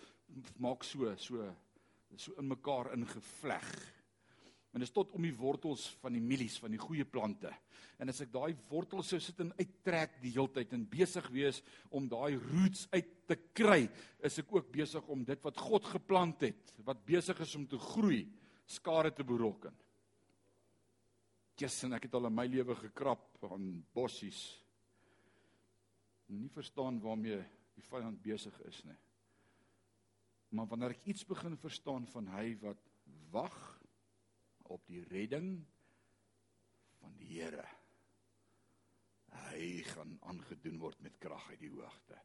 maak 0.64 0.88
so 0.88 1.12
so 1.20 1.44
so 2.16 2.32
in 2.40 2.48
mekaar 2.48 2.94
ingevleg. 2.96 3.68
En 4.76 4.80
dit 4.80 4.88
is 4.88 4.96
tot 4.96 5.12
om 5.16 5.24
die 5.24 5.36
wortels 5.36 5.86
van 6.02 6.16
die 6.16 6.24
mielies 6.24 6.58
van 6.60 6.72
die 6.72 6.80
goeie 6.80 7.06
plante. 7.08 7.52
En 8.00 8.12
as 8.12 8.22
ek 8.24 8.32
daai 8.34 8.56
wortels 8.68 9.08
sou 9.12 9.20
sit 9.24 9.40
en 9.44 9.54
uittrek 9.56 10.18
die 10.20 10.34
heeltyd 10.36 10.74
en 10.76 10.84
besig 10.92 11.28
wees 11.32 11.62
om 11.96 12.10
daai 12.12 12.36
roots 12.36 12.86
uit 12.92 13.12
te 13.28 13.38
kry, 13.56 13.86
is 14.20 14.40
ek 14.40 14.52
ook 14.52 14.68
besig 14.72 15.08
om 15.12 15.24
dit 15.28 15.48
wat 15.48 15.62
God 15.64 15.88
geplant 15.94 16.44
het, 16.44 16.74
wat 16.88 17.06
besig 17.08 17.40
is 17.44 17.56
om 17.56 17.64
te 17.72 17.80
groei, 17.80 18.26
skade 18.66 19.14
te 19.14 19.24
berokken. 19.24 19.76
Jesus, 21.56 21.88
ek 21.96 22.08
het 22.08 22.16
al 22.18 22.28
in 22.28 22.36
my 22.36 22.46
lewe 22.52 22.76
gekrap 22.76 23.44
aan 23.48 23.80
bossies. 23.96 24.42
Nie 26.28 26.50
verstaan 26.52 26.98
waarmee 27.04 27.40
die 27.76 27.86
vyand 27.86 28.20
besig 28.24 28.56
is 28.68 28.82
nie. 28.88 28.98
Maar 30.56 30.68
wanneer 30.72 30.96
ek 30.96 31.08
iets 31.12 31.26
begin 31.28 31.56
verstaan 31.60 32.08
van 32.12 32.28
hy 32.34 32.56
wat 32.62 32.82
wag 33.32 33.56
op 34.72 34.84
die 34.90 35.04
redding 35.12 35.58
van 37.00 37.16
die 37.20 37.30
Here. 37.36 37.66
Hy 39.36 39.84
gaan 39.92 40.16
aangedoen 40.32 40.80
word 40.80 41.02
met 41.04 41.20
krag 41.20 41.50
uit 41.52 41.62
die 41.62 41.74
hoogte. 41.74 42.20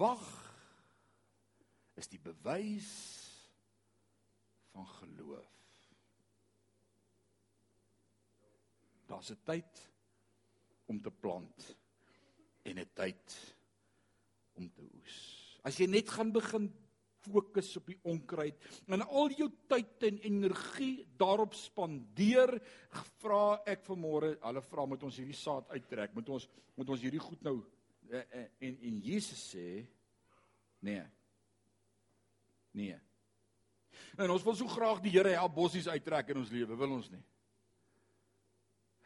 Wag 0.00 0.26
is 2.00 2.08
die 2.08 2.20
bewys 2.22 2.90
van 4.72 4.88
geloof. 5.00 5.59
Daar's 9.10 9.30
'n 9.30 9.42
tyd 9.44 9.80
om 10.86 11.00
te 11.02 11.10
plant 11.10 11.76
en 12.62 12.78
'n 12.78 12.90
tyd 12.94 13.56
om 14.54 14.70
te 14.70 14.82
oes. 14.94 15.18
As 15.62 15.78
jy 15.78 15.86
net 15.86 16.08
gaan 16.08 16.32
begin 16.32 16.70
fokus 17.20 17.76
op 17.76 17.86
die 17.90 17.98
onkruid 18.08 18.56
en 18.88 19.02
al 19.02 19.32
jou 19.36 19.48
tyd 19.68 20.02
en 20.08 20.18
energie 20.24 21.06
daarop 21.20 21.54
spandeer, 21.54 22.54
vra 23.20 23.60
ek 23.68 23.84
vanmôre, 23.84 24.38
hulle 24.40 24.62
vra 24.62 24.86
moet 24.86 25.02
ons 25.02 25.16
hierdie 25.20 25.36
saad 25.36 25.68
uittrek, 25.74 26.14
moet 26.14 26.28
ons 26.28 26.48
moet 26.76 26.88
ons 26.88 27.02
hierdie 27.04 27.20
goed 27.20 27.42
nou 27.42 27.58
eh, 28.10 28.24
eh, 28.30 28.46
en 28.60 28.78
en 28.88 29.00
Jesus 29.04 29.42
sê 29.52 29.86
nee. 30.80 31.04
Nee. 32.72 32.96
En 34.16 34.30
ons 34.30 34.44
wil 34.44 34.54
so 34.54 34.70
graag 34.70 35.02
die 35.02 35.10
Here 35.10 35.34
help 35.34 35.54
bossies 35.54 35.88
uittrek 35.88 36.30
in 36.32 36.40
ons 36.40 36.52
lewe, 36.54 36.76
wil 36.78 36.92
ons 36.92 37.10
nie? 37.10 37.22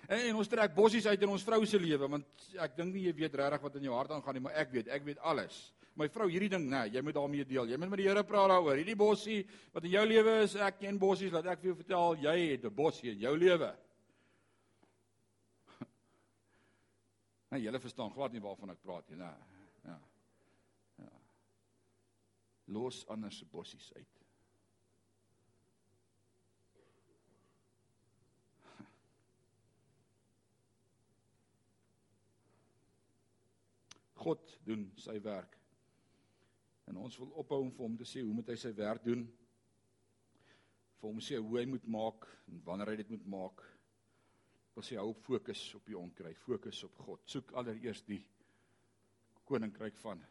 En, 0.08 0.18
en 0.18 0.40
ons 0.40 0.50
trek 0.50 0.74
bossies 0.76 1.06
uit 1.06 1.22
in 1.24 1.32
ons 1.32 1.46
vrou 1.46 1.60
se 1.68 1.78
lewe 1.80 2.08
want 2.10 2.48
ek 2.60 2.76
dink 2.76 2.92
nie 2.94 3.06
jy 3.06 3.14
weet 3.16 3.38
regtig 3.40 3.64
wat 3.64 3.78
in 3.78 3.88
jou 3.88 3.96
hart 3.96 4.12
aangaan 4.14 4.36
nie, 4.38 4.44
maar 4.44 4.58
ek 4.60 4.72
weet, 4.74 4.90
ek 4.92 5.06
weet 5.06 5.22
alles. 5.24 5.56
My 5.94 6.08
vrou, 6.10 6.26
hierdie 6.26 6.50
ding, 6.50 6.66
nee, 6.70 6.90
jy 6.90 7.02
moet 7.06 7.14
daarmee 7.14 7.46
deel. 7.46 7.68
Jy 7.70 7.78
moet 7.78 7.92
met 7.92 8.00
die 8.02 8.08
Here 8.08 8.24
praat 8.26 8.50
daaroor. 8.50 8.80
Hierdie 8.80 8.98
bossie 8.98 9.44
wat 9.72 9.84
in 9.86 9.92
jou 9.94 10.02
lewe 10.10 10.40
is, 10.42 10.56
ek 10.58 10.80
ken 10.80 10.98
bossies, 10.98 11.30
laat 11.34 11.46
ek 11.52 11.62
vir 11.62 11.70
jou 11.70 11.76
vertel, 11.78 12.16
jy 12.24 12.34
het 12.50 12.64
'n 12.66 12.74
bossie 12.74 13.12
in 13.12 13.20
jou 13.22 13.36
lewe. 13.38 13.70
Nee, 17.54 17.62
julle 17.62 17.78
verstaan 17.78 18.10
glad 18.10 18.32
nie 18.32 18.42
waarvan 18.42 18.70
ek 18.70 18.82
praat 18.82 19.08
nie, 19.08 19.16
nee. 19.16 19.36
Ja. 19.86 20.00
Ja. 20.98 21.12
Los 22.66 23.04
ander 23.06 23.30
se 23.30 23.44
bossies 23.44 23.92
uit. 23.94 24.23
God 34.24 34.58
doen 34.64 34.86
sy 35.00 35.18
werk. 35.24 35.58
En 36.88 37.00
ons 37.00 37.16
wil 37.20 37.32
ophou 37.40 37.60
om 37.64 37.72
vir 37.72 37.86
hom 37.86 37.96
te 38.00 38.06
sê 38.08 38.22
hoe 38.24 38.34
moet 38.36 38.52
hy 38.52 38.56
sy 38.60 38.72
werk 38.76 39.04
doen? 39.04 39.24
Vir 41.00 41.08
hom 41.08 41.20
sê 41.24 41.40
hoe 41.40 41.58
hy 41.58 41.64
moet 41.68 41.86
maak 41.92 42.26
en 42.48 42.60
wanneer 42.66 42.92
hy 42.92 42.98
dit 43.02 43.12
moet 43.14 43.26
maak. 43.36 43.64
Wil 44.74 44.86
sê 44.86 44.98
hou 45.00 45.10
op 45.12 45.20
fokus 45.24 45.62
op 45.78 45.84
die 45.88 45.98
onkruid, 45.98 46.40
fokus 46.44 46.82
op 46.88 46.96
God. 47.06 47.24
Soek 47.30 47.52
allereers 47.60 48.02
die 48.08 48.22
koninkryk 49.48 49.96
van 50.00 50.22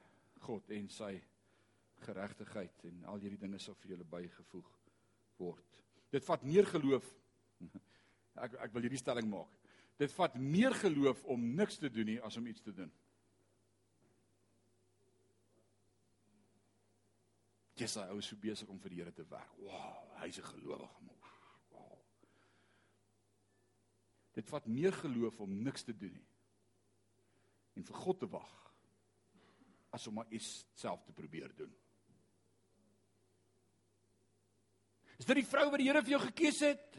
God 0.44 0.74
en 0.76 0.90
sy 0.92 1.14
geregtigheid 2.04 2.88
en 2.90 3.06
al 3.12 3.22
hierdie 3.24 3.40
dinge 3.40 3.62
sal 3.62 3.78
vir 3.80 3.94
julle 3.94 4.08
bygevoeg 4.10 4.72
word. 5.40 5.78
Dit 6.14 6.26
vat 6.28 6.44
meer 6.46 6.68
geloof. 6.70 7.06
Ek 8.44 8.56
ek 8.66 8.74
wil 8.74 8.88
hierdie 8.88 9.00
stelling 9.02 9.28
maak. 9.30 9.52
Dit 10.02 10.10
vat 10.16 10.34
meer 10.42 10.74
geloof 10.74 11.20
om 11.30 11.44
niks 11.54 11.78
te 11.78 11.90
doen 11.94 12.08
nie 12.10 12.22
as 12.26 12.38
om 12.40 12.48
iets 12.50 12.66
te 12.66 12.74
doen. 12.74 12.90
Jesus 17.84 18.04
hy 18.04 18.16
was 18.16 18.30
so 18.32 18.40
besig 18.40 18.70
om 18.72 18.80
vir 18.80 18.94
die 18.94 19.02
Here 19.02 19.14
te 19.16 19.26
werk. 19.30 19.56
Wow, 19.60 20.04
hy's 20.22 20.40
'n 20.40 20.50
gelowige 20.50 21.02
man. 21.04 21.20
Wow. 21.72 22.00
Dit 24.34 24.50
vat 24.50 24.68
meer 24.68 24.94
geloof 24.94 25.40
om 25.40 25.62
niks 25.64 25.84
te 25.84 25.94
doen 25.94 26.14
nie. 26.14 26.28
En 27.76 27.84
vir 27.84 27.96
God 27.96 28.20
te 28.20 28.28
wag 28.28 28.54
as 29.92 30.08
om 30.08 30.14
maar 30.14 30.30
iets 30.30 30.66
self 30.74 31.04
te 31.04 31.14
probeer 31.14 31.56
doen. 31.56 31.74
Is 35.20 35.26
dit 35.26 35.36
die 35.36 35.46
vrou 35.46 35.70
wat 35.70 35.80
die 35.80 35.88
Here 35.88 36.02
vir 36.02 36.18
jou 36.18 36.22
gekies 36.22 36.60
het? 36.60 36.98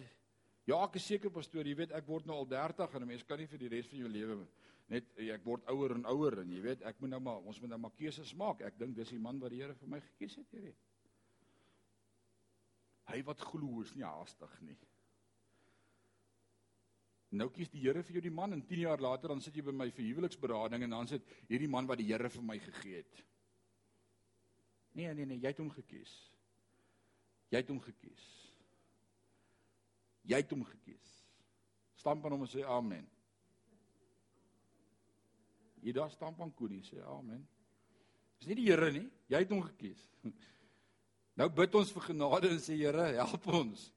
Ja, 0.65 0.79
ek 0.85 0.97
is 0.97 1.07
seker 1.07 1.31
pastoor, 1.31 1.67
jy 1.67 1.77
weet 1.77 1.93
ek 1.93 2.07
word 2.09 2.27
nou 2.27 2.39
al 2.41 2.49
30 2.49 2.95
en 2.95 3.03
'n 3.03 3.09
mens 3.09 3.23
kan 3.23 3.39
nie 3.39 3.47
vir 3.47 3.59
die 3.59 3.69
res 3.69 3.87
van 3.87 3.99
jou 3.99 4.09
lewe 4.09 4.47
net 4.93 5.05
ek 5.17 5.45
word 5.47 5.65
ouer 5.73 5.95
en 5.97 6.07
ouer 6.13 6.41
en 6.43 6.51
jy 6.53 6.61
weet 6.65 6.83
ek 6.89 6.99
moet 7.01 7.15
nou 7.15 7.21
maar 7.25 7.45
ons 7.49 7.61
moet 7.63 7.73
nou 7.73 7.79
maar 7.87 7.95
keuses 7.97 8.35
maak. 8.37 8.61
Ek 8.67 8.77
dink 8.79 8.97
dis 8.97 9.15
die 9.15 9.21
man 9.21 9.41
wat 9.41 9.55
die 9.55 9.63
Here 9.63 9.77
vir 9.79 9.89
my 9.89 10.01
gekies 10.01 10.37
het, 10.41 10.51
weet. 10.53 10.91
Hy 13.13 13.23
wat 13.25 13.41
glo 13.41 13.83
is 13.85 13.95
nie 13.97 14.05
haastig 14.05 14.53
nie. 14.65 14.77
Nou 17.35 17.49
kies 17.51 17.73
die 17.73 17.83
Here 17.83 18.05
vir 18.05 18.19
jou 18.19 18.25
die 18.29 18.35
man 18.35 18.53
en 18.57 18.63
10 18.63 18.85
jaar 18.85 19.01
later 19.01 19.33
dan 19.33 19.43
sit 19.45 19.57
jy 19.57 19.65
by 19.67 19.75
my 19.75 19.89
vir 19.91 20.09
huweliksberading 20.11 20.85
en 20.87 20.97
dan 20.99 21.11
sit 21.11 21.33
hierdie 21.49 21.71
man 21.71 21.89
wat 21.89 22.01
die 22.01 22.11
Here 22.13 22.31
vir 22.31 22.47
my 22.47 22.59
gegee 22.63 23.01
het. 23.03 23.25
Nee 24.95 25.15
nee 25.15 25.27
nee, 25.27 25.41
jy 25.43 25.51
het 25.51 25.59
hom 25.59 25.73
gekies. 25.75 26.13
Jy 27.51 27.61
het 27.63 27.73
hom 27.73 27.81
gekies. 27.83 28.44
Jy 30.25 30.41
het 30.41 30.53
hom 30.55 30.65
gekies. 30.65 31.11
Stamp 32.01 32.25
aan 32.25 32.37
hom 32.37 32.47
en 32.47 32.51
sê 32.51 32.65
amen. 32.65 33.05
Jy 35.85 35.93
daar 35.93 36.13
stamp 36.13 36.41
aan 36.41 36.53
Koenie 36.57 36.83
sê 36.85 37.03
amen. 37.05 37.43
Dis 38.41 38.49
nie 38.49 38.59
die 38.63 38.71
Here 38.71 38.91
nie, 38.93 39.07
jy 39.33 39.45
het 39.45 39.55
hom 39.55 39.65
gekies. 39.69 40.03
Nou 41.35 41.49
bid 41.51 41.73
ons 41.75 41.89
vir 41.91 42.05
genade 42.13 42.47
en 42.47 42.61
sê 42.63 42.77
Here, 42.79 43.09
help 43.19 43.49
ons. 43.51 43.89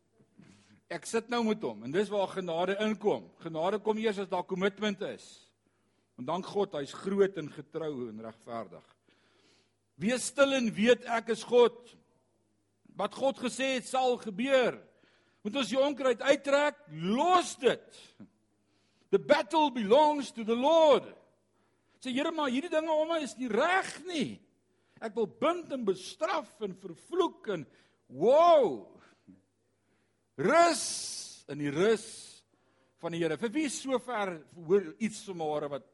Ek 0.90 1.04
sit 1.06 1.28
nou 1.30 1.44
met 1.46 1.62
hom 1.62 1.84
en 1.86 1.92
dis 1.94 2.10
waar 2.10 2.32
genade 2.32 2.74
inkom. 2.82 3.28
Genade 3.44 3.78
kom 3.84 4.00
eers 4.02 4.24
as 4.24 4.32
daar 4.32 4.46
kommitment 4.48 5.04
is. 5.06 5.26
En 6.18 6.26
dank 6.26 6.48
God, 6.50 6.74
hy's 6.80 6.96
groot 6.98 7.36
en 7.38 7.52
getrou 7.54 8.08
en 8.08 8.24
regverdig. 8.26 8.88
Wees 10.02 10.30
stil 10.32 10.56
en 10.58 10.72
weet 10.74 11.06
ek 11.14 11.30
is 11.36 11.44
God. 11.46 11.78
Wat 12.98 13.14
God 13.14 13.38
gesê 13.44 13.76
het 13.76 13.86
sal 13.86 14.18
gebeur. 14.22 14.80
Moet 15.46 15.60
ons 15.62 15.70
die 15.72 15.80
onkruid 15.80 16.22
uittrek, 16.22 16.80
los 16.92 17.56
dit. 17.62 18.02
The 19.14 19.20
battle 19.20 19.72
belongs 19.72 20.32
to 20.36 20.44
the 20.44 20.56
Lord. 20.58 21.08
Sê 22.04 22.12
Here, 22.14 22.32
maar 22.32 22.52
hierdie 22.54 22.72
dinge 22.72 22.94
om 22.94 23.10
my 23.10 23.22
is 23.26 23.38
nie 23.40 23.50
reg 23.52 23.90
nie. 24.08 24.38
Ek 25.02 25.16
wil 25.18 25.30
bind 25.40 25.72
en 25.74 25.86
bestraf 25.88 26.50
en 26.66 26.74
vervloek 26.82 27.52
en 27.54 27.68
wow. 28.14 28.88
Rus 30.38 30.88
in 31.50 31.62
die 31.64 31.74
rus 31.74 32.08
van 33.02 33.16
die 33.16 33.22
Here. 33.22 33.38
Vir 33.40 33.54
wie 33.54 33.70
sover 33.72 34.36
hoor 34.58 34.92
iets 34.98 35.24
vanmôre 35.30 35.72
wat 35.78 35.94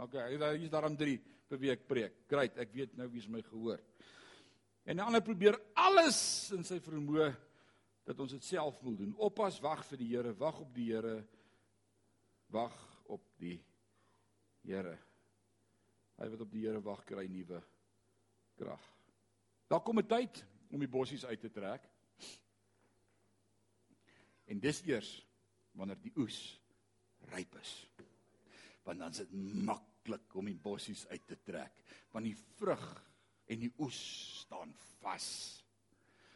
Okay, 0.00 0.32
hier 0.32 0.64
is 0.64 0.70
daarom 0.72 0.96
3 0.96 1.18
per 1.46 1.58
week 1.60 1.82
preek. 1.86 2.14
Great, 2.30 2.56
ek 2.58 2.70
weet 2.74 2.94
nou 2.96 3.06
wie's 3.12 3.28
my 3.28 3.42
gehoor. 3.44 3.78
En 4.88 4.98
die 4.98 5.04
ander 5.04 5.22
probeer 5.22 5.58
alles 5.78 6.18
in 6.56 6.64
sy 6.66 6.78
vermoë 6.82 7.28
dat 8.04 8.20
ons 8.20 8.30
dit 8.34 8.44
self 8.44 8.80
moet 8.82 8.98
doen. 8.98 9.14
Oppas, 9.16 9.60
wag 9.62 9.84
vir 9.86 10.00
die 10.00 10.10
Here, 10.14 10.34
wag 10.38 10.60
op 10.60 10.74
die 10.74 10.88
Here. 10.90 11.22
Wag 12.52 12.76
op 13.12 13.24
die 13.38 13.58
Here. 14.66 14.96
Hy 16.18 16.28
wat 16.34 16.44
op 16.44 16.50
die 16.52 16.64
Here 16.66 16.82
wag 16.82 17.04
kry 17.08 17.26
nuwe 17.30 17.62
krag. 18.58 18.88
Daar 19.70 19.82
kom 19.82 19.98
'n 19.98 20.06
tyd 20.06 20.44
om 20.70 20.78
die 20.78 20.88
bossies 20.88 21.24
uit 21.24 21.40
te 21.40 21.50
trek. 21.50 21.88
En 24.44 24.60
dis 24.60 24.82
eers 24.82 25.26
wanneer 25.72 26.00
die 26.00 26.12
oes 26.16 26.60
ryp 27.32 27.54
is. 27.60 27.88
Want 28.82 28.98
dan 28.98 29.10
is 29.10 29.16
dit 29.16 29.32
maklik 29.64 30.34
om 30.34 30.44
die 30.44 30.58
bossies 30.58 31.06
uit 31.06 31.26
te 31.26 31.38
trek, 31.42 31.72
want 32.10 32.24
die 32.24 32.36
vrug 32.36 33.04
en 33.46 33.58
die 33.58 33.72
oes 33.78 34.00
staan 34.40 34.74
vas. 35.00 35.61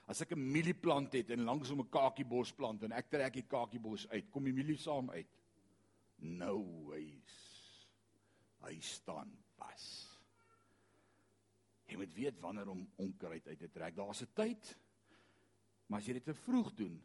As 0.06 0.20
ek 0.22 0.32
'n 0.32 0.52
mielieplant 0.52 1.12
het 1.12 1.30
en 1.30 1.44
langs 1.44 1.70
om 1.70 1.80
'n 1.80 1.90
kakiebos 1.90 2.52
plant 2.52 2.82
en 2.82 2.92
ek 2.92 3.10
trek 3.10 3.32
die 3.32 3.48
kakiebos 3.48 4.08
uit, 4.08 4.30
kom 4.30 4.44
die 4.44 4.52
mielie 4.52 4.78
saam 4.78 5.10
uit. 5.10 5.28
Nou 6.18 6.92
hy's 6.92 7.56
hy 8.66 8.80
staan 8.80 9.30
vas. 9.56 9.84
Jy 11.86 11.96
moet 11.96 12.14
weet 12.14 12.40
wanneer 12.40 12.68
om 12.68 12.86
onkruid 12.96 13.46
uit 13.46 13.58
te 13.58 13.70
trek. 13.70 13.94
Daar's 13.94 14.22
'n 14.22 14.32
tyd. 14.34 14.76
Maar 15.86 16.00
as 16.00 16.06
jy 16.06 16.12
dit 16.12 16.24
te 16.24 16.34
vroeg 16.34 16.74
doen, 16.74 17.02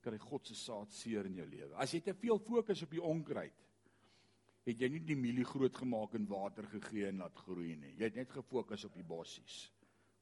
kry 0.00 0.18
God 0.18 0.46
se 0.46 0.54
saad 0.54 0.92
seer 0.92 1.24
in 1.24 1.34
jou 1.34 1.46
lewe. 1.46 1.74
As 1.74 1.92
jy 1.92 2.00
te 2.00 2.14
veel 2.14 2.38
fokus 2.38 2.82
op 2.82 2.90
die 2.90 3.02
onkruid, 3.02 3.64
het 4.64 4.80
jy 4.80 4.88
nie 4.88 5.00
die 5.00 5.16
mielie 5.16 5.44
groot 5.44 5.76
gemaak 5.76 6.14
en 6.14 6.26
water 6.26 6.66
gegee 6.72 7.08
en 7.08 7.18
laat 7.18 7.36
groei 7.36 7.74
nie. 7.76 7.94
Jy 7.96 8.04
het 8.04 8.14
net 8.14 8.30
gefokus 8.30 8.84
op 8.84 8.94
die 8.94 9.04
bossies. 9.04 9.70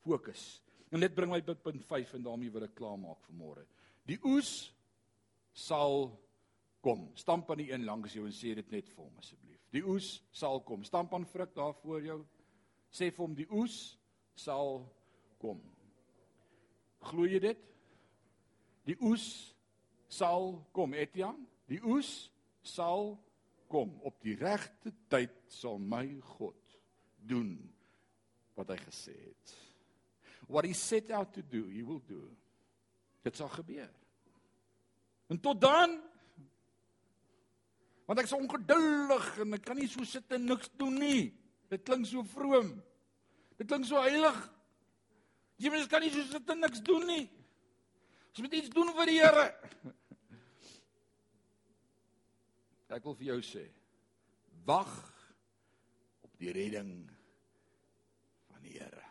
Fokus. 0.03 0.63
En 0.93 1.01
dit 1.01 1.15
bring 1.17 1.33
my 1.33 1.41
by 1.45 1.55
punt 1.57 1.85
5 1.89 2.19
en 2.19 2.27
daarmee 2.27 2.53
wil 2.53 2.67
ek 2.67 2.77
klaarmaak 2.77 3.23
vir 3.25 3.37
môre. 3.39 3.65
Die 4.09 4.19
oes 4.29 4.53
sal 5.57 6.11
kom. 6.85 7.07
Stamp 7.17 7.51
aan 7.51 7.63
die 7.63 7.71
een 7.73 7.87
langs 7.89 8.13
jou 8.17 8.27
en 8.29 8.37
sê 8.37 8.53
dit 8.59 8.75
net 8.75 8.91
vir 8.93 9.05
hom 9.07 9.23
asseblief. 9.23 9.63
Die 9.73 9.85
oes 9.89 10.19
sal 10.37 10.61
kom. 10.69 10.85
Stamp 10.85 11.15
aan 11.17 11.25
Frik 11.29 11.55
daar 11.57 11.75
voor 11.81 12.05
jou. 12.05 12.19
Sê 12.93 13.09
vir 13.09 13.25
hom 13.25 13.37
die 13.39 13.49
oes 13.49 13.79
sal 14.37 14.83
kom. 15.41 15.63
Glo 17.09 17.27
jy 17.27 17.41
dit? 17.43 17.65
Die 18.87 18.99
oes 19.01 19.27
sal 20.13 20.59
kom, 20.77 20.93
Etienne. 20.95 21.47
Die 21.71 21.81
oes 21.89 22.29
sal 22.67 23.15
kom 23.73 23.95
op 24.05 24.19
die 24.21 24.37
regte 24.37 24.93
tyd 25.09 25.33
sal 25.49 25.81
my 25.81 26.05
God 26.37 26.77
doen 27.17 27.55
wat 28.59 28.75
hy 28.75 28.77
gesê 28.83 29.15
het. 29.17 29.55
What 30.47 30.65
he 30.65 30.73
set 30.73 31.11
out 31.11 31.33
to 31.35 31.43
do, 31.43 31.67
he 31.69 31.83
will 31.83 32.03
do. 32.07 32.23
Dit 33.23 33.37
sal 33.37 33.49
gebeur. 33.49 33.91
En 35.31 35.41
tot 35.41 35.61
dan 35.61 36.01
want 38.07 38.19
ek 38.19 38.27
is 38.27 38.35
ongeduldig 38.37 39.29
en 39.45 39.57
ek 39.57 39.63
kan 39.65 39.79
nie 39.79 39.87
so 39.89 40.05
sit 40.05 40.35
en 40.35 40.43
niks 40.45 40.69
doen 40.77 40.99
nie. 41.01 41.31
Dit 41.73 41.85
klink 41.87 42.05
so 42.11 42.25
vroom. 42.35 42.75
Dit 43.57 43.71
klink 43.71 43.87
so 43.89 44.01
heilig. 44.03 44.37
Jy 45.63 45.71
mens 45.73 45.89
kan 45.89 46.03
nie 46.03 46.11
so 46.13 46.25
sit 46.29 46.51
en 46.53 46.61
niks 46.61 46.83
doen 46.85 47.07
nie. 47.09 47.25
Ons 48.33 48.43
moet 48.45 48.59
iets 48.59 48.73
doen 48.75 48.91
vir 48.97 49.11
die 49.13 49.21
Here. 49.21 49.47
Ek 52.93 53.07
wil 53.09 53.17
vir 53.17 53.31
jou 53.31 53.39
sê, 53.47 53.63
wag 54.69 54.91
op 56.27 56.33
die 56.41 56.53
redding 56.53 56.91
van 58.51 58.61
die 58.67 58.75
Here. 58.77 59.07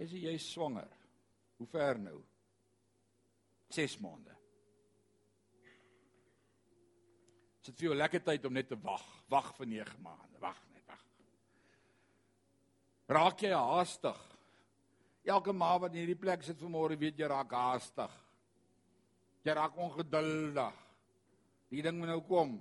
Is 0.00 0.12
jy 0.16 0.36
swanger? 0.40 0.88
Hoe 1.60 1.68
ver 1.68 1.98
nou? 2.00 2.18
6 3.72 3.98
maande. 4.04 4.34
Dit 7.62 7.78
vir 7.78 7.90
jou 7.90 7.96
lekker 7.96 8.24
tyd 8.26 8.46
om 8.48 8.56
net 8.56 8.68
te 8.72 8.78
wag. 8.82 9.04
Wag 9.30 9.52
vir 9.56 9.68
9 9.70 10.00
maande. 10.02 10.40
Wag 10.42 10.58
net, 10.72 10.82
wag. 10.88 11.04
Raak 13.12 13.44
jy 13.44 13.52
haastig? 13.54 14.18
Elke 15.22 15.54
ma 15.54 15.76
wat 15.78 15.94
in 15.94 16.02
hierdie 16.02 16.18
plek 16.18 16.42
sit 16.42 16.58
vanmôre 16.58 16.98
weet 16.98 17.20
jy 17.20 17.28
raak 17.30 17.52
haastig. 17.54 18.16
Jy 19.46 19.54
raak 19.54 19.78
ongeduldig. 19.78 20.80
Die 21.70 21.84
ding 21.84 22.00
moet 22.00 22.10
nou 22.10 22.20
kom. 22.26 22.58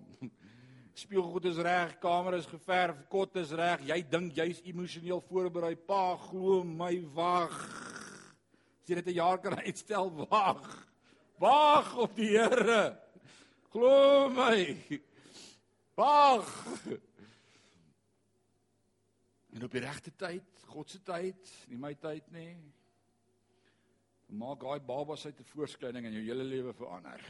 Spieelgoed 0.93 1.45
is 1.45 1.59
reg, 1.63 1.95
kamer 2.03 2.35
is 2.35 2.47
geverf, 2.49 2.97
kot 3.09 3.35
is 3.39 3.53
reg. 3.55 3.85
Jy 3.87 3.97
dink 4.11 4.35
jy's 4.35 4.59
emosioneel 4.67 5.21
voorberei. 5.29 5.75
Pa, 5.75 6.17
glo 6.29 6.61
my, 6.67 6.93
wag. 7.15 7.55
As 8.81 8.89
jy 8.89 8.99
dit 8.99 9.07
'n 9.13 9.19
jaar 9.19 9.39
kan 9.39 9.55
uitstel, 9.67 10.11
wag. 10.27 10.87
Wag 11.39 11.95
op 11.97 12.15
die 12.15 12.37
Here. 12.37 12.97
Glo 13.71 14.29
my. 14.29 14.77
Wag. 15.95 16.47
En 19.53 19.63
op 19.63 19.71
die 19.71 19.81
regte 19.81 20.11
tyd, 20.15 20.47
God 20.67 20.89
se 20.89 20.99
tyd, 21.03 21.49
nie 21.67 21.77
my 21.77 21.93
tyd 21.95 22.27
nie 22.31 22.55
maak 24.31 24.61
daai 24.63 24.79
babas 24.79 25.25
uit 25.25 25.39
'n 25.39 25.43
voorskyning 25.43 26.05
en 26.05 26.13
jou 26.13 26.23
hele 26.23 26.43
lewe 26.43 26.73
verander. 26.73 27.21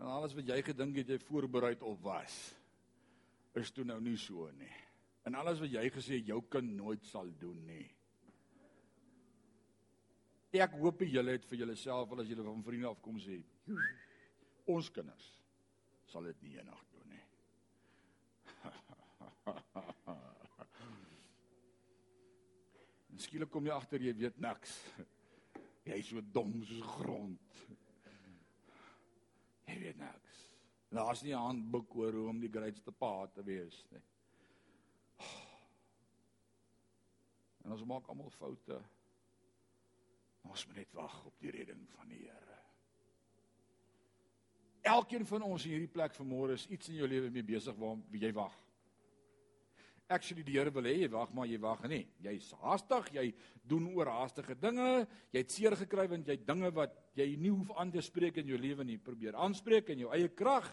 En 0.00 0.06
alles 0.10 0.34
wat 0.34 0.48
jy 0.48 0.62
gedink 0.66 0.96
het 1.00 1.08
jy 1.14 1.18
voorberei 1.22 1.74
op 1.86 2.00
was, 2.02 2.34
is 3.54 3.70
toe 3.70 3.84
nou 3.86 4.00
nie 4.02 4.16
so 4.18 4.48
nie. 4.58 4.76
En 5.24 5.34
alles 5.38 5.60
wat 5.62 5.72
jy 5.72 5.90
gesê 5.94 6.18
jou 6.26 6.40
kind 6.50 6.74
nooit 6.76 7.04
sal 7.08 7.30
doen 7.40 7.60
nie. 7.68 7.86
Ek 10.54 10.76
hoop 10.78 11.00
julle 11.02 11.32
het 11.34 11.46
vir 11.50 11.58
julleself 11.64 12.12
al 12.14 12.20
as 12.22 12.28
julle 12.30 12.44
van 12.46 12.62
vriende 12.62 12.86
afkom 12.90 13.16
sê, 13.22 13.36
ons 14.70 14.90
kinders 14.94 15.26
sal 16.10 16.22
dit 16.28 16.38
nie 16.44 16.54
eendag 16.60 16.82
doen 16.92 17.08
nie. 17.10 17.24
Skielik 23.24 23.50
kom 23.50 23.66
jy 23.66 23.74
agter 23.74 24.00
jy 24.04 24.14
weet 24.20 24.38
niks. 24.42 24.72
Jy 25.88 25.96
is 25.98 26.08
so 26.12 26.18
dom 26.34 26.52
soos 26.68 26.86
grond. 27.00 27.46
Jy 29.74 29.80
weet 29.80 29.96
niks. 29.98 30.42
Daar's 30.94 31.22
nie 31.22 31.32
'n 31.34 31.46
handboek 31.46 31.94
oor 31.96 32.12
hoe 32.12 32.28
om 32.28 32.40
die 32.40 32.50
grootste 32.50 32.92
pa 32.92 33.26
te 33.26 33.42
wees 33.42 33.84
nie. 33.90 34.02
En 37.64 37.72
ons 37.72 37.84
maak 37.84 38.06
almal 38.06 38.30
foute. 38.30 38.82
Ons 40.42 40.66
moet 40.66 40.76
net 40.76 40.92
wag 40.92 41.24
op 41.24 41.38
die 41.38 41.50
redding 41.50 41.88
van 41.90 42.08
die 42.08 42.18
Here. 42.18 42.58
Elkeen 44.82 45.26
van 45.26 45.42
ons 45.42 45.64
in 45.64 45.70
hierdie 45.70 45.92
plek 45.92 46.14
vanmôre 46.14 46.52
is 46.52 46.66
iets 46.68 46.88
in 46.88 46.94
jou 46.94 47.08
lewe 47.08 47.30
mee 47.30 47.42
besig 47.42 47.74
waarom 47.74 48.04
jy 48.12 48.32
wag 48.32 48.63
actually 50.08 50.44
die 50.44 50.56
Here 50.58 50.70
wil 50.70 50.88
hê 50.88 50.94
jy 51.02 51.10
wag 51.12 51.32
maar 51.34 51.46
jy 51.48 51.58
wag 51.62 51.84
nie. 51.90 52.02
Jy's 52.24 52.50
haastig, 52.62 53.10
jy 53.14 53.26
doen 53.68 53.86
oorhaastige 53.94 54.56
dinge. 54.60 55.06
Jy 55.32 55.44
het 55.44 55.54
seer 55.54 55.76
gekry 55.80 56.08
want 56.10 56.28
jy 56.28 56.36
dinge 56.46 56.70
wat 56.76 56.98
jy 57.18 57.30
nie 57.40 57.52
hoef 57.54 57.72
aan 57.78 57.92
te 57.94 58.02
spreek 58.04 58.42
in 58.42 58.50
jou 58.52 58.58
lewe 58.60 58.84
nie, 58.84 58.98
probeer 58.98 59.38
aanspreek 59.38 59.94
in 59.94 60.04
jou 60.04 60.12
eie 60.14 60.28
krag. 60.28 60.68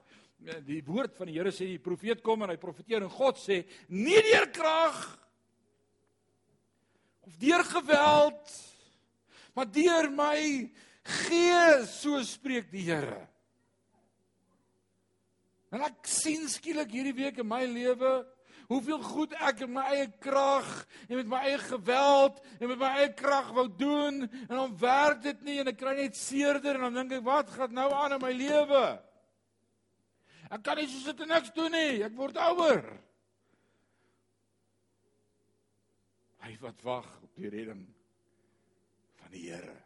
Eh, 0.45 0.59
die 0.65 0.82
woord 0.86 1.15
van 1.17 1.32
die 1.32 1.39
Here 1.39 1.53
sê 1.55 1.69
die 1.73 1.84
profeet 1.84 2.23
kom 2.25 2.43
en 2.43 2.53
hy 2.53 2.59
profeteer 2.61 3.05
en 3.05 3.13
God 3.13 3.39
sê 3.39 3.63
nie 3.89 4.19
deur 4.32 4.49
krag 4.55 4.99
of 7.21 7.38
deur 7.39 7.63
geweld 7.69 8.59
Maar 9.55 9.67
deur 9.71 10.07
my 10.15 10.39
gees, 11.03 11.95
so 11.99 12.21
spreek 12.23 12.69
die 12.71 12.86
Here. 12.88 13.19
En 15.71 15.84
ek 15.88 16.07
sien 16.07 16.47
skielik 16.51 16.91
hierdie 16.91 17.15
week 17.15 17.41
in 17.43 17.47
my 17.47 17.63
lewe 17.67 18.21
hoeveel 18.72 19.01
goed 19.03 19.34
ek 19.43 19.65
in 19.65 19.74
my 19.76 19.84
eie 19.91 20.07
krag 20.24 20.67
en 21.09 21.17
met 21.19 21.30
my 21.30 21.43
eie 21.49 21.59
geweld 21.59 22.39
en 22.57 22.72
met 22.72 22.80
my 22.80 22.91
eie 23.01 23.11
krag 23.19 23.51
wou 23.57 23.67
doen 23.67 24.24
en 24.24 24.53
dan 24.55 24.76
werk 24.80 25.24
dit 25.26 25.41
nie 25.47 25.59
en 25.59 25.72
ek 25.74 25.80
kry 25.82 25.97
net 25.97 26.15
seerder 26.15 26.80
en 26.80 26.88
dan 26.88 27.01
dink 27.01 27.17
ek 27.19 27.26
wat 27.28 27.51
gaan 27.51 27.76
nou 27.76 27.89
aan 27.91 28.15
in 28.15 28.24
my 28.24 28.32
lewe? 28.36 28.84
Ek 30.51 30.63
kan 30.63 30.80
nie 30.80 30.88
so 30.91 30.99
sit 31.03 31.22
en 31.24 31.32
niks 31.32 31.53
doen 31.55 31.72
nie. 31.72 32.01
Ek 32.03 32.15
word 32.17 32.39
ouer. 32.43 32.84
Hy 36.41 36.55
wat 36.63 36.84
wag 36.84 37.07
op 37.24 37.39
die 37.39 37.51
redding 37.53 37.86
van 39.22 39.32
die 39.32 39.45
Here. 39.47 39.78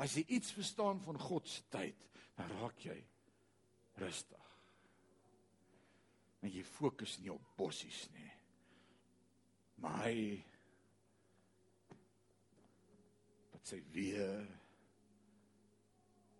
As 0.00 0.16
jy 0.16 0.26
iets 0.36 0.52
verstaan 0.56 1.00
van 1.04 1.16
God 1.20 1.48
se 1.48 1.64
tyd, 1.72 2.08
dan 2.36 2.52
raak 2.60 2.84
jy 2.84 2.98
rustig. 4.00 4.49
En 6.40 6.52
jy 6.52 6.62
fokus 6.64 7.18
nie 7.20 7.32
op 7.32 7.44
bossies 7.58 8.06
nie. 8.14 8.30
Maar 9.80 10.04
hy 10.06 10.20
wat 13.52 13.72
sy 13.72 13.80
weer 13.94 14.44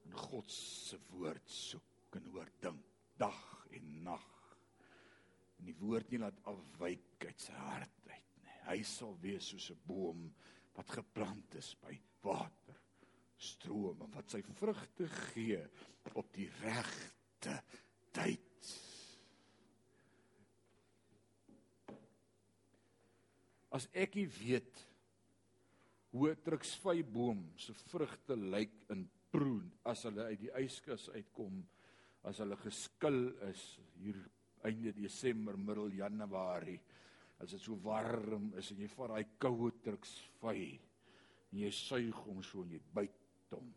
in 0.06 0.16
God 0.16 0.50
se 0.52 0.98
woord 1.12 1.52
soek 1.52 2.18
en 2.18 2.28
oordink 2.34 2.86
dag 3.20 3.42
en 3.76 3.90
nag. 4.04 4.28
En 5.60 5.68
die 5.68 5.76
woord 5.80 6.10
nie 6.10 6.22
laat 6.22 6.40
afwyk 6.48 7.26
uit 7.28 7.46
sy 7.46 7.56
hart 7.68 8.08
uit 8.08 8.36
nie. 8.44 8.58
Hy 8.70 8.78
sal 8.88 9.16
wees 9.20 9.52
soos 9.52 9.70
'n 9.70 9.82
boom 9.86 10.30
wat 10.76 10.96
geplant 10.96 11.54
is 11.60 11.74
by 11.82 11.96
water 12.24 12.80
strome 13.40 14.08
wat 14.14 14.32
sy 14.34 14.42
vrugte 14.58 15.08
gee 15.32 15.60
op 16.20 16.28
die 16.36 16.48
regte 16.60 17.56
tyd. 18.14 18.49
As 23.70 23.86
ek 23.94 24.16
nie 24.18 24.26
weet 24.26 24.86
hoe 26.12 26.30
'n 26.30 26.42
truksvyboom 26.42 27.42
se 27.56 27.72
vrugte 27.72 28.36
lyk 28.36 28.74
in 28.90 29.08
proen 29.30 29.70
as 29.86 30.02
hulle 30.04 30.24
uit 30.24 30.40
die 30.40 30.54
yskas 30.58 31.08
uitkom, 31.14 31.62
as 32.26 32.38
hulle 32.42 32.56
geskil 32.56 33.20
is 33.48 33.78
hier 34.02 34.18
einde 34.66 34.92
Desember, 34.92 35.56
middel 35.56 35.92
Januarie, 35.92 36.80
as 37.40 37.54
dit 37.54 37.62
so 37.62 37.78
warm 37.84 38.52
is 38.60 38.70
en 38.72 38.82
jy 38.82 38.88
vat 38.92 39.14
daai 39.14 39.28
koue 39.40 39.70
truksvy 39.84 40.64
en 41.52 41.58
jy 41.62 41.70
suig 41.72 42.24
hom 42.26 42.42
so 42.42 42.62
en 42.62 42.74
jy 42.74 42.80
byt 42.94 43.54
hom. 43.54 43.70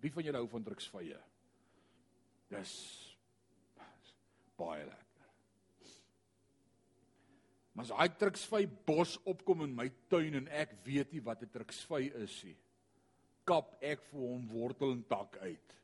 Wie 0.00 0.12
van 0.14 0.24
julle 0.24 0.42
hou 0.42 0.50
van 0.52 0.64
druksvye? 0.64 1.18
Dis 2.52 2.74
baie 4.58 4.84
lekker. 4.86 5.11
Maar 7.72 7.86
as 7.86 7.92
daai 7.92 8.18
druksvy 8.20 8.66
bos 8.86 9.16
opkom 9.28 9.64
in 9.64 9.76
my 9.76 9.88
tuin 10.12 10.36
en 10.42 10.48
ek 10.52 10.74
weet 10.84 11.12
nie 11.12 11.24
wat 11.24 11.42
'n 11.42 11.52
druksvy 11.52 12.12
is 12.24 12.44
nie, 12.44 12.56
kap 13.44 13.76
ek 13.80 14.02
vir 14.10 14.20
hom 14.20 14.48
wortel 14.48 14.92
en 14.92 15.04
tak 15.08 15.38
uit. 15.40 15.78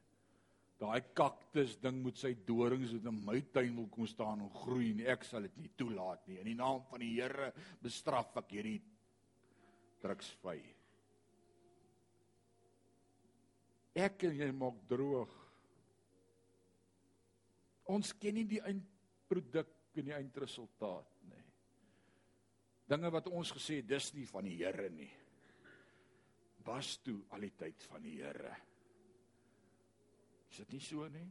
Daai 0.78 1.00
kaktus 1.14 1.74
ding 1.82 2.02
moet 2.02 2.18
sy 2.20 2.34
dorings 2.46 2.92
in 2.92 3.24
my 3.24 3.40
tuin 3.40 3.74
wil 3.74 3.88
kom 3.90 4.06
staan 4.06 4.44
en 4.44 4.50
groei 4.50 4.92
en 4.92 5.00
ek 5.10 5.24
sal 5.24 5.42
dit 5.42 5.56
nie 5.56 5.70
toelaat 5.76 6.28
nie. 6.28 6.38
In 6.38 6.44
die 6.44 6.54
naam 6.54 6.84
van 6.90 7.00
die 7.00 7.14
Here 7.16 7.52
bestraf 7.82 8.36
ek 8.36 8.52
hierdie 8.54 8.80
druksvy. 10.00 10.60
Ek 13.98 14.22
en 14.28 14.38
jy 14.38 14.52
maak 14.54 14.78
droog. 14.86 15.32
Ons 17.90 18.12
ken 18.12 18.36
nie 18.38 18.46
die 18.46 18.62
eindproduk 18.62 19.74
en 19.98 20.06
die 20.12 20.14
eindresultaat. 20.14 21.17
Dinge 22.88 23.10
wat 23.12 23.28
ons 23.28 23.50
gesê 23.52 23.82
dis 23.84 24.12
nie 24.16 24.26
van 24.28 24.46
die 24.48 24.56
Here 24.60 24.88
nie. 24.90 25.10
Was 26.64 26.96
toe 27.04 27.18
al 27.36 27.44
die 27.44 27.54
tyd 27.56 27.84
van 27.90 28.04
die 28.04 28.16
Here. 28.20 28.54
Is 30.48 30.62
dit 30.62 30.78
nie 30.78 30.84
so 30.84 31.08
nie? 31.12 31.26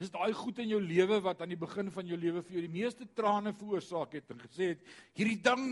Dis 0.00 0.12
daai 0.12 0.32
goed 0.32 0.62
in 0.62 0.70
jou 0.72 0.80
lewe 0.80 1.18
wat 1.20 1.42
aan 1.44 1.52
die 1.52 1.60
begin 1.60 1.90
van 1.92 2.08
jou 2.08 2.16
lewe 2.16 2.40
vir 2.46 2.56
jou 2.56 2.62
die 2.64 2.72
meeste 2.72 3.04
trane 3.16 3.52
veroorsaak 3.52 4.16
het 4.16 4.32
en 4.32 4.40
gesê 4.40 4.70
het 4.72 4.86
hierdie 5.18 5.42
ding 5.44 5.66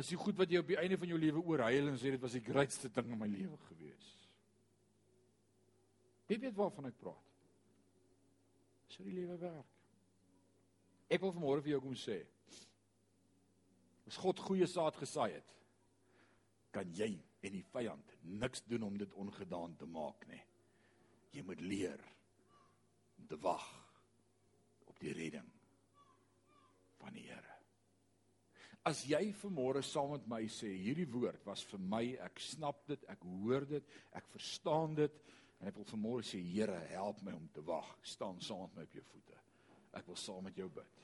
is 0.00 0.08
die 0.08 0.16
goed 0.16 0.38
wat 0.40 0.48
jy 0.48 0.62
op 0.62 0.70
die 0.70 0.78
einde 0.80 0.96
van 0.96 1.12
jou 1.12 1.18
lewe 1.20 1.42
oorhuil 1.44 1.90
en 1.90 1.98
sê 2.00 2.14
dit 2.14 2.22
was 2.22 2.38
die 2.38 2.46
grootste 2.46 2.88
ding 2.96 3.12
in 3.12 3.20
my 3.20 3.28
lewe 3.28 3.58
gewees. 3.68 4.08
Wie 6.30 6.40
weet 6.40 6.56
waarvan 6.56 6.88
ek 6.88 6.96
praat? 7.02 7.28
So 8.88 9.04
die 9.04 9.12
lewe 9.18 9.36
werk. 9.42 9.81
Ek 11.12 11.20
wil 11.20 11.34
vanmôre 11.34 11.64
vir 11.64 11.74
jou 11.74 11.82
kom 11.84 11.96
sê. 11.98 12.22
As 14.08 14.16
God 14.20 14.40
goeie 14.40 14.66
saad 14.68 14.96
gesaai 14.96 15.34
het, 15.34 15.52
kan 16.72 16.88
jy 16.96 17.12
en 17.42 17.52
die 17.52 17.66
vyand 17.74 18.16
niks 18.40 18.64
doen 18.70 18.86
om 18.86 18.96
dit 18.98 19.14
ongedaan 19.20 19.76
te 19.76 19.88
maak 19.90 20.24
nie. 20.30 20.40
Jy 21.36 21.44
moet 21.44 21.60
leer 21.64 22.00
om 23.18 23.28
te 23.28 23.38
wag 23.44 23.66
op 24.88 24.98
die 25.02 25.14
redding 25.16 25.48
van 27.02 27.16
die 27.16 27.26
Here. 27.26 27.58
As 28.88 29.04
jy 29.06 29.28
vanmôre 29.38 29.84
saam 29.86 30.16
met 30.16 30.24
my 30.30 30.40
sê 30.50 30.72
hierdie 30.74 31.06
woord 31.10 31.44
was 31.46 31.62
vir 31.70 31.82
my, 31.92 32.02
ek 32.24 32.40
snap 32.42 32.82
dit, 32.88 33.04
ek 33.12 33.22
hoor 33.22 33.66
dit, 33.68 33.94
ek 34.18 34.26
verstaan 34.32 34.96
dit 34.98 35.20
en 35.60 35.70
ek 35.70 35.78
wil 35.78 35.86
vanmôre 35.92 36.26
sê 36.26 36.40
Here, 36.42 36.80
help 36.90 37.22
my 37.22 37.36
om 37.36 37.46
te 37.54 37.62
wag. 37.68 37.92
Staan 38.02 38.40
saam 38.42 38.64
met 38.66 38.80
my 38.80 38.88
op 38.88 38.96
jou 38.98 39.06
voete. 39.12 39.38
Ek 39.92 40.06
wil 40.08 40.16
saam 40.16 40.44
met 40.46 40.56
jou 40.56 40.68
bid. 40.72 40.98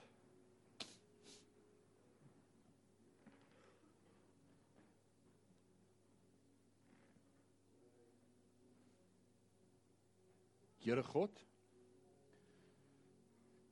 Here 10.88 11.02
God, 11.04 11.34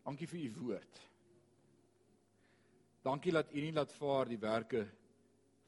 dankie 0.05 0.29
vir 0.29 0.43
u 0.43 0.49
woord. 0.59 0.99
Dankie 3.07 3.33
dat 3.33 3.53
U 3.55 3.63
nie 3.63 3.73
laat 3.73 3.93
vaar 3.95 4.29
die 4.29 4.41
werke 4.43 4.83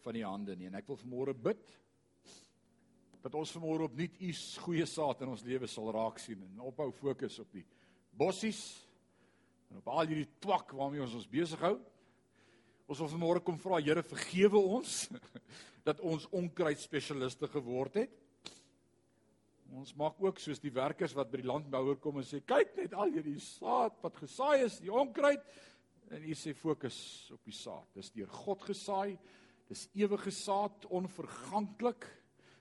van 0.02 0.16
die 0.16 0.24
hande 0.26 0.56
nie. 0.58 0.66
En 0.68 0.76
ek 0.76 0.90
wil 0.90 0.98
vanmôre 0.98 1.34
bid 1.38 1.70
dat 3.22 3.34
ons 3.38 3.52
vanmôre 3.54 3.86
opnuut 3.86 4.20
U 4.20 4.32
goeie 4.64 4.86
saad 4.86 5.22
in 5.22 5.32
ons 5.32 5.44
lewe 5.46 5.70
sal 5.70 5.88
raak 5.94 6.20
sien 6.22 6.42
en 6.44 6.60
ophou 6.68 6.90
fokus 6.94 7.38
op 7.42 7.54
die 7.54 7.64
bossies 8.18 8.60
en 9.70 9.80
op 9.80 9.90
al 9.92 10.06
hierdie 10.06 10.30
twak 10.40 10.72
waarmee 10.76 11.04
ons 11.04 11.16
ons 11.18 11.28
besig 11.30 11.60
hou. 11.64 11.76
Ons 12.88 13.02
wil 13.02 13.12
vanmôre 13.12 13.44
kom 13.44 13.58
vra 13.60 13.80
Here 13.82 14.02
vergewe 14.02 14.60
ons 14.60 15.08
dat 15.88 16.00
ons 16.00 16.26
onkruid 16.32 16.80
spesialiste 16.80 17.48
geword 17.52 18.02
het. 18.02 18.12
Ons 19.76 19.92
maak 19.96 20.16
ook 20.24 20.38
soos 20.40 20.60
die 20.60 20.72
werkers 20.72 21.12
wat 21.16 21.28
by 21.30 21.42
die 21.42 21.48
landbouer 21.48 21.98
kom 22.00 22.20
en 22.20 22.26
sê 22.26 22.40
kyk 22.40 22.76
net 22.80 22.94
al 22.96 23.12
hierdie 23.12 23.40
saad 23.44 23.98
wat 24.00 24.16
gesaai 24.22 24.64
is, 24.64 24.78
die 24.80 24.92
onkruid 24.92 25.44
En 26.08 26.24
u 26.24 26.34
sê 26.34 26.54
fokus 26.56 27.28
op 27.34 27.42
die 27.44 27.52
saad. 27.52 27.88
Dis 27.92 28.08
deur 28.14 28.30
God 28.32 28.62
gesaai. 28.64 29.18
Dis 29.68 29.88
ewige 29.98 30.32
saad, 30.32 30.86
onverganklik 30.88 32.06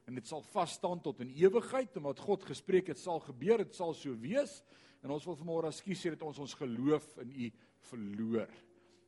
en 0.08 0.16
dit 0.16 0.28
sal 0.28 0.44
vas 0.52 0.74
staan 0.76 1.00
tot 1.04 1.22
in 1.24 1.32
ewigheid 1.36 1.96
omdat 2.00 2.20
God 2.24 2.44
gespreek 2.48 2.92
het 2.92 3.00
sal 3.00 3.20
gebeur, 3.24 3.64
dit 3.64 3.76
sal 3.76 3.94
so 3.96 4.16
wees. 4.20 4.62
En 5.08 5.14
ons 5.16 5.26
wil 5.30 5.38
vanmôre 5.40 5.70
ekskuus 5.72 6.02
sê 6.04 6.12
dat 6.12 6.24
ons 6.28 6.42
ons 6.44 6.54
geloof 6.60 7.06
in 7.24 7.30
u 7.32 7.46
verloor. 7.88 8.50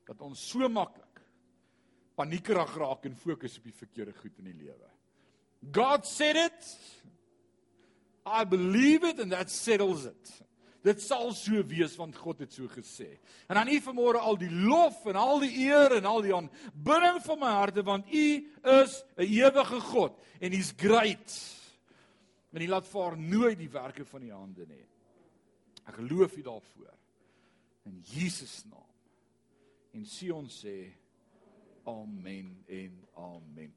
Dat 0.08 0.22
ons 0.24 0.44
so 0.52 0.70
maklik 0.72 1.20
paniekerig 2.20 2.72
raak 2.80 3.08
en 3.08 3.16
fokus 3.16 3.58
op 3.60 3.68
die 3.68 3.76
verkeerde 3.76 4.14
goed 4.16 4.40
in 4.40 4.48
die 4.50 4.58
lewe. 4.64 4.88
God 5.76 6.08
said 6.08 6.40
it. 6.40 6.70
I 8.28 8.46
believe 8.48 9.08
it 9.08 9.20
and 9.20 9.32
that 9.36 9.52
settles 9.52 10.06
it. 10.08 10.32
Dit 10.84 11.04
sal 11.04 11.34
so 11.36 11.60
wees 11.68 11.98
want 12.00 12.16
God 12.16 12.46
het 12.46 12.56
so 12.56 12.72
gesê. 12.72 13.18
En 13.52 13.60
aan 13.60 13.72
U 13.72 13.80
vanmôre 13.84 14.24
al 14.24 14.40
die 14.40 14.52
lof 14.52 15.04
en 15.12 15.20
al 15.20 15.44
die 15.44 15.52
eer 15.66 15.98
en 16.00 16.08
al 16.08 16.24
die 16.24 16.36
aanbidding 16.36 17.20
van 17.26 17.42
my 17.44 17.56
harte 17.58 17.84
want 17.84 18.08
U 18.08 18.28
is 18.84 19.04
'n 19.18 19.28
ewige 19.28 19.80
God 19.92 20.16
en 20.40 20.52
He's 20.52 20.72
great. 20.72 21.28
En 22.56 22.62
Hy 22.62 22.68
laat 22.68 22.88
vaar 22.88 23.18
nooit 23.18 23.58
die 23.58 23.70
werke 23.70 24.06
van 24.06 24.24
U 24.24 24.32
hande 24.32 24.66
nie. 24.66 24.88
Ek 25.90 25.96
geloof 25.96 26.36
U 26.38 26.42
daarvoor. 26.42 26.94
In 27.90 28.02
Jesus 28.06 28.64
naam. 28.70 28.86
En 29.92 30.06
Sion 30.06 30.46
sê 30.50 30.92
amen 31.90 32.64
en 32.68 33.00
amen. 33.18 33.68